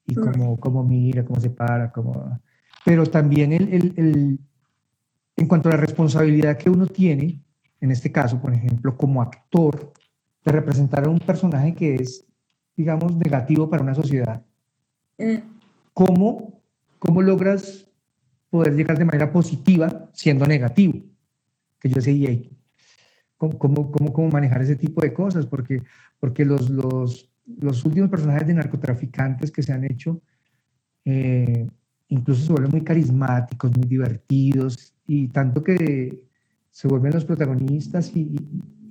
y 0.05 0.15
cómo, 0.17 0.59
cómo, 0.59 0.83
mira, 0.83 1.25
cómo 1.25 1.39
se 1.39 1.51
para, 1.51 1.93
cómo... 1.93 2.41
Pero 2.85 3.07
también 3.07 3.53
el, 3.53 3.73
el, 3.73 3.95
el, 3.97 4.39
en 5.37 5.47
cuanto 5.47 5.69
a 5.69 5.75
la 5.75 5.79
responsabilidad 5.79 6.59
que 6.59 6.71
uno 6.71 6.89
tiene, 6.89 7.41
en 7.81 7.93
este 7.93 8.11
caso, 8.11 8.41
por 8.41 8.53
ejemplo, 8.53 8.97
como 8.97 9.23
actor, 9.23 9.93
de 10.45 10.51
representar 10.51 11.05
a 11.05 11.09
un 11.09 11.21
personaje 11.21 11.73
que 11.73 11.95
es, 11.95 12.27
digamos, 12.77 13.15
negativo 13.15 13.71
para 13.71 13.85
una 13.85 13.95
sociedad. 13.95 14.43
Mm. 15.19 15.37
¿Cómo, 15.95 16.61
¿Cómo 16.99 17.23
logras 17.23 17.87
poder 18.51 18.75
llegar 18.75 18.99
de 18.99 19.05
manera 19.05 19.31
positiva 19.31 20.11
siendo 20.15 20.49
negativo? 20.49 20.99
Que 21.79 21.91
yo 21.91 21.95
decía, 21.95 22.37
cómo, 23.49 23.91
cómo, 23.91 24.13
cómo 24.13 24.29
manejar 24.29 24.61
ese 24.63 24.77
tipo 24.77 25.01
de 25.01 25.13
cosas, 25.13 25.47
porque, 25.47 25.83
porque 26.19 26.45
los, 26.45 26.69
los, 26.69 27.31
los 27.61 27.85
últimos 27.85 28.11
personajes 28.11 28.47
de 28.47 28.55
narcotraficantes 28.55 29.51
que 29.51 29.63
se 29.63 29.73
han 29.73 29.85
hecho 29.85 30.21
eh, 31.05 31.67
incluso 32.09 32.45
se 32.45 32.53
vuelven 32.53 32.73
muy 32.73 32.83
carismáticos, 32.83 33.77
muy 33.77 33.87
divertidos, 33.87 34.95
y 35.07 35.29
tanto 35.29 35.63
que 35.63 36.25
se 36.71 36.89
vuelven 36.89 37.13
los 37.13 37.25
protagonistas 37.25 38.15
y, 38.15 38.37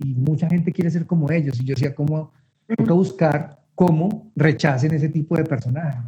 y, 0.04 0.16
mucha 0.16 0.50
gente 0.50 0.72
quiere 0.72 0.90
ser 0.90 1.06
como 1.06 1.30
ellos. 1.30 1.60
Y 1.60 1.66
yo 1.66 1.76
decía, 1.76 1.94
¿cómo 1.94 2.32
toca 2.76 2.94
buscar 2.94 3.60
cómo 3.76 4.32
rechacen 4.36 4.94
ese 4.94 5.10
tipo 5.10 5.38
de 5.38 5.44
personaje? 5.44 6.00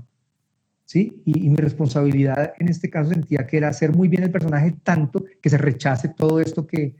¿Sí? 0.86 1.22
Y, 1.26 1.46
y, 1.46 1.50
mi 1.50 1.58
responsabilidad 1.58 2.54
en 2.60 2.70
este 2.70 2.90
caso 2.90 3.12
sentía 3.12 3.46
que 3.46 3.58
era 3.58 3.70
hacer 3.70 3.96
muy 3.96 4.08
bien 4.08 4.24
el 4.24 4.32
personaje 4.32 4.76
tanto 4.84 5.24
que 5.42 5.50
se 5.50 5.58
rechace 5.58 6.10
todo 6.10 6.42
esto 6.42 6.66
que, 6.66 6.96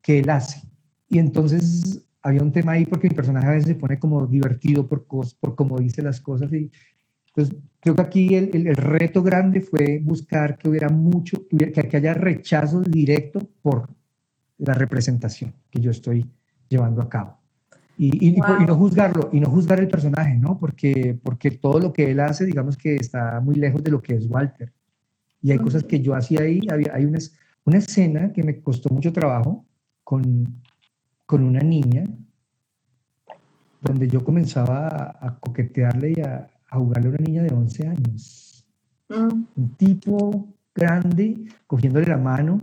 que 0.00 0.20
él 0.20 0.30
hace. 0.30 0.62
Y 1.08 1.18
entonces 1.18 2.06
había 2.22 2.42
un 2.42 2.52
tema 2.52 2.72
ahí 2.72 2.86
porque 2.86 3.08
mi 3.08 3.14
personaje 3.14 3.46
a 3.46 3.52
veces 3.52 3.66
se 3.66 3.74
pone 3.74 3.98
como 3.98 4.26
divertido 4.26 4.86
por, 4.86 5.06
por 5.06 5.54
cómo 5.54 5.78
dice 5.78 6.02
las 6.02 6.20
cosas. 6.20 6.52
Y 6.52 6.70
pues 7.34 7.54
creo 7.80 7.94
que 7.94 8.02
aquí 8.02 8.34
el, 8.34 8.66
el, 8.66 8.76
reto 8.76 9.22
grande 9.22 9.60
fue 9.60 10.00
buscar 10.02 10.58
que 10.58 10.68
hubiera 10.68 10.88
mucho, 10.88 11.46
que, 11.48 11.70
que 11.70 11.96
haya 11.96 12.14
rechazo 12.14 12.80
directo 12.80 13.40
por 13.62 13.88
la 14.58 14.74
representación 14.74 15.54
que 15.70 15.80
yo 15.80 15.90
estoy 15.90 16.26
llevando 16.68 17.02
a 17.02 17.08
cabo. 17.08 17.38
Y, 17.98 18.26
y, 18.26 18.36
y, 18.36 18.66
no 18.66 18.74
juzgarlo, 18.74 19.30
y 19.32 19.40
no 19.40 19.48
juzgar 19.48 19.80
el 19.80 19.88
personaje, 19.88 20.36
¿no? 20.36 20.58
Porque, 20.58 21.18
porque 21.22 21.50
todo 21.50 21.78
lo 21.78 21.92
que 21.92 22.10
él 22.10 22.20
hace, 22.20 22.44
digamos 22.44 22.76
que 22.76 22.96
está 22.96 23.40
muy 23.40 23.54
lejos 23.54 23.82
de 23.82 23.90
lo 23.90 24.02
que 24.02 24.14
es 24.14 24.26
Walter. 24.28 24.72
Y 25.40 25.52
hay 25.52 25.58
cosas 25.58 25.84
que 25.84 26.00
yo 26.00 26.14
hacía 26.14 26.40
ahí, 26.40 26.60
había, 26.70 26.92
hay 26.94 27.04
una, 27.04 27.18
una 27.64 27.78
escena 27.78 28.32
que 28.32 28.42
me 28.42 28.60
costó 28.60 28.92
mucho 28.92 29.12
trabajo, 29.12 29.64
con, 30.04 30.62
con 31.26 31.42
una 31.42 31.60
niña, 31.60 32.04
donde 33.82 34.08
yo 34.08 34.24
comenzaba 34.24 35.16
a, 35.20 35.38
coquetearle 35.40 36.14
y 36.16 36.20
a, 36.20 36.48
jugarle 36.70 37.08
a 37.08 37.10
una 37.10 37.18
niña 37.18 37.42
de 37.42 37.54
11 37.54 37.86
años. 37.86 38.64
Mm. 39.08 39.44
Un 39.56 39.68
tipo 39.76 40.54
grande, 40.74 41.46
cogiéndole 41.66 42.06
la 42.06 42.18
mano, 42.18 42.60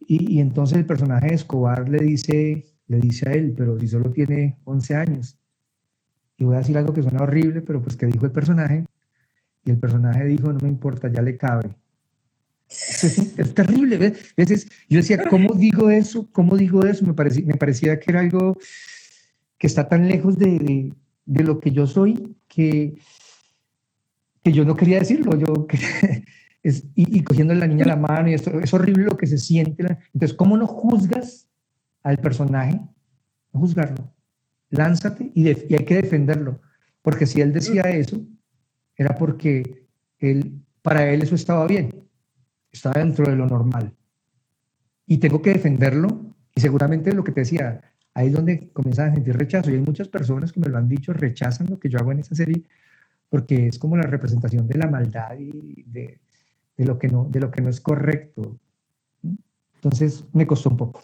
y, 0.00 0.36
y, 0.36 0.40
entonces 0.40 0.78
el 0.78 0.86
personaje 0.86 1.28
de 1.28 1.34
Escobar 1.34 1.88
le 1.88 1.98
dice, 1.98 2.64
le 2.86 2.98
dice 2.98 3.28
a 3.28 3.32
él, 3.32 3.54
pero 3.56 3.78
si 3.78 3.88
solo 3.88 4.10
tiene 4.10 4.56
11 4.64 4.94
años. 4.94 5.38
Y 6.38 6.44
voy 6.44 6.54
a 6.54 6.58
decir 6.58 6.78
algo 6.78 6.94
que 6.94 7.02
suena 7.02 7.22
horrible, 7.22 7.60
pero 7.60 7.82
pues 7.82 7.96
que 7.96 8.06
dijo 8.06 8.24
el 8.24 8.32
personaje, 8.32 8.84
y 9.64 9.70
el 9.70 9.78
personaje 9.78 10.24
dijo, 10.24 10.52
no 10.52 10.60
me 10.62 10.68
importa, 10.68 11.08
ya 11.12 11.20
le 11.20 11.36
cabe. 11.36 11.74
Es, 13.38 13.54
terrible, 13.54 13.96
¿ves? 13.96 14.68
yo 14.88 14.98
decía, 14.98 15.24
¿cómo 15.28 15.54
digo 15.54 15.90
eso? 15.90 16.28
¿Cómo 16.32 16.56
digo 16.56 16.84
eso? 16.84 17.06
Me 17.06 17.14
parecía, 17.14 17.44
me 17.46 17.54
parecía 17.54 17.98
que 17.98 18.10
era 18.10 18.20
algo 18.20 18.58
que 19.56 19.66
está 19.66 19.88
tan 19.88 20.06
lejos 20.06 20.38
de, 20.38 20.92
de, 21.24 21.44
lo 21.44 21.60
que 21.60 21.70
yo 21.70 21.86
soy 21.86 22.36
que, 22.46 22.98
que 24.44 24.52
yo 24.52 24.64
no 24.64 24.76
quería 24.76 24.98
decirlo. 24.98 25.36
Yo, 25.38 25.66
y, 26.94 27.24
cogiendo 27.24 27.54
a 27.54 27.56
la 27.56 27.66
niña 27.66 27.86
la 27.86 27.96
mano, 27.96 28.28
y 28.28 28.34
esto, 28.34 28.60
es 28.60 28.72
horrible 28.74 29.04
lo 29.04 29.16
que 29.16 29.26
se 29.26 29.38
siente. 29.38 29.84
Entonces, 30.12 30.36
¿cómo 30.36 30.56
no 30.56 30.66
juzgas 30.66 31.48
al 32.02 32.18
personaje? 32.18 32.78
No 33.52 33.60
juzgarlo. 33.60 34.12
Lánzate 34.70 35.32
y, 35.34 35.48
y 35.48 35.74
hay 35.74 35.84
que 35.86 35.94
defenderlo. 35.94 36.60
Porque 37.00 37.24
si 37.24 37.40
él 37.40 37.52
decía 37.52 37.82
eso, 37.82 38.20
era 38.94 39.14
porque 39.14 39.86
él, 40.18 40.60
para 40.82 41.10
él 41.10 41.22
eso 41.22 41.34
estaba 41.34 41.66
bien 41.66 42.07
está 42.72 42.92
dentro 42.92 43.28
de 43.28 43.36
lo 43.36 43.46
normal. 43.46 43.94
Y 45.06 45.18
tengo 45.18 45.40
que 45.40 45.52
defenderlo 45.52 46.34
y 46.54 46.60
seguramente 46.60 47.12
lo 47.14 47.24
que 47.24 47.32
te 47.32 47.40
decía, 47.40 47.80
ahí 48.14 48.28
es 48.28 48.32
donde 48.34 48.70
comienzan 48.72 49.10
a 49.10 49.14
sentir 49.14 49.36
rechazo 49.36 49.70
y 49.70 49.74
hay 49.74 49.80
muchas 49.80 50.08
personas 50.08 50.52
que 50.52 50.60
me 50.60 50.68
lo 50.68 50.78
han 50.78 50.88
dicho, 50.88 51.12
rechazan 51.12 51.68
lo 51.68 51.78
que 51.78 51.88
yo 51.88 51.98
hago 51.98 52.12
en 52.12 52.20
esa 52.20 52.34
serie 52.34 52.64
porque 53.28 53.68
es 53.68 53.78
como 53.78 53.96
la 53.96 54.04
representación 54.04 54.66
de 54.66 54.78
la 54.78 54.88
maldad 54.88 55.38
y 55.38 55.82
de, 55.84 56.20
de 56.76 56.84
lo, 56.84 56.98
que 56.98 57.08
no, 57.08 57.24
de 57.24 57.40
lo 57.40 57.50
que 57.50 57.60
no 57.62 57.68
es 57.68 57.80
correcto. 57.80 58.58
Entonces 59.74 60.24
me 60.32 60.46
costó 60.46 60.70
un 60.70 60.76
poco. 60.76 61.02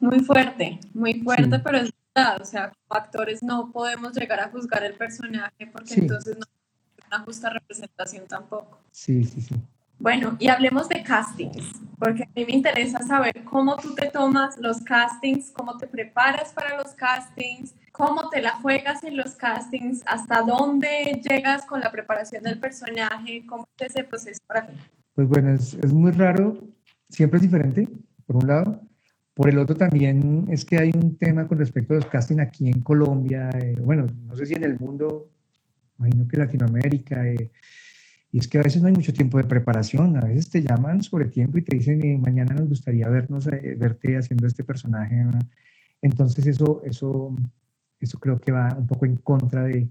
Muy 0.00 0.20
fuerte, 0.20 0.80
muy 0.94 1.20
fuerte, 1.20 1.58
pero 1.60 1.78
es 1.78 1.92
verdad, 2.14 2.40
o 2.40 2.44
sea, 2.44 2.70
como 2.70 3.00
actores 3.00 3.42
no 3.42 3.70
podemos 3.70 4.14
llegar 4.14 4.40
a 4.40 4.50
juzgar 4.50 4.82
el 4.84 4.94
personaje 4.94 5.66
porque 5.72 5.94
entonces 5.94 6.36
no 6.36 6.42
es 6.42 7.06
una 7.06 7.20
justa 7.20 7.50
representación 7.50 8.26
tampoco. 8.26 8.80
Sí, 8.90 9.22
sí, 9.24 9.40
sí. 9.40 9.54
Bueno, 10.02 10.36
y 10.40 10.48
hablemos 10.48 10.88
de 10.88 11.00
castings, 11.04 11.80
porque 11.96 12.24
a 12.24 12.28
mí 12.34 12.44
me 12.44 12.54
interesa 12.54 12.98
saber 13.04 13.44
cómo 13.44 13.76
tú 13.76 13.94
te 13.94 14.10
tomas 14.10 14.58
los 14.58 14.80
castings, 14.80 15.52
cómo 15.52 15.76
te 15.76 15.86
preparas 15.86 16.52
para 16.52 16.76
los 16.76 16.92
castings, 16.94 17.76
cómo 17.92 18.28
te 18.28 18.42
la 18.42 18.50
juegas 18.56 19.04
en 19.04 19.16
los 19.16 19.36
castings, 19.36 20.02
hasta 20.06 20.42
dónde 20.42 21.22
llegas 21.22 21.64
con 21.66 21.78
la 21.78 21.92
preparación 21.92 22.42
del 22.42 22.58
personaje, 22.58 23.46
cómo 23.46 23.68
es 23.78 23.90
ese 23.90 24.02
proceso 24.02 24.40
para 24.44 24.66
ti. 24.66 24.72
Pues 25.14 25.28
bueno, 25.28 25.52
es, 25.52 25.92
muy 25.92 26.10
raro, 26.10 26.58
siempre 27.08 27.36
es 27.36 27.42
diferente, 27.42 27.88
por 28.26 28.38
un 28.38 28.48
lado. 28.48 28.80
Por 29.34 29.50
el 29.50 29.58
otro 29.58 29.76
también 29.76 30.46
es 30.50 30.64
que 30.64 30.78
hay 30.78 30.90
un 30.96 31.16
tema 31.16 31.46
con 31.46 31.58
respecto 31.58 31.94
a 31.94 31.98
los 31.98 32.06
castings 32.06 32.40
aquí 32.40 32.68
en 32.68 32.80
Colombia, 32.80 33.50
eh, 33.50 33.76
bueno, 33.80 34.08
no 34.26 34.34
sé 34.34 34.46
si 34.46 34.54
en 34.54 34.64
el 34.64 34.80
mundo, 34.80 35.30
imagino 36.00 36.26
que 36.26 36.36
Latinoamérica, 36.38 37.24
eh, 37.24 37.52
y 38.32 38.38
es 38.38 38.48
que 38.48 38.58
a 38.58 38.62
veces 38.62 38.80
no 38.80 38.88
hay 38.88 38.94
mucho 38.94 39.12
tiempo 39.12 39.36
de 39.36 39.44
preparación, 39.44 40.16
a 40.16 40.22
veces 40.22 40.48
te 40.48 40.62
llaman 40.62 41.02
sobre 41.02 41.26
tiempo 41.26 41.58
y 41.58 41.62
te 41.62 41.76
dicen, 41.76 42.02
eh, 42.02 42.16
mañana 42.16 42.54
nos 42.54 42.66
gustaría 42.66 43.06
vernos, 43.10 43.46
eh, 43.46 43.76
verte 43.78 44.16
haciendo 44.16 44.46
este 44.46 44.64
personaje. 44.64 45.26
Entonces 46.00 46.46
eso, 46.46 46.80
eso, 46.82 47.36
eso 48.00 48.18
creo 48.18 48.40
que 48.40 48.50
va 48.50 48.74
un 48.74 48.86
poco 48.86 49.04
en 49.04 49.16
contra 49.16 49.64
de, 49.64 49.86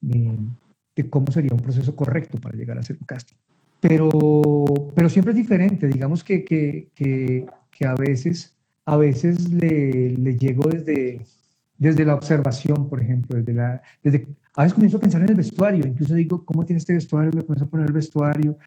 de, 0.00 1.08
cómo 1.08 1.30
sería 1.30 1.54
un 1.54 1.60
proceso 1.60 1.94
correcto 1.94 2.38
para 2.38 2.56
llegar 2.58 2.76
a 2.76 2.80
hacer 2.80 2.96
un 3.00 3.06
casting. 3.06 3.36
Pero, 3.78 4.10
pero 4.96 5.08
siempre 5.08 5.30
es 5.32 5.36
diferente, 5.36 5.86
digamos 5.86 6.24
que, 6.24 6.44
que, 6.44 6.88
que, 6.96 7.86
a 7.86 7.94
veces, 7.94 8.52
a 8.84 8.96
veces 8.96 9.48
le, 9.48 10.10
le 10.18 10.36
llego 10.36 10.68
desde, 10.68 11.24
desde 11.78 12.04
la 12.04 12.16
observación, 12.16 12.88
por 12.88 13.00
ejemplo, 13.00 13.38
desde 13.38 13.54
la, 13.54 13.80
desde, 14.02 14.26
a 14.56 14.62
veces 14.62 14.74
comienzo 14.74 14.96
a 14.96 15.00
pensar 15.00 15.22
en 15.22 15.28
el 15.28 15.34
vestuario, 15.34 15.86
incluso 15.86 16.14
digo, 16.14 16.44
¿cómo 16.44 16.64
tiene 16.64 16.78
este 16.78 16.94
vestuario? 16.94 17.30
Me 17.34 17.42
comienzo 17.42 17.64
a 17.64 17.68
poner 17.68 17.86
el 17.86 17.92
vestuario 17.92 18.58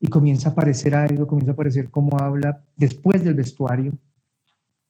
y 0.00 0.08
comienza 0.08 0.48
a 0.48 0.52
aparecer 0.52 0.94
algo, 0.94 1.26
comienza 1.26 1.52
a 1.52 1.54
aparecer 1.54 1.90
cómo 1.90 2.18
habla 2.18 2.62
después 2.76 3.22
del 3.22 3.34
vestuario. 3.34 3.92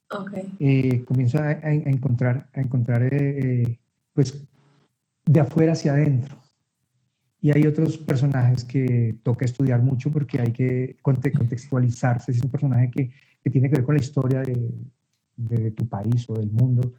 Okay. 0.08 0.56
Eh, 0.58 1.04
comienzo 1.04 1.38
a, 1.38 1.52
encontrar, 1.52 2.48
a 2.52 2.60
encontrar 2.60 3.08
eh, 3.12 3.78
pues, 4.12 4.42
de 5.24 5.40
afuera 5.40 5.72
hacia 5.72 5.92
adentro. 5.92 6.36
Y 7.40 7.56
hay 7.56 7.66
otros 7.66 7.96
personajes 7.96 8.64
que 8.64 9.16
toca 9.22 9.44
estudiar 9.44 9.82
mucho 9.82 10.10
porque 10.10 10.40
hay 10.40 10.52
que 10.52 10.96
contextualizarse. 11.00 12.32
Es 12.32 12.42
un 12.42 12.50
personaje 12.50 12.90
que, 12.90 13.10
que 13.42 13.50
tiene 13.50 13.70
que 13.70 13.76
ver 13.76 13.84
con 13.84 13.94
la 13.94 14.00
historia 14.00 14.40
de, 14.42 14.70
de 15.48 15.70
tu 15.70 15.88
país 15.88 16.28
o 16.28 16.34
del 16.34 16.50
mundo, 16.50 16.92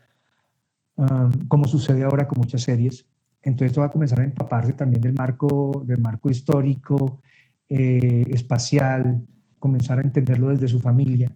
um, 0.95 1.31
como 1.47 1.65
sucede 1.65 2.03
ahora 2.03 2.27
con 2.27 2.39
muchas 2.39 2.63
series. 2.63 3.05
Entonces 3.43 3.71
esto 3.71 3.81
va 3.81 3.87
a 3.87 3.91
comenzar 3.91 4.19
a 4.19 4.23
empaparse 4.23 4.73
también 4.73 5.01
del 5.01 5.13
marco, 5.13 5.83
del 5.85 5.99
marco 5.99 6.29
histórico, 6.29 7.21
eh, 7.67 8.25
espacial, 8.29 9.25
comenzar 9.57 9.99
a 9.99 10.01
entenderlo 10.01 10.49
desde 10.49 10.67
su 10.67 10.79
familia, 10.79 11.31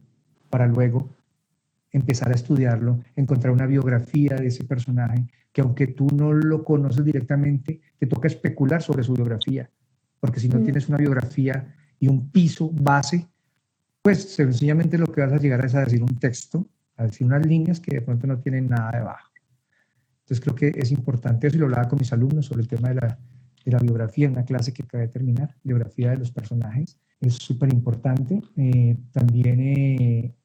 para 0.50 0.68
luego 0.68 1.10
empezar 1.92 2.32
a 2.32 2.36
estudiarlo, 2.36 3.00
encontrar 3.16 3.54
una 3.54 3.66
biografía 3.66 4.36
de 4.36 4.48
ese 4.48 4.66
personaje, 4.66 5.26
que 5.52 5.62
aunque 5.62 5.88
tú 5.88 6.08
no 6.14 6.34
lo 6.34 6.64
conoces 6.64 7.06
directamente, 7.06 7.80
te 7.98 8.06
toca 8.06 8.28
especular 8.28 8.82
sobre 8.82 9.04
su 9.04 9.14
biografía, 9.14 9.70
porque 10.20 10.42
si 10.42 10.50
no 10.50 10.60
mm. 10.60 10.64
tienes 10.64 10.90
una 10.90 10.98
biografía 10.98 11.74
y 12.00 12.10
un 12.10 12.30
piso 12.30 12.70
base, 12.74 13.26
pues 14.02 14.36
sencillamente 14.36 14.98
lo 14.98 15.08
que 15.08 15.22
vas 15.22 15.32
a 15.32 15.38
llegar 15.38 15.64
es 15.64 15.74
a 15.74 15.86
decir 15.86 16.04
un 16.04 16.20
texto, 16.20 16.68
a 16.98 17.04
decir 17.06 17.26
unas 17.26 17.46
líneas 17.46 17.80
que 17.80 17.96
de 17.96 18.02
pronto 18.02 18.28
no 18.28 18.38
tienen 18.40 18.68
nada 18.68 18.92
debajo. 18.92 19.25
Entonces 20.26 20.42
creo 20.42 20.56
que 20.56 20.72
es 20.76 20.92
importante, 20.92 21.46
eso 21.46 21.56
y 21.56 21.60
lo 21.60 21.66
hablaba 21.66 21.88
con 21.88 22.00
mis 22.00 22.12
alumnos 22.12 22.48
sobre 22.48 22.64
el 22.64 22.68
tema 22.68 22.90
de 22.90 22.96
la, 22.96 23.20
de 23.64 23.72
la 23.72 23.78
biografía 23.78 24.28
una 24.28 24.44
clase 24.44 24.74
que 24.74 24.82
acaba 24.82 25.04
de 25.04 25.10
terminar, 25.10 25.56
biografía 25.64 26.10
de 26.10 26.18
los 26.18 26.32
personajes, 26.32 26.98
es 27.22 27.36
súper 27.36 27.72
importante. 27.72 28.42
Eh, 28.58 28.98
también 29.12 29.60
eh, 29.60 30.36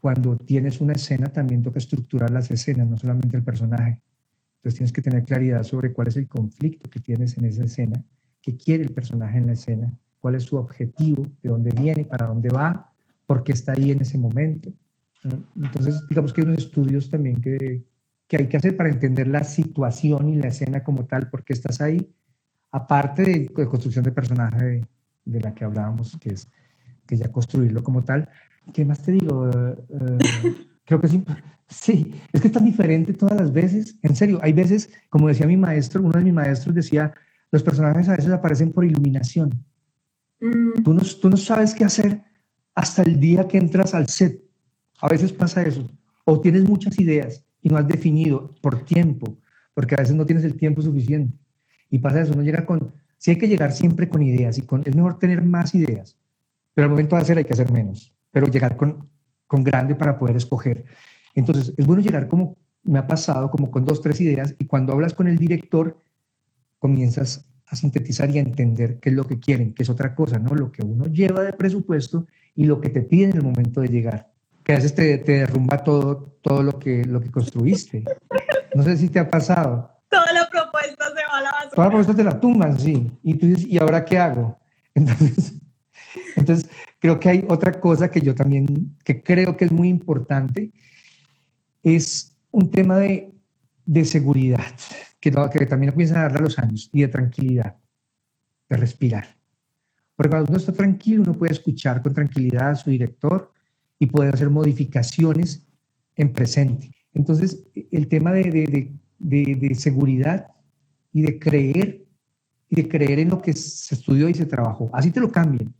cuando 0.00 0.36
tienes 0.36 0.82
una 0.82 0.92
escena, 0.92 1.28
también 1.28 1.62
toca 1.62 1.78
estructurar 1.78 2.30
las 2.30 2.50
escenas, 2.50 2.86
no 2.86 2.98
solamente 2.98 3.38
el 3.38 3.42
personaje. 3.42 4.02
Entonces 4.56 4.78
tienes 4.78 4.92
que 4.92 5.02
tener 5.02 5.24
claridad 5.24 5.62
sobre 5.62 5.94
cuál 5.94 6.08
es 6.08 6.16
el 6.16 6.28
conflicto 6.28 6.90
que 6.90 7.00
tienes 7.00 7.38
en 7.38 7.46
esa 7.46 7.64
escena, 7.64 8.04
qué 8.42 8.54
quiere 8.58 8.84
el 8.84 8.92
personaje 8.92 9.38
en 9.38 9.46
la 9.46 9.54
escena, 9.54 9.98
cuál 10.20 10.34
es 10.34 10.42
su 10.42 10.56
objetivo, 10.56 11.26
de 11.42 11.48
dónde 11.48 11.70
viene, 11.70 12.04
para 12.04 12.26
dónde 12.26 12.50
va, 12.50 12.92
por 13.26 13.42
qué 13.44 13.52
está 13.52 13.72
ahí 13.72 13.92
en 13.92 14.02
ese 14.02 14.18
momento. 14.18 14.70
Entonces, 15.56 16.06
digamos 16.08 16.34
que 16.34 16.42
hay 16.42 16.48
unos 16.48 16.58
estudios 16.58 17.08
también 17.08 17.40
que, 17.40 17.82
que 18.28 18.36
hay 18.36 18.48
que 18.48 18.56
hacer 18.56 18.76
para 18.76 18.88
entender 18.88 19.28
la 19.28 19.44
situación 19.44 20.28
y 20.28 20.36
la 20.36 20.48
escena 20.48 20.82
como 20.82 21.04
tal, 21.06 21.30
porque 21.30 21.52
estás 21.52 21.80
ahí, 21.80 22.12
aparte 22.72 23.22
de, 23.22 23.46
construcción 23.46 24.04
de 24.04 24.12
personaje 24.12 24.84
de, 25.24 25.40
la 25.40 25.54
que 25.54 25.64
hablábamos, 25.64 26.16
que 26.20 26.30
es 26.30 26.48
que 27.06 27.16
ya 27.16 27.30
construirlo 27.30 27.84
como 27.84 28.02
tal. 28.02 28.28
¿Qué 28.72 28.84
más 28.84 29.00
te 29.02 29.12
digo? 29.12 29.48
Eh, 29.48 30.18
Creo 30.84 31.00
que 31.00 31.08
sí. 31.08 31.24
Sí, 31.68 32.14
es 32.32 32.40
que 32.40 32.46
es 32.46 32.52
tan 32.52 32.64
diferente 32.64 33.12
todas 33.12 33.40
las 33.40 33.52
veces. 33.52 33.96
En 34.02 34.14
serio, 34.14 34.38
hay 34.40 34.52
veces, 34.52 34.88
como 35.08 35.26
decía 35.26 35.46
mi 35.46 35.56
maestro, 35.56 36.00
uno 36.00 36.12
de 36.12 36.24
mis 36.24 36.32
maestros 36.32 36.74
decía, 36.74 37.12
los 37.50 37.62
personajes 37.62 38.08
a 38.08 38.16
veces 38.16 38.30
aparecen 38.30 38.72
por 38.72 38.84
iluminación. 38.84 39.64
Mm. 40.40 40.82
Tú, 40.84 40.94
no, 40.94 41.02
tú 41.20 41.28
no 41.28 41.36
sabes 41.36 41.74
qué 41.74 41.84
hacer 41.84 42.22
hasta 42.74 43.02
el 43.02 43.18
día 43.18 43.48
que 43.48 43.58
entras 43.58 43.94
al 43.94 44.08
set. 44.08 44.40
A 45.00 45.08
veces 45.08 45.32
pasa 45.32 45.62
eso. 45.62 45.88
O 46.24 46.40
tienes 46.40 46.64
muchas 46.64 46.98
ideas 47.00 47.45
y 47.66 47.68
no 47.68 47.78
has 47.78 47.88
definido 47.88 48.54
por 48.62 48.84
tiempo, 48.84 49.36
porque 49.74 49.96
a 49.96 49.98
veces 49.98 50.14
no 50.14 50.24
tienes 50.24 50.44
el 50.44 50.54
tiempo 50.54 50.82
suficiente. 50.82 51.36
Y 51.90 51.98
pasa 51.98 52.20
eso, 52.20 52.32
no 52.36 52.42
llega 52.42 52.64
con... 52.64 52.92
Sí 53.18 53.32
hay 53.32 53.38
que 53.38 53.48
llegar 53.48 53.72
siempre 53.72 54.08
con 54.08 54.22
ideas 54.22 54.56
y 54.56 54.62
con, 54.62 54.82
es 54.86 54.94
mejor 54.94 55.18
tener 55.18 55.42
más 55.42 55.74
ideas, 55.74 56.16
pero 56.74 56.84
al 56.84 56.90
momento 56.90 57.16
de 57.16 57.22
hacer 57.22 57.38
hay 57.38 57.44
que 57.44 57.54
hacer 57.54 57.72
menos, 57.72 58.14
pero 58.30 58.46
llegar 58.46 58.76
con, 58.76 59.08
con 59.48 59.64
grande 59.64 59.96
para 59.96 60.16
poder 60.16 60.36
escoger. 60.36 60.84
Entonces, 61.34 61.74
es 61.76 61.84
bueno 61.84 62.02
llegar 62.02 62.28
como 62.28 62.56
me 62.84 63.00
ha 63.00 63.06
pasado, 63.08 63.50
como 63.50 63.72
con 63.72 63.84
dos, 63.84 64.00
tres 64.00 64.20
ideas, 64.20 64.54
y 64.60 64.66
cuando 64.66 64.92
hablas 64.92 65.12
con 65.12 65.26
el 65.26 65.36
director, 65.36 65.98
comienzas 66.78 67.48
a 67.66 67.74
sintetizar 67.74 68.30
y 68.30 68.38
a 68.38 68.42
entender 68.42 69.00
qué 69.00 69.08
es 69.08 69.16
lo 69.16 69.26
que 69.26 69.40
quieren, 69.40 69.74
que 69.74 69.82
es 69.82 69.90
otra 69.90 70.14
cosa, 70.14 70.38
¿no? 70.38 70.54
Lo 70.54 70.70
que 70.70 70.84
uno 70.84 71.06
lleva 71.06 71.42
de 71.42 71.52
presupuesto 71.52 72.28
y 72.54 72.66
lo 72.66 72.80
que 72.80 72.90
te 72.90 73.02
piden 73.02 73.30
en 73.30 73.38
el 73.38 73.42
momento 73.42 73.80
de 73.80 73.88
llegar. 73.88 74.35
Que 74.66 74.72
a 74.72 74.76
veces 74.76 74.96
te, 74.96 75.18
te 75.18 75.32
derrumba 75.32 75.78
todo, 75.78 76.38
todo 76.42 76.64
lo, 76.64 76.76
que, 76.76 77.04
lo 77.04 77.20
que 77.20 77.30
construiste. 77.30 78.02
No 78.74 78.82
sé 78.82 78.96
si 78.96 79.08
te 79.08 79.20
ha 79.20 79.30
pasado. 79.30 79.88
Toda 80.10 80.32
la 80.32 80.48
propuesta 80.50 81.04
se 81.14 81.24
va 81.24 81.38
a 81.38 81.42
la 81.42 81.52
basura. 81.52 81.70
Toda 81.70 81.86
la 81.86 81.90
propuesta 81.90 82.16
te 82.16 82.24
la 82.24 82.40
tumban, 82.40 82.76
sí. 82.76 83.12
Y 83.22 83.34
tú 83.34 83.46
dices, 83.46 83.64
¿y 83.64 83.78
ahora 83.78 84.04
qué 84.04 84.18
hago? 84.18 84.58
Entonces, 84.94 85.54
entonces, 86.34 86.70
creo 86.98 87.20
que 87.20 87.28
hay 87.28 87.44
otra 87.48 87.72
cosa 87.80 88.10
que 88.10 88.20
yo 88.20 88.34
también, 88.34 88.96
que 89.04 89.22
creo 89.22 89.56
que 89.56 89.66
es 89.66 89.72
muy 89.72 89.88
importante, 89.88 90.72
es 91.82 92.36
un 92.50 92.70
tema 92.70 92.98
de, 92.98 93.32
de 93.84 94.04
seguridad, 94.04 94.64
que, 95.20 95.30
que 95.30 95.66
también 95.66 95.92
comienzan 95.92 96.18
a 96.18 96.22
darle 96.22 96.38
a 96.38 96.42
los 96.42 96.58
años, 96.58 96.90
y 96.92 97.02
de 97.02 97.08
tranquilidad, 97.08 97.76
de 98.68 98.76
respirar. 98.76 99.26
Porque 100.14 100.30
cuando 100.30 100.50
uno 100.50 100.58
está 100.58 100.72
tranquilo, 100.72 101.22
uno 101.22 101.34
puede 101.34 101.52
escuchar 101.52 102.02
con 102.02 102.14
tranquilidad 102.14 102.70
a 102.70 102.74
su 102.74 102.90
director 102.90 103.52
y 103.98 104.06
poder 104.06 104.34
hacer 104.34 104.50
modificaciones 104.50 105.66
en 106.16 106.32
presente. 106.32 106.90
Entonces, 107.14 107.66
el 107.90 108.08
tema 108.08 108.32
de, 108.32 108.42
de, 108.50 108.92
de, 109.18 109.54
de 109.54 109.74
seguridad 109.74 110.46
y 111.12 111.22
de 111.22 111.38
creer 111.38 112.06
y 112.68 112.76
de 112.76 112.88
creer 112.88 113.20
en 113.20 113.30
lo 113.30 113.40
que 113.40 113.52
se 113.52 113.94
estudió 113.94 114.28
y 114.28 114.34
se 114.34 114.46
trabajó. 114.46 114.90
Así 114.92 115.10
te 115.10 115.20
lo 115.20 115.30
cambien. 115.30 115.72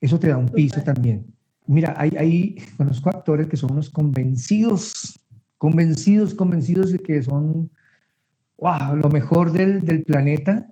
Eso 0.00 0.18
te 0.18 0.28
da 0.28 0.36
un 0.36 0.48
piso 0.48 0.80
también. 0.82 1.26
Mira, 1.66 1.94
hay, 1.98 2.10
hay, 2.16 2.56
conozco 2.76 3.10
actores 3.10 3.48
que 3.48 3.56
son 3.56 3.72
unos 3.72 3.90
convencidos, 3.90 5.20
convencidos, 5.58 6.34
convencidos 6.34 6.92
de 6.92 6.98
que 7.00 7.22
son 7.22 7.70
wow, 8.58 8.96
lo 8.96 9.08
mejor 9.10 9.52
del, 9.52 9.82
del 9.82 10.04
planeta 10.04 10.70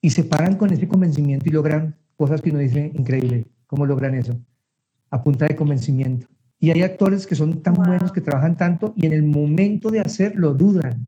y 0.00 0.10
se 0.10 0.24
paran 0.24 0.56
con 0.56 0.72
ese 0.72 0.88
convencimiento 0.88 1.48
y 1.48 1.52
logran 1.52 1.96
cosas 2.16 2.42
que 2.42 2.50
uno 2.50 2.58
dice 2.58 2.92
increíble. 2.94 3.46
¿Cómo 3.66 3.86
logran 3.86 4.14
eso? 4.14 4.38
A 5.10 5.22
punta 5.22 5.46
de 5.46 5.56
convencimiento. 5.56 6.26
Y 6.58 6.70
hay 6.70 6.82
actores 6.82 7.26
que 7.26 7.34
son 7.34 7.62
tan 7.62 7.74
buenos, 7.74 8.12
que 8.12 8.20
trabajan 8.20 8.56
tanto 8.56 8.92
y 8.96 9.06
en 9.06 9.12
el 9.12 9.22
momento 9.22 9.90
de 9.90 10.00
hacer 10.00 10.36
lo 10.36 10.54
dudan. 10.54 11.06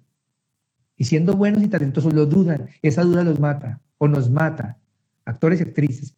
Y 0.97 1.05
siendo 1.05 1.35
buenos 1.35 1.63
y 1.63 1.69
talentosos 1.69 2.13
lo 2.13 2.27
dudan. 2.27 2.69
Esa 2.81 3.03
duda 3.03 3.23
los 3.23 3.39
mata 3.39 3.81
o 3.99 4.09
nos 4.09 4.31
mata. 4.31 4.79
Actores 5.25 5.61
y 5.61 5.65
actrices 5.65 6.17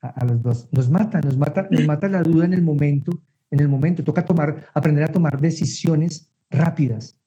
a, 0.00 0.24
los 0.24 0.42
dos. 0.42 0.68
Nos 0.70 0.88
mata, 0.88 1.20
nos 1.20 1.36
mata, 1.36 1.66
nos 1.70 1.86
mata 1.86 2.08
la 2.08 2.22
duda 2.22 2.44
en 2.44 2.54
el 2.54 2.62
momento, 2.62 3.20
en 3.50 3.60
el 3.60 3.68
momento. 3.68 4.04
Toca 4.04 4.24
tomar, 4.24 4.66
aprender 4.74 5.04
a 5.04 5.08
tomar 5.08 5.40
decisiones 5.40 6.30
rápidas 6.50 7.18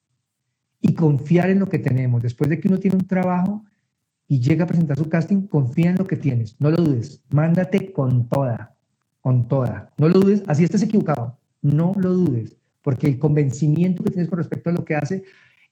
y 0.82 0.94
confiar 0.94 1.50
en 1.50 1.60
lo 1.60 1.68
que 1.68 1.80
tenemos. 1.80 2.22
Después 2.24 2.50
de 2.50 2.60
que 2.60 2.68
uno 2.68 2.78
tiene 2.78 2.98
un 2.98 3.08
trabajo 3.08 3.66
y 4.28 4.40
llega 4.40 4.64
a 4.64 4.68
presentar 4.68 4.98
su 4.98 5.10
casting, 5.10 5.48
confía 5.48 5.90
en 5.90 5.98
lo 5.98 6.08
que 6.08 6.16
tienes. 6.16 6.56
No 6.60 6.72
lo 6.72 6.78
dudes. 6.78 7.22
Mándate 7.30 7.92
con 7.92 8.30
toda, 8.30 8.76
con 9.22 9.48
toda. 9.48 9.92
No 9.98 10.08
lo 10.08 10.20
dudes, 10.20 10.44
así 10.48 10.64
estés 10.64 10.84
equivocado. 10.84 11.38
No 11.62 11.94
lo 11.98 12.12
dudes, 12.12 12.56
porque 12.82 13.08
el 13.08 13.20
convencimiento 13.20 14.04
que 14.04 14.12
tienes 14.12 14.30
con 14.30 14.40
respecto 14.40 14.70
a 14.70 14.74
lo 14.74 14.86
que 14.86 14.96
hace, 14.96 15.24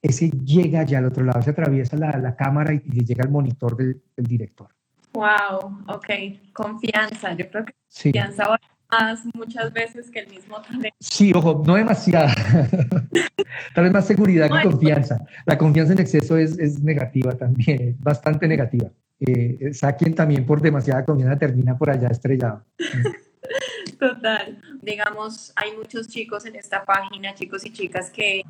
ese 0.02 0.30
llega 0.30 0.84
ya 0.84 1.00
al 1.00 1.06
otro 1.06 1.24
lado, 1.24 1.42
se 1.42 1.52
atraviesa 1.52 1.98
la, 1.98 2.36
cámara 2.36 2.74
y, 2.74 2.82
y, 2.86 3.06
llega 3.06 3.24
al 3.24 3.32
monitor 3.32 3.76
del 3.78 4.02
director. 4.16 4.70
Wow, 5.14 5.84
ok, 5.88 6.06
confianza. 6.54 7.34
Yo 7.34 7.50
creo 7.50 7.66
que 7.66 7.74
confianza 8.04 8.48
va 8.48 8.60
más 8.92 9.24
muchas 9.34 9.74
veces 9.74 10.10
que 10.12 10.20
el 10.20 10.30
mismo 10.30 10.62
talento. 10.62 10.96
Sí, 11.00 11.32
ojo, 11.34 11.64
no 11.66 11.76
demasiada. 11.76 12.34
Tal 13.76 13.84
vez 13.84 13.94
más 13.94 14.06
seguridad 14.06 14.50
que 14.50 14.70
confianza. 14.70 15.20
La 15.46 15.58
confianza 15.58 15.94
en 15.94 16.00
exceso 16.00 16.38
es, 16.38 16.58
es 16.60 16.82
negativa 16.82 17.34
también, 17.34 17.98
bastante 18.00 18.48
negativa. 18.48 18.90
Eh, 19.20 19.74
saquen 19.74 20.14
también 20.14 20.46
por 20.46 20.62
demasiada 20.62 21.04
confianza 21.04 21.40
termina 21.40 21.78
por 21.78 21.90
allá 21.90 22.10
estrellado. 22.10 22.64
Total. 24.00 24.62
Digamos, 24.82 25.54
hay 25.56 25.76
muchos 25.76 26.08
chicos 26.08 26.46
en 26.46 26.56
esta 26.56 26.84
página, 26.84 27.34
chicos 27.34 27.66
y 27.66 27.72
chicas 27.72 28.10
que 28.10 28.44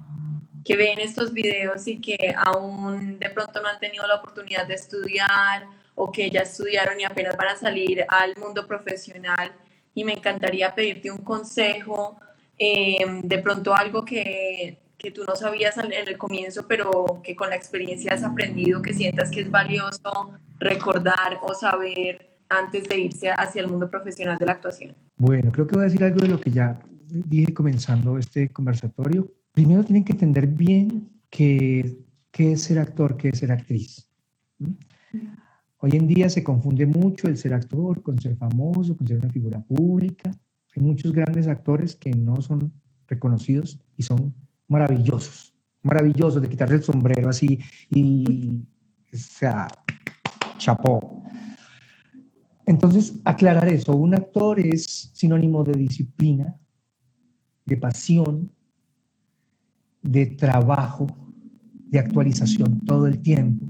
que 0.67 0.75
ven 0.75 0.99
estos 0.99 1.31
videos 1.31 1.87
y 1.87 2.01
que 2.01 2.35
aún 2.37 3.17
de 3.19 3.29
pronto 3.29 3.61
no 3.61 3.69
han 3.69 3.79
tenido 3.79 4.05
la 4.05 4.15
oportunidad 4.15 4.67
de 4.67 4.73
estudiar 4.73 5.65
o 5.95 6.11
que 6.11 6.29
ya 6.29 6.41
estudiaron 6.41 6.99
y 6.99 7.05
apenas 7.05 7.37
van 7.37 7.47
a 7.47 7.55
salir 7.55 8.05
al 8.09 8.35
mundo 8.35 8.67
profesional 8.67 9.53
y 9.95 10.03
me 10.03 10.11
encantaría 10.13 10.75
pedirte 10.75 11.09
un 11.09 11.19
consejo, 11.19 12.19
em, 12.57 13.21
de 13.21 13.37
pronto 13.39 13.73
algo 13.73 14.03
que, 14.03 14.77
que, 14.97 15.11
tú 15.11 15.23
no 15.23 15.37
sabías 15.37 15.77
en 15.77 15.93
el 15.93 16.17
comienzo, 16.17 16.67
pero 16.67 17.21
que 17.23 17.33
con 17.35 17.49
la 17.49 17.55
experiencia 17.55 18.13
has 18.13 18.23
aprendido, 18.23 18.81
que 18.81 18.93
sientas 18.93 19.31
que 19.31 19.41
es 19.41 19.49
valioso 19.49 20.33
recordar 20.59 21.39
o 21.43 21.53
saber 21.53 22.36
antes 22.49 22.87
de 22.87 22.99
irse 22.99 23.29
hacia 23.29 23.61
el 23.61 23.69
mundo 23.69 23.89
profesional 23.89 24.37
de 24.37 24.45
la 24.45 24.53
actuación. 24.53 24.95
Bueno, 25.17 25.51
creo 25.51 25.67
que 25.67 25.75
voy 25.75 25.83
a 25.83 25.87
decir 25.87 26.03
algo 26.03 26.19
de 26.19 26.27
lo 26.27 26.39
que 26.39 26.51
ya 26.51 26.79
dije 27.09 27.53
comenzando 27.53 28.17
este 28.17 28.49
conversatorio. 28.49 29.31
Primero 29.51 29.83
tienen 29.83 30.03
que 30.03 30.13
entender 30.13 30.47
bien 30.47 31.09
qué, 31.29 31.97
qué 32.31 32.53
es 32.53 32.61
ser 32.63 32.79
actor, 32.79 33.17
qué 33.17 33.29
es 33.29 33.39
ser 33.39 33.51
actriz. 33.51 34.09
Hoy 35.79 35.91
en 35.93 36.07
día 36.07 36.29
se 36.29 36.43
confunde 36.43 36.85
mucho 36.85 37.27
el 37.27 37.37
ser 37.37 37.53
actor 37.53 38.01
con 38.01 38.19
ser 38.19 38.35
famoso, 38.35 38.97
con 38.97 39.07
ser 39.07 39.17
una 39.17 39.29
figura 39.29 39.59
pública. 39.59 40.31
Hay 40.75 40.83
muchos 40.83 41.11
grandes 41.11 41.47
actores 41.47 41.95
que 41.95 42.11
no 42.11 42.41
son 42.41 42.73
reconocidos 43.07 43.79
y 43.95 44.03
son 44.03 44.33
maravillosos, 44.67 45.53
maravillosos 45.83 46.41
de 46.41 46.49
quitarle 46.49 46.75
el 46.75 46.83
sombrero 46.83 47.29
así 47.29 47.59
y, 47.89 48.63
o 49.13 49.17
sea, 49.17 49.67
chapó. 50.57 51.16
Entonces, 52.67 53.13
aclarar 53.23 53.69
eso, 53.69 53.95
un 53.95 54.13
actor 54.13 54.59
es 54.59 55.09
sinónimo 55.13 55.63
de 55.63 55.71
disciplina, 55.71 56.53
de 57.65 57.77
pasión, 57.77 58.51
de 60.01 60.25
trabajo, 60.25 61.07
de 61.89 61.99
actualización 61.99 62.81
todo 62.81 63.07
el 63.07 63.19
tiempo. 63.19 63.65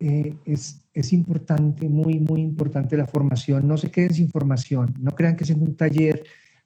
Eh, 0.00 0.36
es, 0.44 0.84
es, 0.92 1.12
importante, 1.12 1.88
muy, 1.88 2.18
muy 2.18 2.40
importante 2.40 2.96
la 2.96 3.06
formación. 3.06 3.68
No 3.68 3.76
se 3.76 3.92
queden 3.92 4.12
sin 4.12 4.28
formación. 4.28 4.92
No 4.98 5.12
crean 5.12 5.36
que 5.36 5.44
siendo 5.44 5.64
un 5.64 5.76
taller 5.76 6.24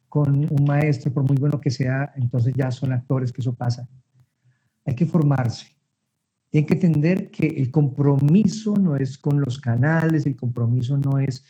con 0.09 0.47
un 0.51 0.64
maestro, 0.64 1.12
por 1.12 1.25
muy 1.25 1.37
bueno 1.37 1.61
que 1.61 1.71
sea, 1.71 2.14
entonces 2.16 2.55
ya 2.57 2.71
son 2.71 2.93
actores, 2.95 3.31
que 3.31 3.43
eso 3.43 3.55
pasa. 3.55 3.87
Hay 4.87 4.95
que 4.95 5.05
formarse. 5.05 5.66
Hay 6.53 6.64
que 6.64 6.74
entender 6.74 7.30
que 7.30 7.46
el 7.46 7.70
compromiso 7.70 8.74
no 8.76 8.96
es 8.96 9.18
con 9.18 9.40
los 9.40 9.61
canales, 9.61 10.26
el 10.26 10.36
compromiso 10.36 10.96
no 10.96 11.18
es 11.18 11.44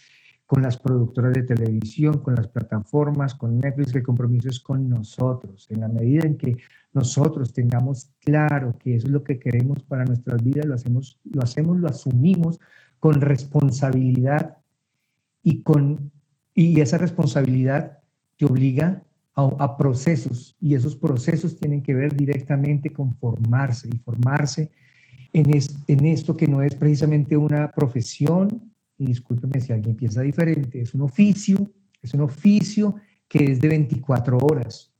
con 0.47 0.63
las 0.63 0.79
productoras 0.79 1.35
de 1.35 1.43
televisión, 1.43 2.19
con 2.23 2.35
las 2.35 2.49
plataformas, 2.49 3.35
con 3.35 3.59
Netflix, 3.59 3.95
el 3.95 4.03
compromiso 4.03 4.49
es 4.49 4.59
con 4.59 4.89
nosotros. 4.89 5.67
En 5.71 5.81
la 5.81 5.89
medida 5.89 6.27
en 6.27 6.39
que 6.39 6.57
nosotros 6.93 7.53
tengamos 7.53 8.11
claro 8.21 8.77
que 8.79 8.97
eso 8.97 9.07
es 9.07 9.13
lo 9.13 9.23
que 9.23 9.39
queremos 9.39 9.83
para 9.83 10.05
nuestras 10.05 10.43
vidas, 10.43 10.67
lo 10.67 10.75
hacemos, 10.75 11.21
lo 11.25 11.43
hacemos, 11.43 11.79
lo 11.79 11.89
asumimos 11.89 12.59
con 12.99 13.21
responsabilidad 13.21 14.57
y 15.43 15.63
con 15.63 16.11
y 16.55 16.81
esa 16.81 16.99
responsabilidad 16.99 18.01
te 18.37 18.45
obliga 18.45 19.05
a, 19.35 19.77
procesos 19.77 20.57
y 20.61 20.75
esos 20.75 20.97
procesos 20.97 21.57
tienen 21.57 21.83
que 21.83 21.95
ver 21.95 22.17
directamente 22.17 22.91
con 22.91 23.15
formarse 23.15 23.89
y 23.89 23.99
formarse 23.99 24.73
en, 25.33 25.61
en 25.87 26.07
esto 26.07 26.37
que 26.37 26.47
no 26.47 26.63
es 26.63 26.75
precisamente 26.75 27.37
una 27.37 27.71
profesión, 27.71 28.73
y 28.99 29.07
discúlpeme 29.07 29.61
si 29.61 29.73
alguien 29.73 29.97
piensa 29.97 30.23
diferente, 30.23 30.81
es 30.81 30.95
un 30.95 31.03
oficio, 31.03 31.71
es 32.03 32.15
un 32.15 32.23
oficio 32.23 32.97
que 33.29 33.53
es 33.53 33.61
de 33.61 33.69
24 33.69 34.39
horas. 34.39 34.93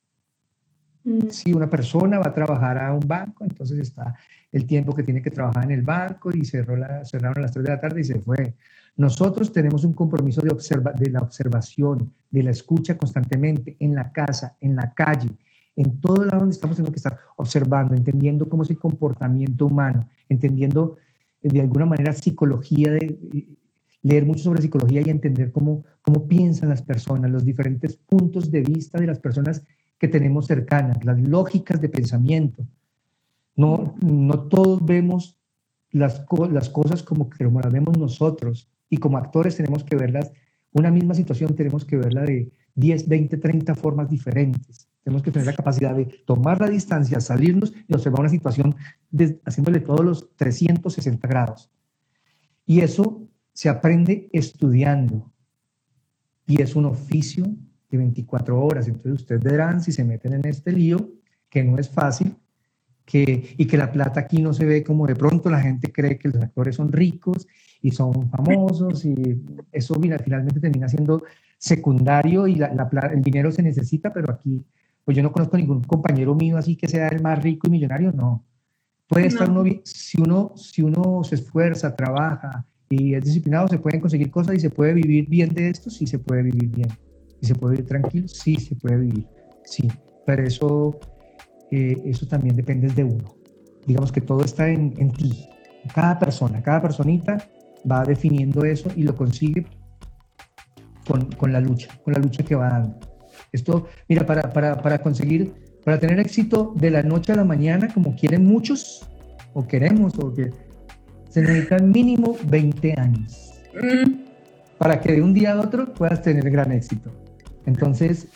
Mm. 1.05 1.31
Si 1.31 1.53
una 1.53 1.69
persona 1.69 2.19
va 2.19 2.29
a 2.29 2.35
trabajar 2.35 2.79
a 2.79 2.93
un 2.93 3.07
banco, 3.07 3.45
entonces 3.45 3.79
está 3.79 4.15
el 4.53 4.67
tiempo 4.67 4.95
que 4.95 5.03
tiene 5.03 5.23
que 5.23 5.31
trabajar 5.31 5.65
en 5.65 5.73
el 5.73 5.83
banco 5.83 6.31
y 6.33 6.45
cerró 6.45 6.77
la, 6.77 7.05
cerraron 7.05 7.39
a 7.39 7.43
las 7.43 7.53
3 7.53 7.65
de 7.65 7.71
la 7.71 7.81
tarde 7.81 8.01
y 8.01 8.05
se 8.05 8.21
fue. 8.21 8.55
Nosotros 8.97 9.53
tenemos 9.53 9.85
un 9.85 9.93
compromiso 9.93 10.41
de, 10.41 10.51
observa, 10.51 10.93
de 10.93 11.11
la 11.11 11.21
observación, 11.21 12.13
de 12.31 12.43
la 12.43 12.51
escucha 12.51 12.97
constantemente 12.97 13.77
en 13.79 13.95
la 13.95 14.11
casa, 14.13 14.57
en 14.61 14.77
la 14.77 14.93
calle, 14.93 15.31
En 15.79 16.01
todo 16.01 16.25
lado 16.25 16.41
donde 16.41 16.55
estamos 16.55 16.77
tenemos 16.77 16.93
que 16.93 16.99
estar 16.99 17.21
observando, 17.37 17.95
entendiendo 17.95 18.49
cómo 18.49 18.65
es 18.65 18.71
el 18.71 18.81
comportamiento 18.81 19.67
humano, 19.67 20.09
entendiendo 20.29 20.97
eh, 21.41 21.51
de 21.51 21.61
alguna 21.61 21.87
manera 21.87 22.13
psicología, 22.13 22.91
de, 22.91 23.17
eh, 23.33 23.49
leer 24.03 24.27
mucho 24.27 24.43
sobre 24.43 24.61
psicología 24.61 25.03
y 25.07 25.11
entender 25.11 25.53
cómo, 25.53 25.85
cómo 26.03 26.27
piensan 26.27 26.71
las 26.71 26.83
personas, 26.83 27.31
los 27.31 27.45
diferentes 27.45 27.97
puntos 27.97 28.51
de 28.51 28.63
vista 28.63 28.99
de 28.99 29.07
las 29.07 29.21
personas 29.21 29.63
que 30.01 30.09
tenemos 30.09 30.47
cercanas, 30.47 31.05
las 31.05 31.21
lógicas 31.21 31.81
de 31.81 31.89
pensamiento. 31.89 32.67
No, 33.55 33.95
no 34.03 34.49
todos 34.49 34.85
vemos 34.85 35.39
las, 35.93 36.25
las 36.51 36.71
cosas 36.71 37.05
como, 37.05 37.31
como 37.31 37.61
las 37.61 37.73
vemos 37.73 37.97
nosotros 37.97 38.69
y 38.91 38.97
como 38.97 39.17
actores 39.17 39.55
tenemos 39.55 39.85
que 39.85 39.95
verlas, 39.95 40.33
una 40.73 40.91
misma 40.91 41.15
situación 41.15 41.55
tenemos 41.55 41.85
que 41.85 41.99
verla 41.99 42.23
de 42.23 42.51
10, 42.75 43.07
20, 43.07 43.37
30 43.37 43.75
formas 43.77 44.11
diferentes. 44.11 44.88
Tenemos 45.09 45.23
que 45.23 45.31
tener 45.31 45.47
la 45.47 45.55
capacidad 45.55 45.95
de 45.95 46.05
tomar 46.27 46.61
la 46.61 46.69
distancia, 46.69 47.19
salirnos 47.19 47.73
y 47.89 47.95
observar 47.95 48.21
una 48.21 48.29
situación 48.29 48.77
haciéndole 49.47 49.81
todos 49.81 50.05
los 50.05 50.37
360 50.37 51.27
grados. 51.27 51.71
Y 52.67 52.81
eso 52.81 53.27
se 53.55 53.71
aprende 53.71 54.29
estudiando. 54.35 55.33
Y 56.47 56.61
es 56.61 56.77
un 56.77 56.85
oficio 56.85 57.47
de 57.89 57.97
24 57.97 58.63
horas. 58.63 58.87
Entonces 58.87 59.23
ustedes 59.23 59.43
verán 59.43 59.81
si 59.81 59.93
se 59.93 60.05
meten 60.05 60.35
en 60.35 60.47
este 60.47 60.73
lío, 60.73 61.11
que 61.49 61.65
no 61.65 61.79
es 61.79 61.89
fácil, 61.89 62.37
que, 63.07 63.55
y 63.57 63.65
que 63.65 63.79
la 63.79 63.91
plata 63.91 64.21
aquí 64.21 64.43
no 64.43 64.53
se 64.53 64.67
ve 64.67 64.85
como 64.85 65.07
de 65.07 65.17
pronto 65.17 65.49
la 65.49 65.63
gente 65.63 65.91
cree 65.91 66.19
que 66.19 66.29
los 66.29 66.43
actores 66.43 66.77
son 66.77 66.93
ricos 66.93 67.49
y 67.81 67.93
son 67.93 68.29
famosos 68.29 69.07
y 69.07 69.43
eso 69.73 69.95
finalmente 69.95 70.61
termina 70.61 70.87
siendo 70.87 71.23
secundario 71.57 72.47
y 72.47 72.57
la, 72.57 72.91
el 73.11 73.23
dinero 73.23 73.51
se 73.51 73.63
necesita, 73.63 74.13
pero 74.13 74.31
aquí, 74.31 74.63
pues 75.09 75.17
yo 75.17 75.23
no 75.23 75.33
conozco 75.33 75.57
ningún 75.57 75.83
compañero 75.85 76.35
mío 76.35 76.59
así 76.59 76.77
que 76.77 76.87
sea 76.87 77.09
el 77.09 77.23
más 77.23 77.43
rico 77.43 77.67
y 77.67 77.71
millonario, 77.71 78.13
no. 78.13 78.45
Puede 79.09 79.29
estar 79.29 79.49
uno, 79.49 79.65
si 79.83 80.21
uno, 80.21 80.53
si 80.55 80.83
uno 80.83 81.25
se 81.25 81.37
esfuerza, 81.37 81.97
trabaja 81.97 82.67
y 82.91 83.15
es 83.15 83.25
disciplinado, 83.25 83.69
se 83.69 83.79
pueden 83.79 84.03
conseguir 84.03 84.31
cosas 84.31 84.57
y 84.57 84.61
se 84.61 84.69
puede 84.69 84.93
vivir 84.93 85.27
bien 85.27 85.49
de 85.55 85.71
esto, 85.71 85.89
sí 85.89 86.07
se 86.07 86.19
puede 86.19 86.43
vivir 86.43 86.69
bien. 86.69 86.89
¿Y 87.41 87.47
se 87.47 87.55
puede 87.55 87.77
vivir 87.77 87.89
tranquilo? 87.89 88.29
Sí, 88.29 88.57
se 88.57 88.77
puede 88.77 88.99
vivir, 88.99 89.27
sí. 89.65 89.89
Pero 90.27 90.43
eso 90.43 91.01
eh, 91.71 91.97
eso 92.05 92.27
también 92.27 92.55
depende 92.55 92.89
de 92.89 93.05
uno. 93.05 93.35
Digamos 93.87 94.13
que 94.13 94.21
todo 94.21 94.45
está 94.45 94.69
en, 94.69 94.93
en 94.99 95.11
ti. 95.11 95.49
Cada 95.95 96.19
persona, 96.19 96.63
cada 96.63 96.83
personita 96.83 97.39
va 97.91 98.05
definiendo 98.05 98.63
eso 98.63 98.91
y 98.95 99.05
lo 99.05 99.17
consigue 99.17 99.65
con, 101.09 101.33
con, 101.33 101.51
la 101.51 101.63
lucha, 101.63 101.89
con 102.05 102.13
la 102.13 102.19
lucha 102.19 102.43
que 102.43 102.55
va 102.55 102.69
dando. 102.69 103.08
Esto, 103.53 103.89
mira, 104.09 104.27
para, 104.27 104.53
para, 104.53 104.81
para 104.81 104.99
conseguir, 104.99 105.53
para 105.85 105.99
tener 105.99 106.21
éxito 106.21 106.75
de 106.77 106.91
la 106.91 107.03
noche 107.03 107.33
a 107.33 107.37
la 107.37 107.45
mañana, 107.45 107.89
como 107.93 108.15
quieren 108.15 108.45
muchos, 108.47 109.09
o 109.55 109.67
queremos, 109.67 110.19
o 110.19 110.33
que 110.33 110.51
se 111.29 111.41
necesitan 111.43 111.91
mínimo 111.91 112.37
20 112.45 112.95
años. 112.99 113.53
Mm. 113.75 114.29
Para 114.79 115.01
que 115.01 115.13
de 115.13 115.23
un 115.23 115.35
día 115.35 115.53
a 115.53 115.61
otro 115.61 115.93
puedas 115.95 116.23
tener 116.23 116.51
gran 116.51 116.73
éxito. 116.73 117.11
Entonces, 117.67 118.29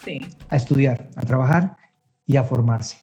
a 0.49 0.57
estudiar, 0.57 1.09
a 1.17 1.23
trabajar 1.23 1.77
y 2.27 2.37
a 2.37 2.45
formarse. 2.45 2.99